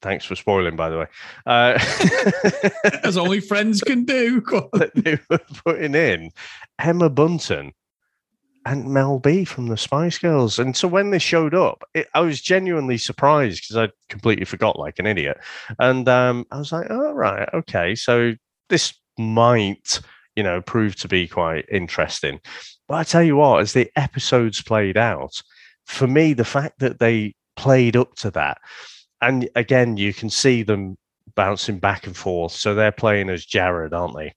thanks 0.00 0.24
for 0.24 0.34
spoiling, 0.34 0.76
by 0.76 0.88
the 0.88 0.98
way. 0.98 1.06
Uh, 1.46 1.78
as 3.04 3.16
only 3.16 3.40
friends 3.40 3.80
can 3.80 4.04
do. 4.04 4.40
that 4.72 4.92
they 4.94 5.18
were 5.28 5.40
putting 5.64 5.94
in 5.94 6.30
Emma 6.78 7.10
Bunton 7.10 7.72
and 8.64 8.86
Mel 8.86 9.18
B 9.18 9.44
from 9.44 9.66
the 9.66 9.76
Spice 9.76 10.18
Girls. 10.18 10.58
And 10.58 10.76
so 10.76 10.86
when 10.88 11.10
they 11.10 11.18
showed 11.18 11.54
up, 11.54 11.84
it, 11.94 12.08
I 12.14 12.20
was 12.20 12.40
genuinely 12.40 12.98
surprised 12.98 13.62
because 13.62 13.88
I 13.88 13.92
completely 14.08 14.44
forgot 14.44 14.78
like 14.78 14.98
an 14.98 15.06
idiot. 15.06 15.38
And 15.78 16.08
um, 16.08 16.46
I 16.50 16.58
was 16.58 16.72
like, 16.72 16.86
oh, 16.90 17.12
right, 17.12 17.48
okay. 17.52 17.94
So 17.94 18.34
this 18.68 18.94
might, 19.18 20.00
you 20.36 20.42
know, 20.42 20.60
prove 20.62 20.96
to 20.96 21.08
be 21.08 21.26
quite 21.26 21.66
interesting. 21.70 22.40
But 22.88 22.94
I 22.94 23.04
tell 23.04 23.22
you 23.22 23.36
what, 23.36 23.60
as 23.60 23.72
the 23.72 23.90
episodes 23.96 24.62
played 24.62 24.96
out, 24.96 25.42
for 25.86 26.06
me, 26.06 26.32
the 26.32 26.44
fact 26.44 26.78
that 26.78 27.00
they 27.00 27.34
played 27.56 27.96
up 27.96 28.14
to 28.16 28.30
that, 28.32 28.58
and 29.22 29.48
again, 29.54 29.96
you 29.96 30.12
can 30.12 30.28
see 30.28 30.62
them 30.62 30.98
bouncing 31.34 31.78
back 31.78 32.06
and 32.06 32.16
forth. 32.16 32.52
So 32.52 32.74
they're 32.74 32.92
playing 32.92 33.30
as 33.30 33.46
Jared, 33.46 33.94
aren't 33.94 34.16
they? 34.16 34.34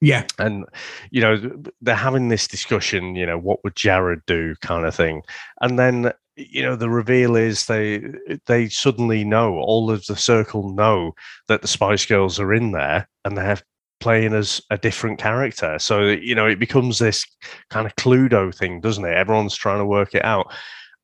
Yeah. 0.00 0.26
and 0.38 0.64
you 1.10 1.20
know 1.20 1.40
they're 1.80 1.94
having 1.96 2.28
this 2.28 2.46
discussion 2.46 3.16
you 3.16 3.26
know 3.26 3.36
what 3.36 3.64
would 3.64 3.74
jared 3.74 4.20
do 4.26 4.54
kind 4.62 4.86
of 4.86 4.94
thing 4.94 5.22
and 5.60 5.76
then 5.76 6.12
you 6.36 6.62
know 6.62 6.76
the 6.76 6.88
reveal 6.88 7.34
is 7.34 7.66
they 7.66 8.04
they 8.46 8.68
suddenly 8.68 9.24
know 9.24 9.58
all 9.58 9.90
of 9.90 10.06
the 10.06 10.14
circle 10.14 10.72
know 10.72 11.14
that 11.48 11.62
the 11.62 11.68
spice 11.68 12.06
girls 12.06 12.38
are 12.38 12.54
in 12.54 12.70
there 12.70 13.08
and 13.24 13.36
they're 13.36 13.58
playing 13.98 14.34
as 14.34 14.62
a 14.70 14.78
different 14.78 15.18
character 15.18 15.76
so 15.80 16.06
you 16.06 16.32
know 16.32 16.46
it 16.46 16.60
becomes 16.60 17.00
this 17.00 17.26
kind 17.70 17.84
of 17.84 17.96
cluedo 17.96 18.54
thing 18.54 18.80
doesn't 18.80 19.04
it 19.04 19.16
everyone's 19.16 19.56
trying 19.56 19.78
to 19.80 19.84
work 19.84 20.14
it 20.14 20.24
out 20.24 20.52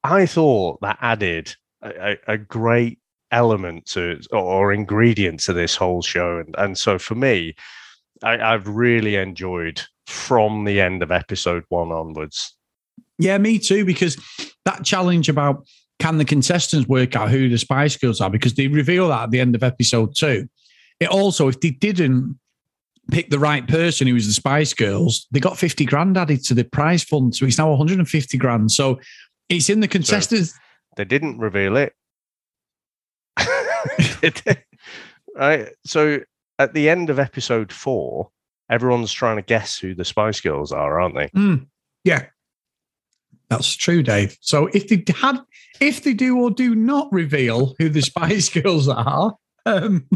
i 0.04 0.24
thought 0.24 0.80
that 0.82 0.98
added 1.00 1.52
a, 1.82 2.12
a, 2.12 2.34
a 2.34 2.38
great 2.38 3.00
element 3.30 3.86
to 3.86 4.20
or 4.32 4.72
ingredient 4.72 5.40
to 5.40 5.52
this 5.52 5.74
whole 5.74 6.02
show 6.02 6.38
and, 6.38 6.54
and 6.58 6.78
so 6.78 6.98
for 6.98 7.14
me 7.14 7.54
I, 8.22 8.38
I've 8.38 8.68
really 8.68 9.16
enjoyed 9.16 9.82
from 10.06 10.64
the 10.64 10.80
end 10.80 11.02
of 11.02 11.10
episode 11.10 11.64
one 11.68 11.90
onwards. 11.90 12.56
Yeah, 13.18 13.38
me 13.38 13.58
too, 13.58 13.84
because 13.84 14.16
that 14.64 14.84
challenge 14.84 15.28
about 15.28 15.66
can 15.98 16.18
the 16.18 16.24
contestants 16.24 16.88
work 16.88 17.14
out 17.14 17.30
who 17.30 17.48
the 17.48 17.58
Spice 17.58 17.96
Girls 17.96 18.20
are, 18.20 18.30
because 18.30 18.54
they 18.54 18.66
reveal 18.66 19.08
that 19.08 19.24
at 19.24 19.30
the 19.30 19.40
end 19.40 19.54
of 19.54 19.62
episode 19.62 20.14
two. 20.16 20.48
It 21.00 21.08
also, 21.08 21.48
if 21.48 21.60
they 21.60 21.70
didn't 21.70 22.38
pick 23.10 23.30
the 23.30 23.38
right 23.38 23.66
person 23.66 24.06
who 24.06 24.14
was 24.14 24.26
the 24.26 24.32
Spice 24.32 24.74
Girls, 24.74 25.26
they 25.30 25.40
got 25.40 25.58
50 25.58 25.84
grand 25.84 26.16
added 26.16 26.42
to 26.44 26.54
the 26.54 26.64
prize 26.64 27.04
fund. 27.04 27.34
So 27.34 27.46
it's 27.46 27.58
now 27.58 27.70
150 27.70 28.38
grand. 28.38 28.72
So 28.72 28.98
it's 29.48 29.70
in 29.70 29.80
the 29.80 29.88
contestants. 29.88 30.54
They 30.96 31.04
didn't 31.04 31.38
reveal 31.38 31.76
it. 31.76 31.92
Did 34.32 34.64
right. 35.36 35.68
So 35.84 36.20
at 36.58 36.74
the 36.74 36.88
end 36.88 37.10
of 37.10 37.18
episode 37.18 37.72
four, 37.72 38.30
everyone's 38.70 39.12
trying 39.12 39.36
to 39.36 39.42
guess 39.42 39.78
who 39.78 39.94
the 39.94 40.04
Spice 40.04 40.40
Girls 40.40 40.72
are, 40.72 41.00
aren't 41.00 41.14
they? 41.14 41.28
Mm, 41.28 41.66
yeah. 42.04 42.26
That's 43.50 43.74
true, 43.74 44.02
Dave. 44.02 44.36
So 44.40 44.68
if 44.68 44.88
they 44.88 45.04
had, 45.14 45.38
if 45.80 46.02
they 46.02 46.14
do 46.14 46.38
or 46.38 46.50
do 46.50 46.74
not 46.74 47.12
reveal 47.12 47.74
who 47.78 47.88
the 47.88 48.02
Spice 48.02 48.48
Girls 48.48 48.88
are, 48.88 49.36
um, 49.66 50.08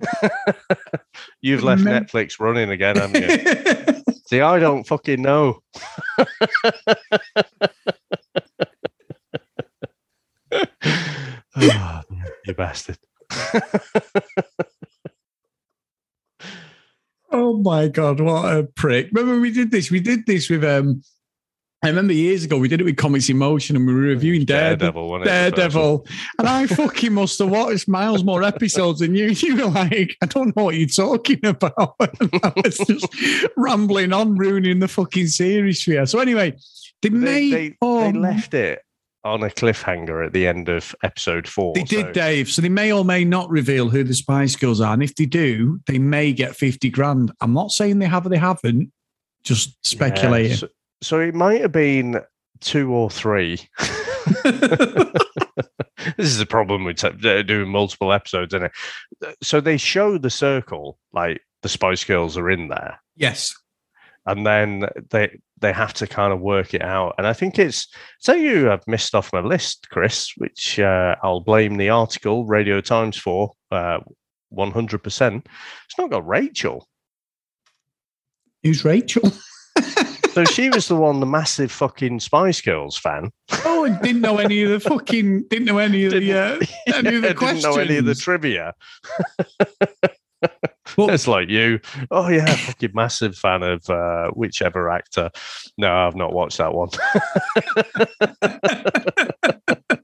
You've 1.40 1.62
left 1.62 1.82
Netflix 1.82 2.40
running 2.40 2.70
again, 2.70 2.96
haven't 2.96 3.22
you? 3.22 4.14
See, 4.26 4.40
I 4.40 4.58
don't 4.58 4.84
fucking 4.84 5.20
know. 5.20 5.60
Ah, 11.54 12.02
you 12.46 12.54
bastard. 12.54 12.98
Oh 17.32 17.56
my 17.56 17.88
god, 17.88 18.20
what 18.20 18.54
a 18.54 18.64
prick! 18.64 19.08
Remember 19.10 19.40
we 19.40 19.50
did 19.50 19.70
this? 19.70 19.90
We 19.90 20.00
did 20.00 20.26
this 20.26 20.50
with 20.50 20.64
um. 20.64 21.02
I 21.84 21.88
remember 21.88 22.12
years 22.12 22.44
ago 22.44 22.58
we 22.58 22.68
did 22.68 22.80
it 22.80 22.84
with 22.84 22.96
Comics 22.96 23.28
in 23.28 23.38
Motion 23.38 23.74
and 23.74 23.84
we 23.84 23.92
were 23.92 24.00
reviewing 24.02 24.44
Daredevil. 24.44 24.78
Daredevil, 24.78 25.08
wasn't 25.08 25.28
it, 25.28 25.56
the 25.56 25.62
first 25.62 25.74
one? 25.74 25.82
Daredevil, 25.82 26.06
and 26.38 26.48
I 26.48 26.66
fucking 26.66 27.12
must 27.12 27.38
have 27.40 27.50
watched 27.50 27.88
miles 27.88 28.22
more 28.22 28.44
episodes 28.44 29.00
than 29.00 29.16
you. 29.16 29.34
You 29.42 29.56
were 29.56 29.64
like, 29.64 30.16
I 30.22 30.26
don't 30.26 30.54
know 30.54 30.64
what 30.64 30.76
you're 30.76 30.86
talking 30.86 31.44
about. 31.44 31.96
I 32.00 32.52
was 32.62 32.78
just 32.78 33.08
rambling 33.56 34.12
on, 34.12 34.36
ruining 34.36 34.78
the 34.78 34.86
fucking 34.86 35.26
series 35.26 35.82
for 35.82 35.90
you. 35.90 36.06
So 36.06 36.20
anyway, 36.20 36.52
they, 37.00 37.08
They, 37.08 37.14
made 37.16 37.52
they, 37.52 37.76
they 37.80 38.12
left 38.12 38.54
it 38.54 38.82
on 39.24 39.42
a 39.42 39.48
cliffhanger 39.48 40.26
at 40.26 40.32
the 40.32 40.46
end 40.46 40.68
of 40.68 40.94
episode 41.02 41.46
four. 41.46 41.74
They 41.74 41.84
did, 41.84 42.12
Dave. 42.12 42.48
So 42.48 42.62
they 42.62 42.68
may 42.68 42.92
or 42.92 43.04
may 43.04 43.24
not 43.24 43.48
reveal 43.50 43.88
who 43.88 44.04
the 44.04 44.14
Spice 44.14 44.56
Girls 44.56 44.80
are, 44.80 44.92
and 44.92 45.02
if 45.02 45.14
they 45.14 45.26
do, 45.26 45.80
they 45.86 45.98
may 45.98 46.32
get 46.32 46.56
fifty 46.56 46.90
grand. 46.90 47.32
I'm 47.40 47.52
not 47.52 47.70
saying 47.70 47.98
they 47.98 48.06
have 48.06 48.26
or 48.26 48.28
they 48.28 48.38
haven't. 48.38 48.92
Just 49.44 49.76
speculating. 49.84 50.50
Yeah, 50.50 50.56
so, 50.56 50.68
so 51.02 51.20
it 51.20 51.34
might 51.34 51.60
have 51.60 51.72
been 51.72 52.20
two 52.60 52.92
or 52.92 53.10
three. 53.10 53.58
this 54.44 55.16
is 56.18 56.40
a 56.40 56.46
problem 56.46 56.84
with 56.84 56.96
t- 56.98 57.08
uh, 57.08 57.42
doing 57.42 57.68
multiple 57.68 58.12
episodes, 58.12 58.54
isn't 58.54 58.70
it? 59.20 59.36
So 59.42 59.60
they 59.60 59.76
show 59.76 60.18
the 60.18 60.30
circle, 60.30 60.98
like 61.12 61.40
the 61.62 61.68
Spice 61.68 62.04
Girls 62.04 62.36
are 62.36 62.50
in 62.50 62.68
there. 62.68 63.00
Yes. 63.16 63.54
And 64.26 64.46
then 64.46 64.88
they 65.10 65.38
they 65.62 65.72
have 65.72 65.94
to 65.94 66.06
kind 66.06 66.32
of 66.32 66.40
work 66.40 66.74
it 66.74 66.82
out. 66.82 67.14
And 67.16 67.26
I 67.26 67.32
think 67.32 67.58
it's 67.58 67.88
so 68.18 68.34
you 68.34 68.66
have 68.66 68.82
missed 68.86 69.14
off 69.14 69.32
my 69.32 69.40
list, 69.40 69.88
Chris, 69.90 70.32
which 70.36 70.78
uh, 70.78 71.16
I'll 71.22 71.40
blame 71.40 71.78
the 71.78 71.88
article 71.88 72.44
Radio 72.44 72.80
Times 72.80 73.16
for. 73.16 73.52
Uh, 73.70 74.00
100%. 74.54 75.46
It's 75.86 75.98
not 75.98 76.10
got 76.10 76.26
Rachel. 76.26 76.86
Who's 78.62 78.84
Rachel? 78.84 79.32
so 80.32 80.44
she 80.44 80.68
was 80.70 80.88
the 80.88 80.96
one, 80.96 81.20
the 81.20 81.26
massive 81.26 81.72
fucking 81.72 82.20
Spice 82.20 82.60
Girls 82.60 82.96
fan. 82.96 83.30
Oh, 83.64 83.84
and 83.84 84.00
didn't 84.02 84.20
know 84.20 84.38
any 84.38 84.62
of 84.62 84.70
the 84.70 84.80
fucking, 84.80 85.44
didn't 85.48 85.66
know 85.66 85.78
any 85.78 86.04
of 86.04 86.12
the, 86.12 86.32
uh, 86.32 86.60
any 86.86 87.10
yeah, 87.10 87.16
of 87.16 87.22
the 87.22 87.34
questions. 87.36 87.62
Didn't 87.62 87.76
know 87.76 87.80
any 87.80 87.96
of 87.96 88.04
the 88.04 88.14
trivia. 88.14 88.74
It's 90.98 91.28
like 91.28 91.48
you. 91.48 91.80
Oh 92.10 92.28
yeah, 92.28 92.54
fucking 92.54 92.90
massive 92.94 93.36
fan 93.36 93.62
of 93.62 93.88
uh, 93.88 94.28
whichever 94.30 94.90
actor. 94.90 95.30
No, 95.78 95.90
I've 95.92 96.16
not 96.16 96.32
watched 96.32 96.58
that 96.58 96.74
one. 96.74 96.90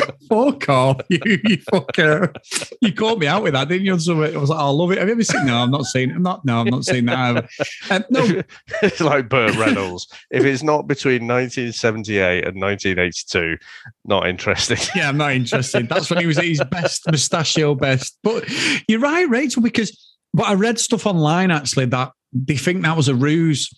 Fuck 0.28 0.68
off, 0.68 1.00
you, 1.08 1.20
you 1.24 1.58
fucker! 1.58 2.34
You 2.80 2.92
caught 2.92 3.18
me 3.18 3.26
out 3.26 3.42
with 3.42 3.52
that, 3.52 3.68
didn't 3.68 3.84
you? 3.84 3.98
So 3.98 4.22
I 4.22 4.36
was 4.36 4.50
like, 4.50 4.58
I 4.58 4.68
love 4.68 4.92
it. 4.92 4.98
Have 4.98 5.08
you 5.08 5.14
ever 5.14 5.24
seen? 5.24 5.46
No, 5.46 5.58
I'm 5.58 5.70
not 5.70 5.84
seeing. 5.84 6.10
I'm 6.10 6.22
not. 6.22 6.44
No, 6.44 6.60
I'm 6.60 6.68
not 6.68 6.84
seeing 6.84 7.06
that. 7.06 7.48
Um, 7.90 8.04
no, 8.10 8.42
it's 8.82 9.00
like 9.00 9.28
Burt 9.28 9.56
Reynolds. 9.56 10.06
if 10.30 10.44
it's 10.44 10.62
not 10.62 10.86
between 10.86 11.26
1978 11.26 12.46
and 12.46 12.60
1982, 12.60 13.58
not 14.04 14.26
interested. 14.26 14.78
Yeah, 14.94 15.08
I'm 15.08 15.16
not 15.16 15.32
interested. 15.32 15.88
That's 15.88 16.10
when 16.10 16.20
he 16.20 16.26
was 16.26 16.38
at 16.38 16.44
his 16.44 16.62
best, 16.70 17.10
mustachio 17.10 17.74
best. 17.74 18.18
But 18.22 18.48
you're 18.88 19.00
right, 19.00 19.28
Rachel, 19.28 19.62
because 19.62 20.16
but 20.34 20.46
I 20.46 20.54
read 20.54 20.78
stuff 20.78 21.06
online 21.06 21.50
actually 21.50 21.86
that 21.86 22.12
they 22.32 22.56
think 22.56 22.82
that 22.82 22.96
was 22.96 23.08
a 23.08 23.14
ruse 23.14 23.68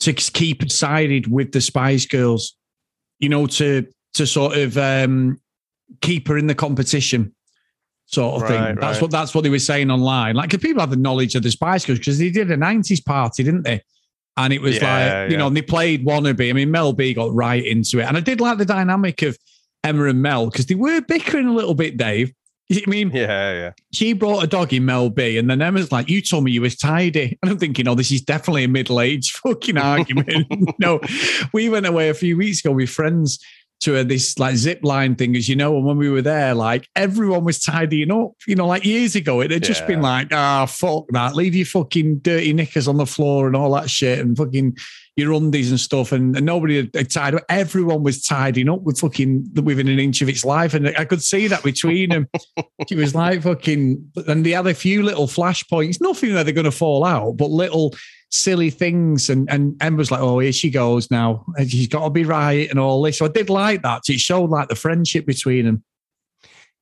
to 0.00 0.12
keep 0.12 0.70
sided 0.70 1.30
with 1.30 1.52
the 1.52 1.60
Spice 1.60 2.06
Girls, 2.06 2.56
you 3.18 3.28
know, 3.28 3.46
to 3.46 3.86
to 4.14 4.26
sort 4.26 4.56
of 4.56 4.76
um, 4.78 5.40
keep 6.00 6.28
her 6.28 6.36
in 6.38 6.46
the 6.46 6.54
competition, 6.54 7.34
sort 8.06 8.36
of 8.36 8.42
Right, 8.42 8.48
thing. 8.48 8.74
That's 8.80 8.96
right. 8.96 9.02
what 9.02 9.10
that's 9.10 9.34
what 9.34 9.44
they 9.44 9.50
were 9.50 9.58
saying 9.58 9.90
online. 9.90 10.34
Like, 10.36 10.50
people 10.60 10.80
have 10.80 10.90
the 10.90 10.96
knowledge 10.96 11.34
of 11.34 11.42
the 11.42 11.50
Spice 11.50 11.84
Girls 11.86 11.98
because 11.98 12.18
they 12.18 12.30
did 12.30 12.50
a 12.50 12.56
'90s 12.56 13.04
party, 13.04 13.42
didn't 13.42 13.62
they? 13.62 13.80
And 14.36 14.52
it 14.52 14.60
was 14.60 14.76
Yeah, 14.76 14.82
like, 15.22 15.30
you 15.30 15.34
yeah. 15.34 15.38
know, 15.38 15.46
and 15.46 15.56
they 15.56 15.62
played 15.62 16.04
wannabe. 16.04 16.50
I 16.50 16.52
mean, 16.52 16.70
Mel 16.70 16.92
B 16.92 17.14
got 17.14 17.32
right 17.32 17.64
into 17.64 18.00
it, 18.00 18.04
and 18.04 18.16
I 18.16 18.20
did 18.20 18.40
like 18.40 18.58
the 18.58 18.64
dynamic 18.64 19.22
of 19.22 19.38
Emma 19.84 20.04
and 20.06 20.22
Mel 20.22 20.50
because 20.50 20.66
they 20.66 20.74
were 20.74 21.00
bickering 21.02 21.46
a 21.46 21.52
little 21.52 21.74
bit, 21.74 21.96
Dave. 21.96 22.32
I 22.72 22.80
mean, 22.86 23.10
Yeah, 23.10 23.52
yeah. 23.52 23.72
she 23.92 24.14
brought 24.14 24.42
a 24.42 24.46
dog 24.46 24.72
in 24.72 24.86
Mel 24.86 25.10
B, 25.10 25.36
and 25.36 25.48
then 25.50 25.60
Emma's 25.60 25.92
like, 25.92 26.08
"You 26.08 26.22
told 26.22 26.44
me 26.44 26.50
you 26.52 26.62
was 26.62 26.76
tidy," 26.76 27.38
and 27.42 27.50
I'm 27.52 27.58
thinking, 27.58 27.86
"Oh, 27.86 27.94
this 27.94 28.10
is 28.10 28.22
definitely 28.22 28.64
a 28.64 28.68
middle-aged 28.68 29.36
fucking 29.36 29.76
argument." 29.76 30.46
no, 30.80 30.98
we 31.52 31.68
went 31.68 31.84
away 31.86 32.08
a 32.08 32.14
few 32.14 32.36
weeks 32.38 32.60
ago 32.64 32.72
with 32.72 32.88
friends 32.90 33.38
to 33.84 33.98
a, 33.98 34.04
this 34.04 34.38
like 34.38 34.56
zip 34.56 34.80
line 34.82 35.14
thing, 35.14 35.36
as 35.36 35.48
you 35.48 35.56
know, 35.56 35.76
and 35.76 35.84
when 35.86 35.96
we 35.96 36.10
were 36.10 36.22
there, 36.22 36.54
like 36.54 36.88
everyone 36.96 37.44
was 37.44 37.58
tidying 37.60 38.10
up. 38.10 38.32
You 38.46 38.56
know, 38.56 38.66
like 38.66 38.84
years 38.84 39.14
ago, 39.16 39.40
it 39.40 39.50
had 39.50 39.62
just 39.62 39.82
Yeah. 39.82 39.86
been 39.86 40.02
like, 40.02 40.28
"Ah, 40.32 40.66
fuck 40.66 41.04
that, 41.10 41.34
leave 41.34 41.54
your 41.54 41.66
fucking 41.66 42.18
dirty 42.18 42.52
knickers 42.52 42.88
on 42.88 42.96
the 42.98 43.06
floor 43.06 43.46
and 43.46 43.56
all 43.56 43.72
that 43.74 43.88
shit, 43.90 44.18
and 44.18 44.36
fucking." 44.36 44.76
Your 45.16 45.32
undies 45.32 45.70
and 45.70 45.78
stuff, 45.78 46.10
and, 46.10 46.36
and 46.36 46.44
nobody 46.44 46.74
had, 46.74 46.90
had 46.92 47.08
tied 47.08 47.34
up. 47.36 47.44
Everyone 47.48 48.02
was 48.02 48.20
tidying 48.20 48.68
up 48.68 48.82
with 48.82 48.98
fucking 48.98 49.48
within 49.62 49.86
an 49.86 50.00
inch 50.00 50.20
of 50.22 50.28
its 50.28 50.44
life, 50.44 50.74
and 50.74 50.88
I 50.98 51.04
could 51.04 51.22
see 51.22 51.46
that 51.46 51.62
between 51.62 52.08
them. 52.08 52.26
She 52.88 52.96
was 52.96 53.14
like 53.14 53.42
fucking, 53.42 54.10
and 54.26 54.44
they 54.44 54.50
had 54.50 54.66
a 54.66 54.74
few 54.74 55.04
little 55.04 55.28
flashpoints. 55.28 56.00
Nothing 56.00 56.34
that 56.34 56.42
they're 56.46 56.52
going 56.52 56.64
to 56.64 56.72
fall 56.72 57.04
out, 57.04 57.36
but 57.36 57.48
little 57.48 57.94
silly 58.34 58.70
things. 58.70 59.30
And 59.30 59.48
and 59.50 59.76
Emma's 59.80 60.10
like, 60.10 60.20
oh, 60.20 60.38
here 60.40 60.52
she 60.52 60.70
goes 60.70 61.10
now. 61.10 61.44
And 61.56 61.70
she's 61.70 61.88
got 61.88 62.04
to 62.04 62.10
be 62.10 62.24
right 62.24 62.68
and 62.68 62.78
all 62.78 63.00
this. 63.02 63.18
So 63.18 63.26
I 63.26 63.28
did 63.28 63.48
like 63.48 63.82
that. 63.82 64.02
It 64.08 64.20
showed 64.20 64.50
like 64.50 64.68
the 64.68 64.74
friendship 64.74 65.24
between 65.26 65.64
them. 65.64 65.84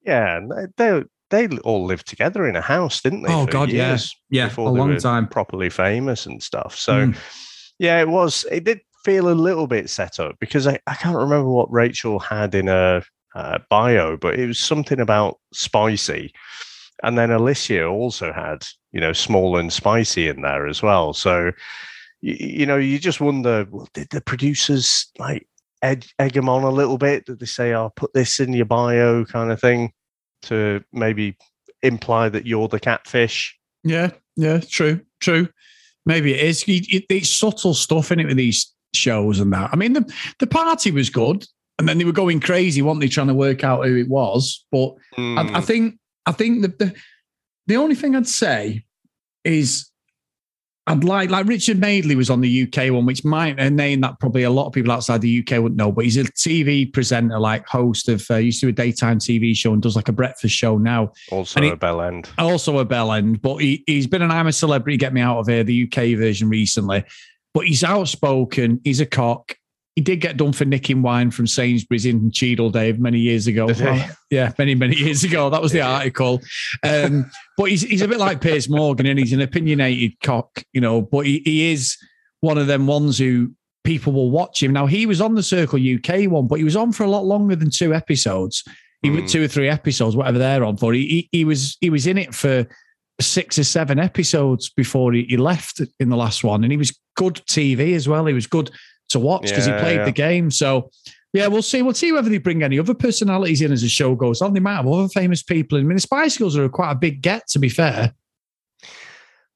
Yeah, 0.04 0.36
and 0.38 0.52
they 0.76 1.02
they 1.30 1.48
all 1.58 1.84
lived 1.84 2.06
together 2.08 2.46
in 2.46 2.56
a 2.56 2.60
house, 2.60 3.00
didn't 3.00 3.22
they? 3.22 3.32
Oh, 3.32 3.46
God, 3.46 3.70
yeah. 3.70 3.96
Yeah, 4.28 4.48
before 4.48 4.68
a 4.68 4.72
long 4.72 4.96
time. 4.98 5.26
properly 5.28 5.70
famous 5.70 6.26
and 6.26 6.42
stuff. 6.42 6.76
So 6.76 7.06
Mm. 7.06 7.16
yeah, 7.78 8.00
it 8.00 8.08
was. 8.08 8.44
It 8.50 8.64
did 8.64 8.80
feel 9.04 9.28
a 9.30 9.32
little 9.32 9.66
bit 9.66 9.88
set 9.90 10.20
up 10.20 10.36
because 10.40 10.66
I, 10.66 10.78
I 10.86 10.94
can't 10.94 11.16
remember 11.16 11.48
what 11.48 11.72
Rachel 11.72 12.18
had 12.18 12.54
in 12.54 12.66
her 12.66 13.02
uh, 13.34 13.58
bio, 13.70 14.16
but 14.16 14.38
it 14.38 14.46
was 14.46 14.58
something 14.58 15.00
about 15.00 15.38
spicy, 15.54 16.32
and 17.02 17.16
then 17.18 17.30
Alicia 17.30 17.84
also 17.86 18.32
had 18.32 18.66
you 18.92 19.00
know 19.00 19.12
small 19.12 19.56
and 19.56 19.72
spicy 19.72 20.28
in 20.28 20.42
there 20.42 20.66
as 20.66 20.82
well. 20.82 21.12
So 21.12 21.52
you, 22.20 22.36
you 22.40 22.66
know 22.66 22.76
you 22.76 22.98
just 22.98 23.20
wonder, 23.20 23.66
well, 23.70 23.88
did 23.94 24.08
the 24.10 24.20
producers 24.20 25.10
like 25.18 25.46
egg, 25.82 26.06
egg 26.18 26.32
them 26.34 26.48
on 26.48 26.62
a 26.62 26.70
little 26.70 26.98
bit? 26.98 27.26
Did 27.26 27.40
they 27.40 27.46
say, 27.46 27.72
"I'll 27.72 27.90
put 27.90 28.12
this 28.14 28.40
in 28.40 28.52
your 28.52 28.66
bio," 28.66 29.24
kind 29.24 29.50
of 29.50 29.60
thing, 29.60 29.92
to 30.42 30.82
maybe 30.92 31.36
imply 31.82 32.28
that 32.28 32.46
you're 32.46 32.68
the 32.68 32.80
catfish? 32.80 33.58
Yeah, 33.84 34.10
yeah, 34.36 34.60
true, 34.60 35.00
true. 35.20 35.48
Maybe 36.06 36.34
it 36.34 36.40
is. 36.44 36.62
It, 36.64 36.86
it- 36.92 37.06
it's 37.08 37.30
subtle 37.30 37.74
stuff 37.74 38.12
in 38.12 38.20
it 38.20 38.26
with 38.26 38.36
these 38.36 38.72
shows 38.94 39.40
and 39.40 39.52
that. 39.52 39.70
I 39.72 39.76
mean, 39.76 39.94
the 39.94 40.12
the 40.38 40.46
party 40.46 40.90
was 40.90 41.10
good, 41.10 41.44
and 41.78 41.88
then 41.88 41.98
they 41.98 42.04
were 42.04 42.12
going 42.12 42.40
crazy, 42.40 42.82
weren't 42.82 43.00
they, 43.00 43.08
trying 43.08 43.28
to 43.28 43.34
work 43.34 43.64
out 43.64 43.86
who 43.86 43.96
it 43.96 44.08
was? 44.08 44.64
But 44.70 44.94
I, 45.18 45.40
I 45.40 45.60
Mm, 45.60 45.64
think 45.64 45.98
I 46.26 46.32
think 46.32 46.62
the, 46.62 46.68
the 46.68 46.94
the 47.66 47.76
only 47.76 47.94
thing 47.94 48.14
I'd 48.16 48.26
say 48.28 48.84
is 49.44 49.88
I'd 50.88 51.04
like 51.04 51.30
like 51.30 51.46
Richard 51.46 51.78
Madeley 51.78 52.16
was 52.16 52.28
on 52.28 52.40
the 52.40 52.62
UK 52.64 52.92
one, 52.92 53.06
which 53.06 53.24
might 53.24 53.58
a 53.60 53.70
name 53.70 54.00
that 54.00 54.18
probably 54.18 54.42
a 54.42 54.50
lot 54.50 54.66
of 54.66 54.72
people 54.72 54.90
outside 54.90 55.20
the 55.20 55.38
UK 55.38 55.62
wouldn't 55.62 55.76
know, 55.76 55.92
but 55.92 56.04
he's 56.04 56.16
a 56.16 56.24
TV 56.24 56.92
presenter, 56.92 57.38
like 57.38 57.66
host 57.68 58.08
of 58.08 58.28
uh, 58.30 58.36
used 58.36 58.60
to 58.60 58.66
do 58.66 58.70
a 58.70 58.72
daytime 58.72 59.18
TV 59.20 59.56
show 59.56 59.72
and 59.72 59.80
does 59.80 59.94
like 59.94 60.08
a 60.08 60.12
breakfast 60.12 60.54
show 60.56 60.78
now 60.78 61.12
also 61.30 61.58
and 61.58 61.66
he- 61.66 61.70
a 61.70 61.76
bell 61.76 62.00
end. 62.02 62.28
also 62.36 62.78
a 62.78 62.84
bell 62.84 63.12
end, 63.12 63.40
but 63.42 63.58
he, 63.58 63.84
he's 63.86 64.08
been 64.08 64.22
an 64.22 64.32
I'm 64.32 64.48
a 64.48 64.52
Celebrity, 64.52 64.96
Get 64.96 65.12
Me 65.12 65.20
Out 65.20 65.38
of 65.38 65.46
Here, 65.46 65.62
the 65.62 65.84
UK 65.84 66.18
version 66.18 66.48
recently. 66.48 67.04
But 67.54 67.66
he's 67.66 67.84
outspoken, 67.84 68.80
he's 68.82 69.00
a 69.00 69.06
cock. 69.06 69.56
He 69.94 70.00
did 70.02 70.20
get 70.20 70.38
done 70.38 70.52
for 70.52 70.64
nicking 70.64 71.02
wine 71.02 71.30
from 71.30 71.46
Sainsbury's 71.46 72.06
in 72.06 72.30
Cheadle, 72.30 72.70
Dave, 72.70 72.98
many 72.98 73.18
years 73.18 73.46
ago. 73.46 73.66
Well, 73.66 74.08
yeah, 74.30 74.52
many, 74.58 74.74
many 74.74 74.96
years 74.96 75.22
ago. 75.22 75.50
That 75.50 75.60
was 75.60 75.72
the 75.72 75.82
article. 75.82 76.40
Um, 76.82 77.30
but 77.58 77.64
he's, 77.64 77.82
he's 77.82 78.00
a 78.02 78.08
bit 78.08 78.18
like 78.18 78.40
Piers 78.40 78.70
Morgan 78.70 79.04
and 79.06 79.18
he's 79.18 79.34
an 79.34 79.42
opinionated 79.42 80.18
cock, 80.22 80.64
you 80.72 80.80
know, 80.80 81.02
but 81.02 81.26
he, 81.26 81.42
he 81.44 81.72
is 81.72 81.96
one 82.40 82.56
of 82.56 82.66
them 82.68 82.86
ones 82.86 83.18
who 83.18 83.52
people 83.84 84.12
will 84.14 84.30
watch 84.30 84.62
him. 84.62 84.72
Now, 84.72 84.86
he 84.86 85.04
was 85.04 85.20
on 85.20 85.34
the 85.34 85.42
Circle 85.42 85.78
UK 85.78 86.30
one, 86.30 86.46
but 86.46 86.56
he 86.56 86.64
was 86.64 86.76
on 86.76 86.92
for 86.92 87.02
a 87.04 87.10
lot 87.10 87.24
longer 87.26 87.54
than 87.56 87.68
two 87.70 87.92
episodes. 87.94 88.64
He 89.02 89.10
Mm. 89.10 89.14
went 89.16 89.28
two 89.28 89.42
or 89.42 89.48
three 89.48 89.68
episodes, 89.68 90.14
whatever 90.16 90.38
they're 90.38 90.64
on 90.64 90.76
for. 90.76 90.92
He, 90.94 91.06
he, 91.08 91.28
he 91.32 91.44
was 91.44 91.76
he 91.80 91.90
was 91.90 92.06
in 92.06 92.16
it 92.16 92.32
for 92.34 92.64
six 93.20 93.58
or 93.58 93.64
seven 93.64 93.98
episodes 93.98 94.70
before 94.70 95.12
he, 95.12 95.24
he 95.24 95.36
left 95.36 95.80
in 96.00 96.08
the 96.08 96.16
last 96.16 96.44
one, 96.44 96.62
and 96.62 96.72
he 96.72 96.78
was 96.78 96.96
good 97.16 97.34
TV 97.48 97.94
as 97.94 98.08
well. 98.08 98.24
He 98.26 98.32
was 98.32 98.46
good 98.46 98.70
to 99.12 99.18
watch 99.18 99.42
because 99.42 99.66
Yeah, 99.66 99.76
he 99.76 99.82
played 99.82 99.96
yeah. 99.96 100.04
the 100.04 100.12
game. 100.12 100.50
So 100.50 100.90
yeah, 101.32 101.46
we'll 101.46 101.62
see. 101.62 101.80
We'll 101.80 101.94
see 101.94 102.12
whether 102.12 102.28
they 102.28 102.38
bring 102.38 102.62
any 102.62 102.78
other 102.78 102.94
personalities 102.94 103.62
in 103.62 103.72
as 103.72 103.80
the 103.80 103.88
show 103.88 104.14
goes 104.14 104.42
on. 104.42 104.52
They 104.52 104.60
might 104.60 104.76
have 104.76 104.86
other 104.86 105.08
famous 105.08 105.42
people. 105.42 105.78
I 105.78 105.82
mean, 105.82 105.96
the 105.96 106.00
Spice 106.00 106.36
Girls 106.36 106.56
are 106.56 106.68
quite 106.68 106.92
a 106.92 106.96
big 106.96 107.22
get, 107.22 107.48
to 107.48 107.58
be 107.58 107.70
fair. 107.70 108.12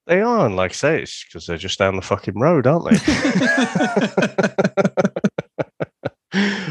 They 0.07 0.21
are, 0.21 0.47
and 0.47 0.57
like 0.57 0.71
I 0.71 0.75
say, 0.75 1.03
it's 1.03 1.25
because 1.25 1.47
they're 1.47 1.59
just 1.59 1.79
down 1.79 1.97
the 1.97 2.03
fucking 2.03 2.39
road, 2.39 2.67
aren't 2.67 2.89
they? 2.91 2.97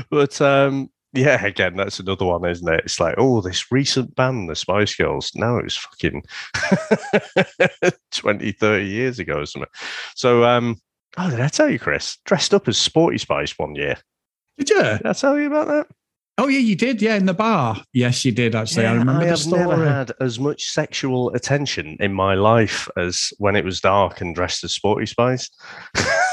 but 0.09 0.39
um, 0.41 0.89
yeah, 1.13 1.45
again, 1.45 1.75
that's 1.75 1.99
another 1.99 2.25
one, 2.25 2.45
isn't 2.45 2.67
it? 2.67 2.85
It's 2.85 2.99
like, 2.99 3.15
oh, 3.17 3.41
this 3.41 3.71
recent 3.71 4.15
band, 4.15 4.49
the 4.49 4.55
Spice 4.55 4.95
Girls. 4.95 5.31
Now 5.35 5.57
it 5.57 5.65
was 5.65 5.77
fucking 5.77 6.23
20, 8.11 8.51
30 8.53 8.85
years 8.85 9.19
ago 9.19 9.39
or 9.39 9.45
something. 9.45 9.69
So, 10.15 10.43
um, 10.43 10.77
oh, 11.17 11.29
did 11.29 11.41
I 11.41 11.47
tell 11.47 11.69
you, 11.69 11.79
Chris? 11.79 12.17
Dressed 12.25 12.53
up 12.53 12.67
as 12.67 12.77
Sporty 12.77 13.17
Spice 13.17 13.57
one 13.57 13.75
year. 13.75 13.97
Did 14.57 14.69
you? 14.69 14.81
Did 14.81 15.05
I 15.05 15.13
tell 15.13 15.37
you 15.37 15.47
about 15.47 15.67
that? 15.67 15.87
Oh 16.37 16.49
yeah, 16.49 16.59
you 16.59 16.75
did. 16.75 17.01
Yeah, 17.01 17.15
in 17.15 17.25
the 17.25 17.33
bar. 17.33 17.81
Yes, 17.93 18.25
you 18.25 18.31
did. 18.33 18.55
Actually, 18.55 18.87
I 18.87 18.93
remember 18.93 19.25
the 19.25 19.37
story. 19.37 19.61
I've 19.61 19.69
never 19.69 19.89
had 19.89 20.11
as 20.19 20.37
much 20.37 20.65
sexual 20.65 21.33
attention 21.33 21.95
in 22.01 22.13
my 22.13 22.35
life 22.35 22.89
as 22.97 23.31
when 23.37 23.55
it 23.55 23.63
was 23.63 23.79
dark 23.79 24.19
and 24.19 24.35
dressed 24.35 24.63
as 24.65 24.73
Sporty 24.73 25.05
Spice. 25.05 25.49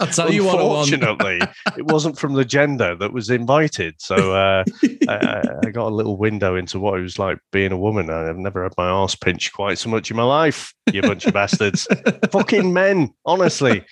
I'll 0.00 0.06
tell 0.08 0.32
you 0.32 0.44
what. 0.44 0.54
Unfortunately, 0.54 1.40
it 1.76 1.86
wasn't 1.86 2.18
from 2.18 2.34
the 2.34 2.44
gender 2.44 2.94
that 2.96 3.12
was 3.12 3.30
invited. 3.30 3.94
So 3.98 4.34
uh, 4.34 4.64
I, 5.08 5.12
I, 5.14 5.42
I 5.66 5.70
got 5.70 5.88
a 5.88 5.94
little 5.94 6.16
window 6.16 6.56
into 6.56 6.78
what 6.78 6.98
it 6.98 7.02
was 7.02 7.18
like 7.18 7.38
being 7.52 7.72
a 7.72 7.78
woman. 7.78 8.10
I've 8.10 8.36
never 8.36 8.62
had 8.62 8.74
my 8.76 8.88
arse 8.88 9.14
pinched 9.14 9.52
quite 9.52 9.78
so 9.78 9.90
much 9.90 10.10
in 10.10 10.16
my 10.16 10.24
life. 10.24 10.72
You 10.92 11.02
bunch 11.02 11.26
of 11.26 11.34
bastards, 11.34 11.86
fucking 12.30 12.72
men. 12.72 13.12
Honestly, 13.24 13.84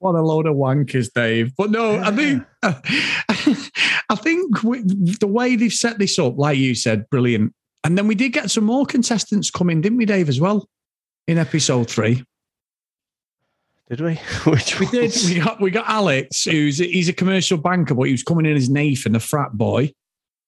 What 0.00 0.14
a 0.14 0.22
load 0.22 0.46
of 0.46 0.56
wankers, 0.56 1.12
Dave. 1.14 1.54
But 1.56 1.70
no, 1.70 1.98
I 1.98 2.10
think 2.10 2.42
I 2.62 4.14
think 4.14 4.60
the 4.62 5.28
way 5.28 5.56
they've 5.56 5.72
set 5.72 5.98
this 5.98 6.18
up, 6.18 6.38
like 6.38 6.56
you 6.56 6.74
said, 6.74 7.08
brilliant. 7.10 7.54
And 7.84 7.98
then 7.98 8.06
we 8.06 8.14
did 8.14 8.30
get 8.32 8.50
some 8.50 8.64
more 8.64 8.86
contestants 8.86 9.50
coming, 9.50 9.82
didn't 9.82 9.98
we, 9.98 10.06
Dave, 10.06 10.30
as 10.30 10.40
well, 10.40 10.66
in 11.28 11.36
episode 11.36 11.90
three. 11.90 12.24
Did 13.90 14.00
we? 14.00 14.14
Which 14.50 14.78
we 14.78 14.86
did. 14.86 15.12
We 15.26 15.40
got 15.40 15.60
we 15.60 15.70
got 15.72 15.88
Alex, 15.88 16.44
who's 16.44 16.78
he's 16.78 17.08
a 17.08 17.12
commercial 17.12 17.58
banker, 17.58 17.94
but 17.94 18.04
he 18.04 18.12
was 18.12 18.22
coming 18.22 18.46
in 18.46 18.56
as 18.56 18.70
Nathan, 18.70 19.12
the 19.12 19.20
frat 19.20 19.52
boy. 19.52 19.92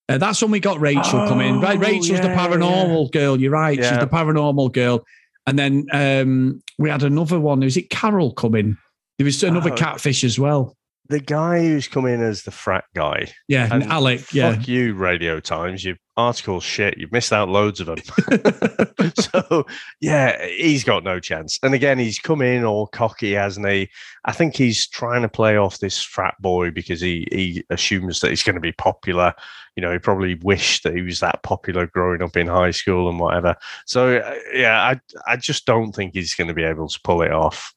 Uh, 0.08 0.18
that's 0.18 0.40
when 0.40 0.52
we 0.52 0.60
got 0.60 0.80
Rachel 0.80 1.20
oh, 1.20 1.28
coming. 1.28 1.60
Right, 1.60 1.78
Rachel's 1.78 2.10
yeah, 2.10 2.20
the 2.20 2.28
paranormal 2.28 3.06
yeah. 3.12 3.20
girl. 3.20 3.40
You're 3.40 3.50
right. 3.50 3.78
Yeah. 3.78 3.90
She's 3.90 3.98
the 3.98 4.06
paranormal 4.06 4.72
girl. 4.72 5.04
And 5.46 5.58
then 5.58 5.86
um, 5.92 6.62
we 6.78 6.88
had 6.88 7.02
another 7.02 7.40
one. 7.40 7.60
Was 7.60 7.76
it 7.76 7.90
Carol 7.90 8.32
coming? 8.32 8.76
There 9.18 9.24
was 9.24 9.42
another 9.42 9.72
oh, 9.72 9.76
catfish 9.76 10.22
as 10.22 10.38
well. 10.38 10.76
The 11.08 11.20
guy 11.20 11.60
who's 11.60 11.88
coming 11.88 12.22
as 12.22 12.44
the 12.44 12.50
frat 12.52 12.84
guy. 12.94 13.26
Yeah, 13.48 13.68
and 13.70 13.82
Alec. 13.84 14.20
Fuck 14.20 14.34
yeah. 14.34 14.60
you, 14.60 14.94
Radio 14.94 15.40
Times. 15.40 15.84
You 15.84 15.96
article 16.16 16.60
shit. 16.60 16.98
You've 16.98 17.12
missed 17.12 17.32
out 17.32 17.48
loads 17.48 17.80
of 17.80 17.86
them. 17.86 17.98
so 19.18 19.66
yeah, 20.00 20.44
he's 20.46 20.84
got 20.84 21.04
no 21.04 21.20
chance. 21.20 21.58
And 21.62 21.74
again, 21.74 21.98
he's 21.98 22.18
come 22.18 22.42
in 22.42 22.64
all 22.64 22.86
cocky, 22.86 23.32
hasn't 23.32 23.68
he? 23.68 23.88
I 24.24 24.32
think 24.32 24.56
he's 24.56 24.86
trying 24.86 25.22
to 25.22 25.28
play 25.28 25.56
off 25.56 25.78
this 25.78 26.02
frat 26.02 26.34
boy 26.40 26.70
because 26.70 27.00
he 27.00 27.26
he 27.32 27.64
assumes 27.70 28.20
that 28.20 28.30
he's 28.30 28.42
going 28.42 28.54
to 28.54 28.60
be 28.60 28.72
popular 28.72 29.34
you 29.76 29.80
know, 29.80 29.92
he 29.92 29.98
probably 29.98 30.34
wished 30.42 30.84
that 30.84 30.94
he 30.94 31.02
was 31.02 31.20
that 31.20 31.42
popular 31.42 31.86
growing 31.86 32.22
up 32.22 32.36
in 32.36 32.46
high 32.46 32.72
school 32.72 33.08
and 33.08 33.18
whatever. 33.18 33.56
So 33.86 34.18
uh, 34.18 34.34
yeah, 34.52 34.82
I 34.82 35.00
I 35.26 35.36
just 35.36 35.66
don't 35.66 35.92
think 35.92 36.14
he's 36.14 36.34
going 36.34 36.48
to 36.48 36.54
be 36.54 36.64
able 36.64 36.88
to 36.88 37.00
pull 37.02 37.22
it 37.22 37.32
off. 37.32 37.74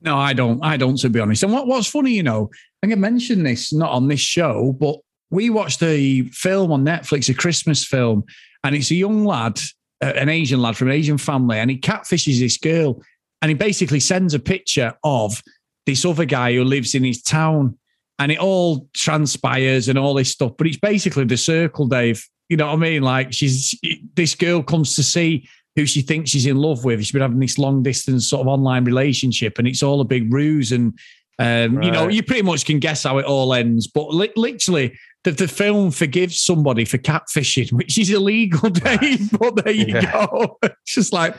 No, 0.00 0.16
I 0.16 0.32
don't. 0.32 0.62
I 0.64 0.76
don't, 0.76 0.98
to 0.98 1.10
be 1.10 1.20
honest. 1.20 1.42
And 1.42 1.52
what, 1.52 1.66
what's 1.66 1.88
funny, 1.88 2.12
you 2.12 2.22
know, 2.22 2.50
I 2.52 2.86
think 2.86 2.98
I 2.98 3.00
mentioned 3.00 3.44
this 3.44 3.72
not 3.72 3.90
on 3.90 4.08
this 4.08 4.20
show, 4.20 4.72
but 4.78 4.96
we 5.30 5.50
watched 5.50 5.82
a 5.82 6.22
film 6.24 6.72
on 6.72 6.84
Netflix, 6.84 7.28
a 7.28 7.34
Christmas 7.34 7.84
film, 7.84 8.24
and 8.64 8.74
it's 8.74 8.90
a 8.90 8.94
young 8.94 9.24
lad, 9.24 9.60
uh, 10.02 10.12
an 10.16 10.28
Asian 10.28 10.60
lad 10.60 10.76
from 10.76 10.88
an 10.88 10.94
Asian 10.94 11.18
family, 11.18 11.58
and 11.58 11.70
he 11.70 11.78
catfishes 11.78 12.38
this 12.38 12.58
girl, 12.58 13.02
and 13.42 13.48
he 13.48 13.54
basically 13.54 14.00
sends 14.00 14.34
a 14.34 14.38
picture 14.38 14.94
of 15.04 15.42
this 15.86 16.04
other 16.04 16.24
guy 16.24 16.52
who 16.52 16.64
lives 16.64 16.94
in 16.94 17.04
his 17.04 17.22
town 17.22 17.78
and 18.18 18.32
it 18.32 18.38
all 18.38 18.88
transpires 18.94 19.88
and 19.88 19.98
all 19.98 20.14
this 20.14 20.32
stuff. 20.32 20.52
But 20.56 20.66
it's 20.66 20.78
basically 20.78 21.24
the 21.24 21.36
circle, 21.36 21.86
Dave. 21.86 22.26
You 22.48 22.56
know 22.56 22.66
what 22.66 22.74
I 22.74 22.76
mean? 22.76 23.02
Like 23.02 23.32
she's 23.32 23.78
this 24.14 24.34
girl 24.34 24.62
comes 24.62 24.94
to 24.96 25.02
see 25.02 25.48
who 25.74 25.84
she 25.84 26.00
thinks 26.00 26.30
she's 26.30 26.46
in 26.46 26.56
love 26.56 26.84
with. 26.84 27.00
She's 27.00 27.12
been 27.12 27.22
having 27.22 27.38
this 27.38 27.58
long 27.58 27.82
distance 27.82 28.28
sort 28.28 28.42
of 28.42 28.48
online 28.48 28.84
relationship, 28.84 29.58
and 29.58 29.68
it's 29.68 29.82
all 29.82 30.00
a 30.00 30.04
big 30.04 30.32
ruse. 30.32 30.72
And 30.72 30.98
um, 31.38 31.76
right. 31.76 31.84
you 31.84 31.90
know, 31.90 32.08
you 32.08 32.22
pretty 32.22 32.42
much 32.42 32.64
can 32.64 32.78
guess 32.78 33.02
how 33.02 33.18
it 33.18 33.26
all 33.26 33.52
ends. 33.52 33.86
But 33.86 34.14
li- 34.14 34.32
literally, 34.36 34.98
the, 35.24 35.32
the 35.32 35.48
film 35.48 35.90
forgives 35.90 36.40
somebody 36.40 36.84
for 36.84 36.98
catfishing, 36.98 37.72
which 37.76 37.98
is 37.98 38.10
illegal, 38.10 38.70
Dave. 38.70 39.30
But 39.38 39.64
there 39.64 39.72
you 39.72 39.86
yeah. 39.86 40.26
go. 40.26 40.58
It's 40.62 40.94
just 40.94 41.12
like. 41.12 41.36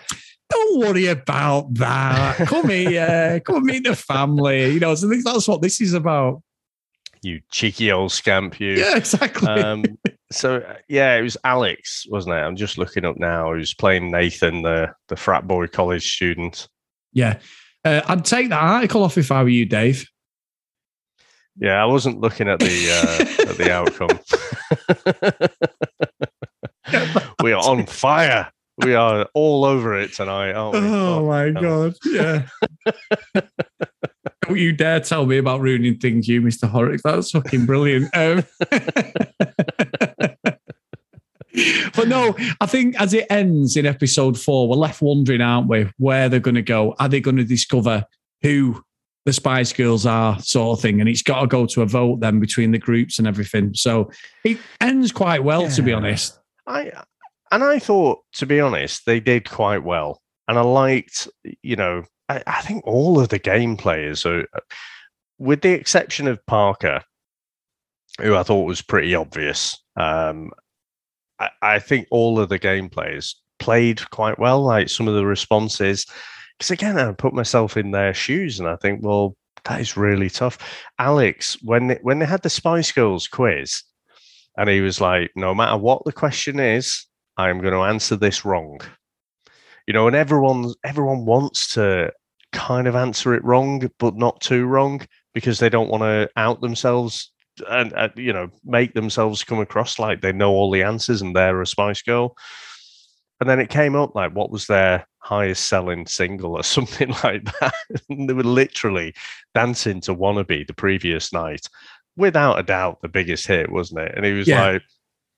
Don't 0.49 0.79
worry 0.79 1.07
about 1.07 1.73
that. 1.73 2.37
Come 2.47 2.69
here, 2.69 3.41
come 3.45 3.65
meet 3.65 3.83
the 3.83 3.97
family. 3.97 4.71
You 4.71 4.79
know, 4.79 4.95
so 4.95 5.09
that's 5.09 5.45
what 5.45 5.61
this 5.61 5.81
is 5.81 5.93
about 5.93 6.41
you 7.21 7.41
cheeky 7.51 7.91
old 7.91 8.11
scamp, 8.11 8.59
you. 8.59 8.73
Yeah, 8.73 8.97
exactly. 8.97 9.47
Um, 9.47 9.83
so 10.31 10.57
uh, 10.57 10.75
yeah, 10.87 11.15
it 11.15 11.21
was 11.21 11.37
Alex, 11.43 12.05
wasn't 12.09 12.35
it? 12.35 12.39
I'm 12.39 12.55
just 12.55 12.77
looking 12.77 13.05
up 13.05 13.17
now. 13.17 13.53
Who's 13.53 13.73
playing 13.73 14.11
Nathan, 14.11 14.61
the 14.63 14.93
the 15.07 15.15
frat 15.15 15.47
boy 15.47 15.67
college 15.67 16.15
student? 16.15 16.67
Yeah, 17.13 17.39
uh, 17.85 18.01
I'd 18.07 18.25
take 18.25 18.49
that 18.49 18.61
article 18.61 19.03
off 19.03 19.17
if 19.17 19.31
I 19.31 19.43
were 19.43 19.49
you, 19.49 19.65
Dave. 19.65 20.07
Yeah, 21.59 21.81
I 21.81 21.85
wasn't 21.85 22.19
looking 22.19 22.47
at 22.47 22.59
the 22.59 22.91
uh, 22.91 23.49
at 23.49 23.57
the 23.57 23.71
outcome. 23.71 24.19
we 27.43 27.51
are 27.51 27.61
on 27.67 27.85
fire. 27.87 28.51
We 28.77 28.93
are 28.93 29.27
all 29.33 29.65
over 29.65 29.97
it 29.97 30.13
tonight, 30.13 30.51
aren't 30.51 30.75
we? 30.75 30.87
Oh, 30.87 31.19
oh 31.19 31.25
my 31.25 31.49
god! 31.49 31.95
Yeah. 32.05 32.47
Don't 34.47 34.59
you 34.59 34.71
dare 34.71 34.99
tell 34.99 35.25
me 35.25 35.37
about 35.39 35.61
ruining 35.61 35.97
things, 35.97 36.27
you, 36.27 36.41
Mr. 36.41 36.69
Horrocks. 36.69 37.01
That's 37.03 37.31
fucking 37.31 37.65
brilliant. 37.65 38.15
Um, 38.15 38.43
but 41.95 42.07
no, 42.07 42.35
I 42.61 42.65
think 42.65 42.99
as 42.99 43.13
it 43.13 43.27
ends 43.29 43.77
in 43.77 43.85
episode 43.85 44.39
four, 44.39 44.67
we're 44.67 44.75
left 44.75 45.01
wondering, 45.01 45.41
aren't 45.41 45.67
we, 45.67 45.89
where 45.97 46.29
they're 46.29 46.39
going 46.39 46.55
to 46.55 46.61
go? 46.61 46.95
Are 46.99 47.09
they 47.09 47.21
going 47.21 47.37
to 47.37 47.43
discover 47.43 48.05
who 48.41 48.83
the 49.25 49.33
Spice 49.33 49.73
Girls 49.73 50.05
are, 50.05 50.39
sort 50.39 50.77
of 50.77 50.81
thing? 50.81 50.99
And 50.99 51.09
it's 51.09 51.23
got 51.23 51.41
to 51.41 51.47
go 51.47 51.65
to 51.65 51.81
a 51.81 51.85
vote 51.85 52.19
then 52.19 52.39
between 52.39 52.71
the 52.71 52.77
groups 52.77 53.17
and 53.19 53.27
everything. 53.27 53.73
So 53.73 54.11
it 54.43 54.57
ends 54.81 55.11
quite 55.11 55.43
well, 55.43 55.63
yeah. 55.63 55.69
to 55.69 55.81
be 55.81 55.93
honest. 55.93 56.39
I 56.65 56.91
and 57.51 57.63
I 57.63 57.79
thought, 57.79 58.19
to 58.33 58.45
be 58.45 58.59
honest, 58.59 59.05
they 59.05 59.19
did 59.19 59.49
quite 59.49 59.83
well. 59.83 60.21
And 60.47 60.57
I 60.57 60.61
liked, 60.61 61.27
you 61.61 61.75
know, 61.75 62.03
I, 62.29 62.43
I 62.45 62.61
think 62.61 62.85
all 62.85 63.19
of 63.19 63.29
the 63.29 63.39
game 63.39 63.77
players 63.77 64.25
are, 64.25 64.45
with 65.37 65.61
the 65.61 65.71
exception 65.71 66.27
of 66.27 66.45
Parker, 66.45 67.01
who 68.19 68.35
I 68.35 68.43
thought 68.43 68.63
was 68.63 68.81
pretty 68.81 69.15
obvious. 69.15 69.81
Um, 69.95 70.51
I, 71.39 71.49
I, 71.61 71.79
think 71.79 72.07
all 72.11 72.39
of 72.39 72.49
the 72.49 72.59
game 72.59 72.89
players 72.89 73.39
played 73.59 74.09
quite 74.09 74.39
well. 74.39 74.61
Like 74.61 74.89
some 74.89 75.07
of 75.07 75.15
the 75.15 75.25
responses, 75.25 76.05
because 76.57 76.71
again, 76.71 76.97
I 76.97 77.11
put 77.11 77.33
myself 77.33 77.77
in 77.77 77.91
their 77.91 78.13
shoes, 78.13 78.59
and 78.59 78.67
I 78.67 78.75
think, 78.77 79.01
well, 79.03 79.35
that 79.65 79.81
is 79.81 79.97
really 79.97 80.29
tough. 80.29 80.57
Alex, 80.99 81.57
when 81.61 81.87
they, 81.87 81.99
when 82.01 82.19
they 82.19 82.25
had 82.25 82.43
the 82.43 82.49
Spice 82.49 82.91
Girls 82.91 83.27
quiz, 83.27 83.83
and 84.57 84.69
he 84.69 84.81
was 84.81 84.99
like, 84.99 85.31
no 85.35 85.53
matter 85.53 85.77
what 85.77 86.03
the 86.05 86.11
question 86.11 86.59
is, 86.59 87.05
I'm 87.37 87.61
going 87.61 87.73
to 87.73 87.81
answer 87.81 88.15
this 88.15 88.43
wrong 88.43 88.79
you 89.87 89.93
know, 89.93 90.05
and 90.05 90.15
everyone 90.15 90.73
everyone 90.83 91.25
wants 91.25 91.73
to 91.73 92.11
kind 92.51 92.87
of 92.87 92.95
answer 92.95 93.33
it 93.33 93.43
wrong, 93.43 93.89
but 93.97 94.15
not 94.15 94.41
too 94.41 94.65
wrong 94.65 95.01
because 95.33 95.59
they 95.59 95.69
don't 95.69 95.89
want 95.89 96.03
to 96.03 96.29
out 96.35 96.61
themselves 96.61 97.31
and 97.69 97.93
uh, 97.93 98.09
you 98.15 98.33
know 98.33 98.49
make 98.63 98.93
themselves 98.93 99.43
come 99.43 99.59
across 99.59 99.99
like 99.99 100.21
they 100.21 100.31
know 100.31 100.51
all 100.51 100.71
the 100.71 100.83
answers 100.83 101.21
and 101.21 101.35
they're 101.35 101.61
a 101.61 101.67
Spice 101.67 102.01
Girl. 102.01 102.35
And 103.39 103.47
then 103.47 103.59
it 103.59 103.69
came 103.69 103.95
up 103.95 104.15
like 104.15 104.33
what 104.33 104.49
was 104.49 104.65
their 104.65 105.07
highest 105.19 105.65
selling 105.65 106.07
single 106.07 106.55
or 106.55 106.63
something 106.63 107.13
like 107.23 107.43
that. 107.59 107.73
and 108.09 108.29
they 108.29 108.33
were 108.33 108.43
literally 108.43 109.13
dancing 109.53 110.01
to 110.01 110.15
Wannabe 110.15 110.65
the 110.65 110.73
previous 110.73 111.31
night. 111.31 111.67
Without 112.15 112.57
a 112.57 112.63
doubt, 112.63 113.01
the 113.01 113.07
biggest 113.07 113.45
hit, 113.45 113.71
wasn't 113.71 113.99
it? 113.99 114.13
And 114.15 114.25
he 114.25 114.31
was 114.31 114.47
yeah. 114.47 114.71
like, 114.71 114.81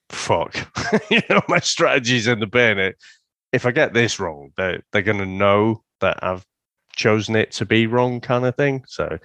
fuck, 0.09 0.55
you 1.09 1.21
know, 1.29 1.41
my 1.49 1.59
strategy's 1.59 2.27
in 2.27 2.39
the 2.39 2.47
bin 2.47 2.93
if 3.51 3.65
I 3.65 3.71
get 3.71 3.93
this 3.93 4.19
wrong, 4.19 4.51
they're 4.57 4.81
they're 4.91 5.01
going 5.01 5.17
to 5.17 5.25
know 5.25 5.83
that 6.01 6.19
I've 6.21 6.45
chosen 6.99 7.35
it 7.35 7.51
to 7.53 7.65
be 7.65 7.87
wrong, 7.87 8.21
kind 8.21 8.45
of 8.45 8.55
thing. 8.55 8.83
So, 8.87 9.17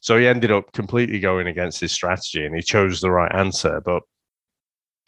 so 0.00 0.18
he 0.18 0.26
ended 0.26 0.50
up 0.50 0.72
completely 0.72 1.20
going 1.20 1.46
against 1.46 1.80
his 1.80 1.92
strategy, 1.92 2.44
and 2.44 2.54
he 2.54 2.62
chose 2.62 3.00
the 3.00 3.10
right 3.10 3.32
answer. 3.34 3.80
But 3.80 4.02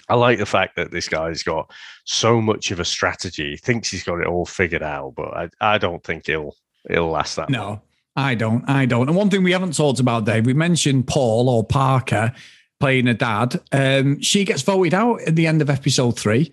I 0.08 0.14
like 0.14 0.38
the 0.38 0.46
fact 0.46 0.76
that 0.76 0.90
this 0.92 1.08
guy's 1.08 1.42
got 1.42 1.72
so 2.04 2.40
much 2.40 2.70
of 2.70 2.78
a 2.78 2.84
strategy. 2.84 3.50
He 3.52 3.56
thinks 3.56 3.90
he's 3.90 4.04
got 4.04 4.20
it 4.20 4.26
all 4.26 4.46
figured 4.46 4.82
out, 4.82 5.14
but 5.16 5.34
I, 5.34 5.48
I 5.60 5.78
don't 5.78 6.04
think 6.04 6.26
he'll 6.26 6.54
he'll 6.88 7.10
last 7.10 7.36
that. 7.36 7.50
No, 7.50 7.66
long. 7.66 7.80
I 8.14 8.34
don't. 8.34 8.68
I 8.68 8.86
don't. 8.86 9.08
And 9.08 9.16
one 9.16 9.30
thing 9.30 9.42
we 9.42 9.52
haven't 9.52 9.76
talked 9.76 10.00
about, 10.00 10.26
Dave, 10.26 10.46
we 10.46 10.54
mentioned 10.54 11.08
Paul 11.08 11.48
or 11.48 11.64
Parker 11.64 12.32
playing 12.78 13.08
a 13.08 13.14
dad. 13.14 13.60
Um, 13.72 14.20
she 14.20 14.44
gets 14.44 14.62
voted 14.62 14.92
out 14.92 15.22
at 15.22 15.36
the 15.36 15.46
end 15.46 15.62
of 15.62 15.70
episode 15.70 16.18
three 16.18 16.52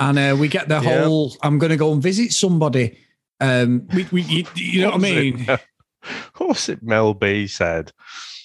and 0.00 0.18
uh, 0.18 0.36
we 0.36 0.48
get 0.48 0.66
the 0.66 0.80
yeah. 0.80 1.04
whole 1.04 1.36
I'm 1.42 1.58
going 1.58 1.70
to 1.70 1.76
go 1.76 1.92
and 1.92 2.02
visit 2.02 2.32
somebody. 2.32 2.98
Um, 3.40 3.86
we, 3.94 4.06
we 4.12 4.22
you, 4.22 4.44
you 4.54 4.80
know 4.82 4.90
what, 4.90 5.00
what 5.00 5.08
I 5.08 5.14
mean? 5.14 5.44
It, 5.48 5.60
what 6.36 6.48
was 6.50 6.68
it 6.68 6.82
Mel 6.82 7.14
B 7.14 7.46
said? 7.46 7.92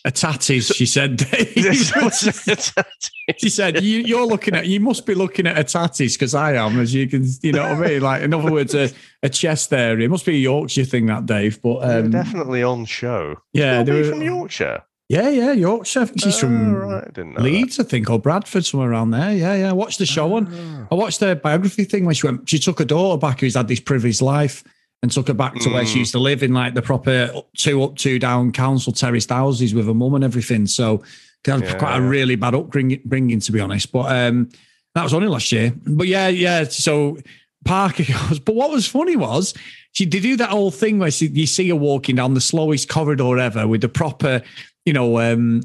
A 0.05 0.11
tatties, 0.11 0.73
she 0.73 0.85
said. 0.85 1.19
she 3.39 3.49
said, 3.49 3.83
you, 3.83 4.17
are 4.19 4.25
looking 4.25 4.53
at, 4.53 4.67
you 4.67 4.79
must 4.79 5.07
be 5.07 5.15
looking 5.15 5.47
at 5.47 5.57
a 5.57 5.63
tatties 5.63 6.13
because 6.13 6.35
I 6.35 6.53
am, 6.53 6.79
as 6.79 6.93
you 6.93 7.07
can, 7.07 7.25
you 7.41 7.51
know 7.51 7.63
what 7.63 7.71
I 7.71 7.87
mean? 7.87 8.01
Like, 8.01 8.21
in 8.21 8.31
other 8.31 8.51
words, 8.51 8.75
a, 8.75 8.91
a 9.23 9.29
chest 9.29 9.73
area. 9.73 10.05
It 10.05 10.11
must 10.11 10.27
be 10.27 10.35
a 10.35 10.39
Yorkshire 10.39 10.85
thing, 10.85 11.07
that 11.07 11.25
Dave. 11.25 11.59
But 11.59 11.77
um, 11.89 12.11
definitely 12.11 12.61
on 12.61 12.85
show. 12.85 13.37
Yeah, 13.51 13.81
they 13.81 13.93
were 13.93 14.03
from 14.03 14.21
Yorkshire. 14.21 14.83
Yeah, 15.09 15.29
yeah, 15.29 15.51
Yorkshire. 15.53 16.01
I 16.01 16.05
think 16.05 16.21
she's 16.21 16.37
oh, 16.37 16.39
from 16.39 16.75
right. 16.75 17.17
I 17.17 17.41
Leeds, 17.41 17.77
that. 17.77 17.87
I 17.87 17.89
think, 17.89 18.07
or 18.07 18.19
Bradford, 18.19 18.65
somewhere 18.65 18.91
around 18.91 19.09
there. 19.09 19.33
Yeah, 19.33 19.55
yeah. 19.55 19.69
I 19.69 19.73
watched 19.73 19.97
the 19.97 20.05
show 20.05 20.35
on. 20.35 20.53
Oh. 20.53 20.87
I 20.91 20.95
watched 20.95 21.19
the 21.19 21.35
biography 21.35 21.83
thing 21.83 22.05
when 22.05 22.13
she 22.13 22.27
went. 22.27 22.47
She 22.47 22.59
took 22.59 22.77
her 22.77 22.85
daughter 22.85 23.19
back, 23.19 23.39
who's 23.39 23.55
had 23.55 23.67
this 23.67 23.79
privileged 23.79 24.21
life, 24.21 24.63
and 25.05 25.11
took 25.11 25.27
her 25.27 25.35
back 25.35 25.53
to 25.53 25.69
mm. 25.69 25.73
where 25.73 25.85
she 25.85 25.97
mm. 25.97 25.99
used 25.99 26.13
to 26.13 26.19
live 26.19 26.41
in 26.41 26.51
like 26.51 26.73
the 26.73 26.81
proper 26.81 27.31
two 27.55 27.83
up, 27.83 27.95
two 27.95 28.17
down 28.17 28.51
council 28.51 28.91
terraced 28.91 29.29
houses 29.29 29.75
with 29.75 29.85
her 29.85 29.93
mum 29.93 30.15
and 30.15 30.23
everything. 30.23 30.65
So 30.65 31.03
had 31.45 31.61
yeah. 31.61 31.77
quite 31.77 31.97
a 31.97 32.01
really 32.01 32.35
bad 32.35 32.55
upbringing, 32.55 33.01
bringing, 33.05 33.39
to 33.39 33.51
be 33.51 33.59
honest. 33.59 33.91
But 33.91 34.11
um, 34.11 34.49
that 34.95 35.03
was 35.03 35.13
only 35.13 35.27
last 35.27 35.51
year. 35.51 35.73
But 35.85 36.07
yeah, 36.07 36.27
yeah. 36.27 36.63
So 36.63 37.19
Parker 37.65 38.03
goes, 38.29 38.39
but 38.39 38.55
what 38.55 38.71
was 38.71 38.87
funny 38.87 39.15
was 39.15 39.53
she 39.91 40.05
did 40.07 40.23
do 40.23 40.37
that 40.37 40.49
whole 40.49 40.71
thing 40.71 40.97
where 40.97 41.11
she, 41.11 41.27
you 41.27 41.45
see 41.45 41.69
her 41.69 41.75
walking 41.75 42.15
down 42.15 42.33
the 42.33 42.41
slowest 42.41 42.89
corridor 42.89 43.37
ever 43.37 43.67
with 43.67 43.81
the 43.81 43.89
proper, 43.89 44.41
you 44.85 44.93
know, 44.93 45.19
um, 45.19 45.61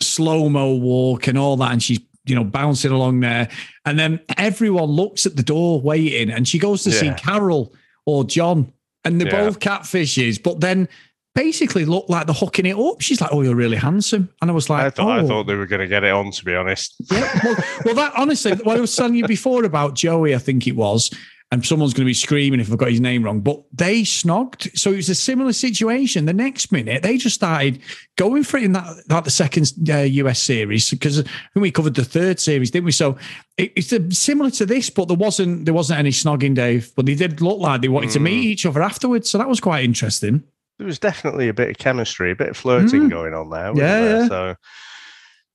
slow 0.00 0.48
mo 0.48 0.74
walk 0.74 1.26
and 1.26 1.36
all 1.36 1.56
that, 1.58 1.72
and 1.72 1.82
she's 1.82 2.00
you 2.24 2.34
know 2.34 2.44
bouncing 2.44 2.92
along 2.92 3.20
there, 3.20 3.48
and 3.84 3.98
then 3.98 4.20
everyone 4.38 4.88
looks 4.88 5.26
at 5.26 5.36
the 5.36 5.42
door 5.42 5.80
waiting, 5.80 6.30
and 6.30 6.48
she 6.48 6.58
goes 6.58 6.82
to 6.84 6.90
yeah. 6.90 7.00
see 7.00 7.22
Carol 7.22 7.74
or 8.06 8.24
John, 8.24 8.72
and 9.04 9.20
they're 9.20 9.28
yeah. 9.28 9.44
both 9.44 9.60
catfishes, 9.60 10.42
but 10.42 10.60
then 10.60 10.88
basically 11.34 11.84
look 11.84 12.08
like 12.08 12.26
they're 12.26 12.34
hooking 12.34 12.66
it 12.66 12.76
up. 12.76 13.00
She's 13.00 13.20
like, 13.20 13.30
"Oh, 13.32 13.42
you're 13.42 13.54
really 13.54 13.76
handsome," 13.76 14.28
and 14.40 14.50
I 14.50 14.54
was 14.54 14.68
like, 14.68 14.84
"I 14.84 14.90
thought, 14.90 15.18
oh. 15.18 15.24
I 15.24 15.26
thought 15.26 15.44
they 15.44 15.54
were 15.54 15.66
going 15.66 15.80
to 15.80 15.88
get 15.88 16.04
it 16.04 16.10
on." 16.10 16.30
To 16.30 16.44
be 16.44 16.54
honest, 16.54 16.94
yeah. 17.10 17.40
Well, 17.44 17.56
well, 17.84 17.94
that 17.94 18.12
honestly, 18.16 18.52
what 18.52 18.76
I 18.76 18.80
was 18.80 18.94
telling 18.94 19.14
you 19.14 19.26
before 19.26 19.64
about 19.64 19.94
Joey, 19.94 20.34
I 20.34 20.38
think 20.38 20.66
it 20.66 20.76
was, 20.76 21.10
and 21.52 21.66
someone's 21.66 21.92
going 21.92 22.04
to 22.04 22.10
be 22.10 22.14
screaming 22.14 22.60
if 22.60 22.70
I've 22.70 22.78
got 22.78 22.90
his 22.90 23.00
name 23.00 23.24
wrong, 23.24 23.40
but 23.40 23.62
they 23.72 24.02
snogged. 24.02 24.76
So 24.78 24.92
it 24.92 24.96
was 24.96 25.08
a 25.08 25.14
similar 25.14 25.52
situation. 25.52 26.26
The 26.26 26.32
next 26.32 26.70
minute, 26.70 27.02
they 27.02 27.16
just 27.16 27.34
started 27.34 27.80
going 28.16 28.44
for 28.44 28.58
it 28.58 28.64
in 28.64 28.72
that, 28.72 28.86
that 29.08 29.24
the 29.24 29.30
second 29.30 29.72
uh, 29.88 29.98
US 29.98 30.40
series 30.40 30.90
because 30.90 31.24
we 31.54 31.70
covered 31.70 31.94
the 31.94 32.04
third 32.04 32.38
series, 32.38 32.70
didn't 32.70 32.86
we? 32.86 32.92
So 32.92 33.18
it, 33.56 33.72
it's 33.74 33.92
a, 33.92 34.10
similar 34.12 34.50
to 34.52 34.66
this, 34.66 34.90
but 34.90 35.08
there 35.08 35.16
wasn't 35.16 35.64
there 35.64 35.74
wasn't 35.74 35.98
any 35.98 36.10
snogging, 36.10 36.54
Dave. 36.54 36.92
But 36.94 37.06
they 37.06 37.14
did 37.16 37.40
look 37.40 37.58
like 37.58 37.80
they 37.80 37.88
wanted 37.88 38.10
mm. 38.10 38.14
to 38.14 38.20
meet 38.20 38.44
each 38.44 38.66
other 38.66 38.82
afterwards, 38.82 39.28
so 39.28 39.38
that 39.38 39.48
was 39.48 39.60
quite 39.60 39.84
interesting 39.84 40.44
there 40.80 40.86
was 40.86 40.98
definitely 40.98 41.48
a 41.48 41.52
bit 41.52 41.68
of 41.68 41.76
chemistry, 41.76 42.30
a 42.30 42.34
bit 42.34 42.48
of 42.48 42.56
flirting 42.56 43.02
mm. 43.02 43.10
going 43.10 43.34
on 43.34 43.50
there. 43.50 43.66
Yeah, 43.76 44.00
there? 44.00 44.20
yeah. 44.22 44.28
So, 44.28 44.54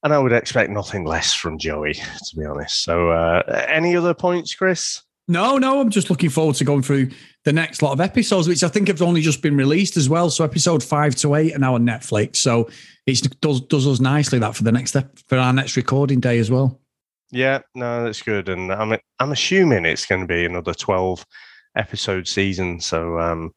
and 0.03 0.13
I 0.13 0.19
would 0.19 0.31
expect 0.31 0.69
nothing 0.69 1.03
less 1.03 1.33
from 1.33 1.57
Joey, 1.57 1.93
to 1.93 2.35
be 2.37 2.45
honest. 2.45 2.83
So, 2.83 3.09
uh, 3.09 3.41
any 3.67 3.95
other 3.95 4.13
points, 4.13 4.53
Chris? 4.53 5.01
No, 5.27 5.57
no. 5.57 5.81
I'm 5.81 5.89
just 5.89 6.09
looking 6.09 6.29
forward 6.29 6.55
to 6.57 6.63
going 6.63 6.83
through 6.83 7.09
the 7.45 7.53
next 7.53 7.81
lot 7.81 7.93
of 7.93 8.01
episodes, 8.01 8.47
which 8.47 8.63
I 8.63 8.67
think 8.67 8.87
have 8.89 9.01
only 9.01 9.21
just 9.21 9.41
been 9.41 9.57
released 9.57 9.97
as 9.97 10.07
well. 10.07 10.29
So, 10.29 10.43
episode 10.43 10.83
five 10.83 11.15
to 11.15 11.35
eight 11.35 11.55
are 11.55 11.59
now 11.59 11.75
on 11.75 11.85
Netflix. 11.85 12.37
So, 12.37 12.69
it 13.07 13.39
does 13.41 13.61
does 13.61 13.87
us 13.87 13.99
nicely 13.99 14.39
that 14.39 14.55
for 14.55 14.63
the 14.63 14.71
next 14.71 14.95
for 15.27 15.37
our 15.37 15.53
next 15.53 15.75
recording 15.75 16.19
day 16.19 16.37
as 16.37 16.51
well. 16.51 16.79
Yeah, 17.31 17.59
no, 17.73 18.03
that's 18.03 18.21
good. 18.21 18.49
And 18.49 18.71
I'm 18.71 18.97
I'm 19.19 19.31
assuming 19.31 19.85
it's 19.85 20.05
going 20.05 20.21
to 20.21 20.27
be 20.27 20.45
another 20.45 20.73
twelve 20.73 21.25
episode 21.75 22.27
season. 22.27 22.79
So, 22.79 23.19
um, 23.19 23.51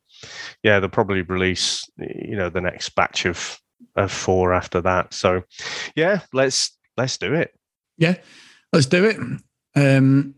yeah, 0.62 0.81
they'll 0.81 0.89
probably 0.89 1.23
release 1.23 1.85
you 1.99 2.37
know 2.37 2.49
the 2.49 2.62
next 2.62 2.95
batch 2.95 3.27
of 3.27 3.59
of 3.95 4.11
four 4.11 4.55
after 4.55 4.81
that. 4.81 5.12
So 5.12 5.43
yeah, 5.95 6.21
let's 6.33 6.77
let's 6.97 7.19
do 7.19 7.35
it. 7.35 7.53
Yeah, 7.99 8.16
let's 8.73 8.87
do 8.87 9.05
it. 9.05 9.16
Um, 9.77 10.35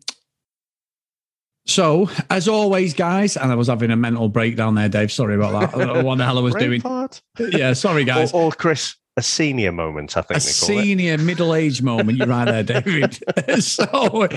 so, 1.71 2.11
as 2.29 2.49
always, 2.49 2.95
guys, 2.95 3.37
and 3.37 3.51
I 3.51 3.55
was 3.55 3.69
having 3.69 3.91
a 3.91 3.97
mental 3.97 4.29
breakdown 4.29 4.75
there, 4.75 4.89
Dave. 4.89 5.13
Sorry 5.13 5.35
about 5.35 5.53
that. 5.53 5.75
I 5.75 5.85
don't 5.85 5.95
know 5.99 6.05
what 6.05 6.19
the 6.19 6.25
hell 6.25 6.39
I 6.39 6.43
was 6.43 6.55
doing. 6.55 6.81
Part. 6.81 7.23
Yeah, 7.39 7.73
sorry, 7.73 8.05
guys. 8.05 8.33
Or, 8.33 8.47
or, 8.47 8.53
Chris, 8.53 8.97
a 9.17 9.23
senior 9.23 9.73
moment, 9.73 10.17
I 10.17 10.23
think. 10.23 10.39
A 10.39 10.41
senior 10.41 11.19
middle 11.19 11.55
age 11.55 11.83
moment. 11.83 12.19
You're 12.19 12.27
right 12.27 12.45
there, 12.45 12.63
David. 12.83 13.19
so 13.63 14.29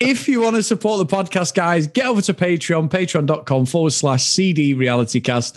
if 0.00 0.28
you 0.28 0.40
want 0.42 0.56
to 0.56 0.62
support 0.62 1.06
the 1.06 1.16
podcast, 1.16 1.54
guys, 1.54 1.86
get 1.86 2.06
over 2.06 2.22
to 2.22 2.34
Patreon, 2.34 2.88
patreon.com 2.88 3.66
forward 3.66 3.92
slash 3.92 4.24
CD 4.24 4.74
realitycast. 4.74 5.56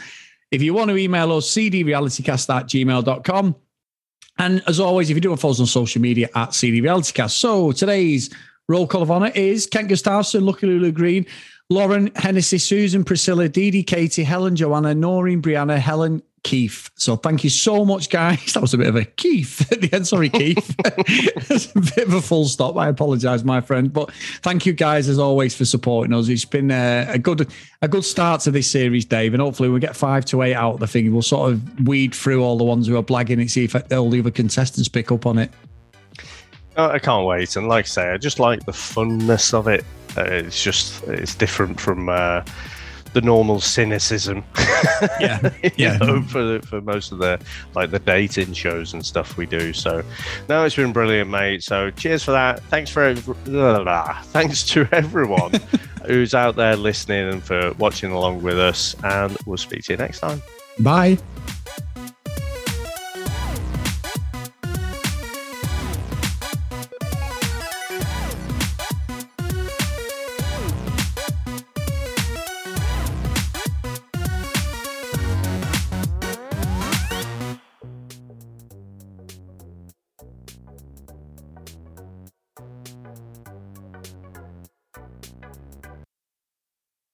If 0.52 0.62
you 0.62 0.74
want 0.74 0.90
to 0.90 0.98
email 0.98 1.32
us, 1.34 1.50
cdrealitycast 1.52 2.56
at 2.56 2.66
gmail.com. 2.68 3.56
And 4.40 4.64
as 4.68 4.80
always, 4.80 5.10
if 5.10 5.16
you 5.16 5.22
do 5.22 5.30
want 5.30 5.40
to 5.40 5.42
follow 5.42 5.52
us 5.52 5.60
on 5.60 5.66
social 5.66 6.02
media 6.02 6.30
at 6.34 6.54
CD 6.54 6.82
Realitycast. 6.82 7.32
So 7.32 7.74
today's 7.74 8.30
roll 8.70 8.88
call 8.88 9.02
of 9.02 9.12
honor 9.12 9.32
is 9.36 9.66
Kent 9.66 9.90
Gustafson, 9.90 10.46
Lucky 10.46 10.68
Lulu 10.68 10.92
Green, 10.94 11.26
Lauren, 11.70 12.12
Hennessy, 12.16 12.60
Susan, 12.60 13.04
Priscilla, 13.04 13.50
Dee 13.50 13.84
Katie, 13.84 14.24
Helen, 14.24 14.56
Joanna, 14.56 14.96
Noreen, 14.96 15.42
Brianna, 15.42 15.78
Helen, 15.78 16.22
Keith. 16.44 16.90
So 16.96 17.16
thank 17.16 17.44
you 17.44 17.50
so 17.50 17.84
much, 17.84 18.10
guys. 18.10 18.40
That 18.54 18.62
was 18.62 18.74
a 18.74 18.78
bit 18.78 18.88
of 18.88 18.96
a 18.96 19.06
Keith 19.06 19.72
at 19.72 19.82
the 19.82 19.94
end. 19.94 20.08
Sorry, 20.08 20.30
Keith. 20.30 20.76
It's 21.52 21.76
a 21.76 21.80
bit 21.80 22.08
of 22.08 22.14
a 22.14 22.22
full 22.22 22.46
stop. 22.46 22.78
I 22.78 22.88
apologise, 22.88 23.44
my 23.44 23.60
friend. 23.60 23.92
But 23.92 24.12
thank 24.42 24.66
you 24.66 24.74
guys 24.74 25.10
as 25.10 25.20
always 25.20 25.56
for 25.56 25.66
supporting 25.66 26.14
us. 26.14 26.30
It's 26.30 26.46
been 26.46 26.72
a, 26.72 27.08
a, 27.10 27.18
good 27.18 27.52
a 27.82 27.88
good 27.88 28.06
start 28.06 28.42
to 28.42 28.52
this 28.52 28.70
series, 28.70 29.06
Dave. 29.06 29.34
And 29.34 29.42
hopefully 29.42 29.70
we'll 29.70 29.80
get 29.80 29.96
five 29.96 30.26
to 30.26 30.42
eight 30.44 30.54
out 30.54 30.76
of 30.76 30.80
the 30.80 30.88
thing. 30.88 31.12
We'll 31.12 31.22
sort 31.22 31.52
of 31.52 31.88
weed 31.88 32.14
through 32.14 32.44
all 32.44 32.58
the 32.58 32.64
ones 32.64 32.88
who 32.88 32.96
are 32.98 33.04
blagging 33.04 33.42
it, 33.42 33.50
see 33.50 33.66
if 33.66 33.76
all 33.92 34.10
the 34.10 34.20
other 34.20 34.32
contestants 34.32 34.88
pick 34.88 35.12
up 35.12 35.26
on 35.26 35.40
it. 35.40 35.52
I 36.88 37.00
can't 37.00 37.26
wait. 37.26 37.56
And 37.56 37.68
like 37.68 37.86
I 37.86 37.88
say, 37.88 38.10
I 38.10 38.18
just 38.18 38.40
like 38.40 38.66
the 38.66 38.72
funness 38.72 39.54
of 39.54 39.68
it. 39.68 39.86
Uh, 40.18 40.24
it's 40.24 40.62
just 40.62 41.04
it's 41.04 41.36
different 41.36 41.80
from. 41.80 42.10
Uh, 42.10 42.44
the 43.14 43.22
normal 43.22 43.60
cynicism. 43.60 44.44
Yeah, 45.20 45.54
yeah. 45.76 45.98
know, 45.98 46.22
for 46.24 46.62
for 46.62 46.82
most 46.82 47.12
of 47.12 47.20
the 47.20 47.40
like 47.74 47.92
the 47.92 48.00
dating 48.00 48.54
shows 48.54 48.94
and 48.94 49.06
stuff 49.06 49.38
we 49.38 49.46
do. 49.46 49.74
So, 49.74 50.04
no, 50.48 50.64
it's 50.64 50.76
been 50.76 50.94
brilliant, 50.94 51.30
mate. 51.30 51.64
So, 51.64 51.90
cheers 51.92 52.24
for 52.24 52.32
that. 52.32 52.62
Thanks 52.64 52.90
for 52.90 53.14
blah, 53.46 53.84
blah, 53.84 54.22
thanks 54.24 54.64
to 54.70 54.88
everyone 54.92 55.52
who's 56.06 56.34
out 56.34 56.56
there 56.56 56.76
listening 56.76 57.30
and 57.30 57.44
for 57.44 57.74
watching 57.74 58.12
along 58.12 58.42
with 58.42 58.60
us. 58.60 58.96
And 59.04 59.38
we'll 59.46 59.58
speak 59.58 59.84
to 59.86 59.94
you 59.94 59.98
next 59.98 60.20
time. 60.20 60.42
Bye. 60.80 61.18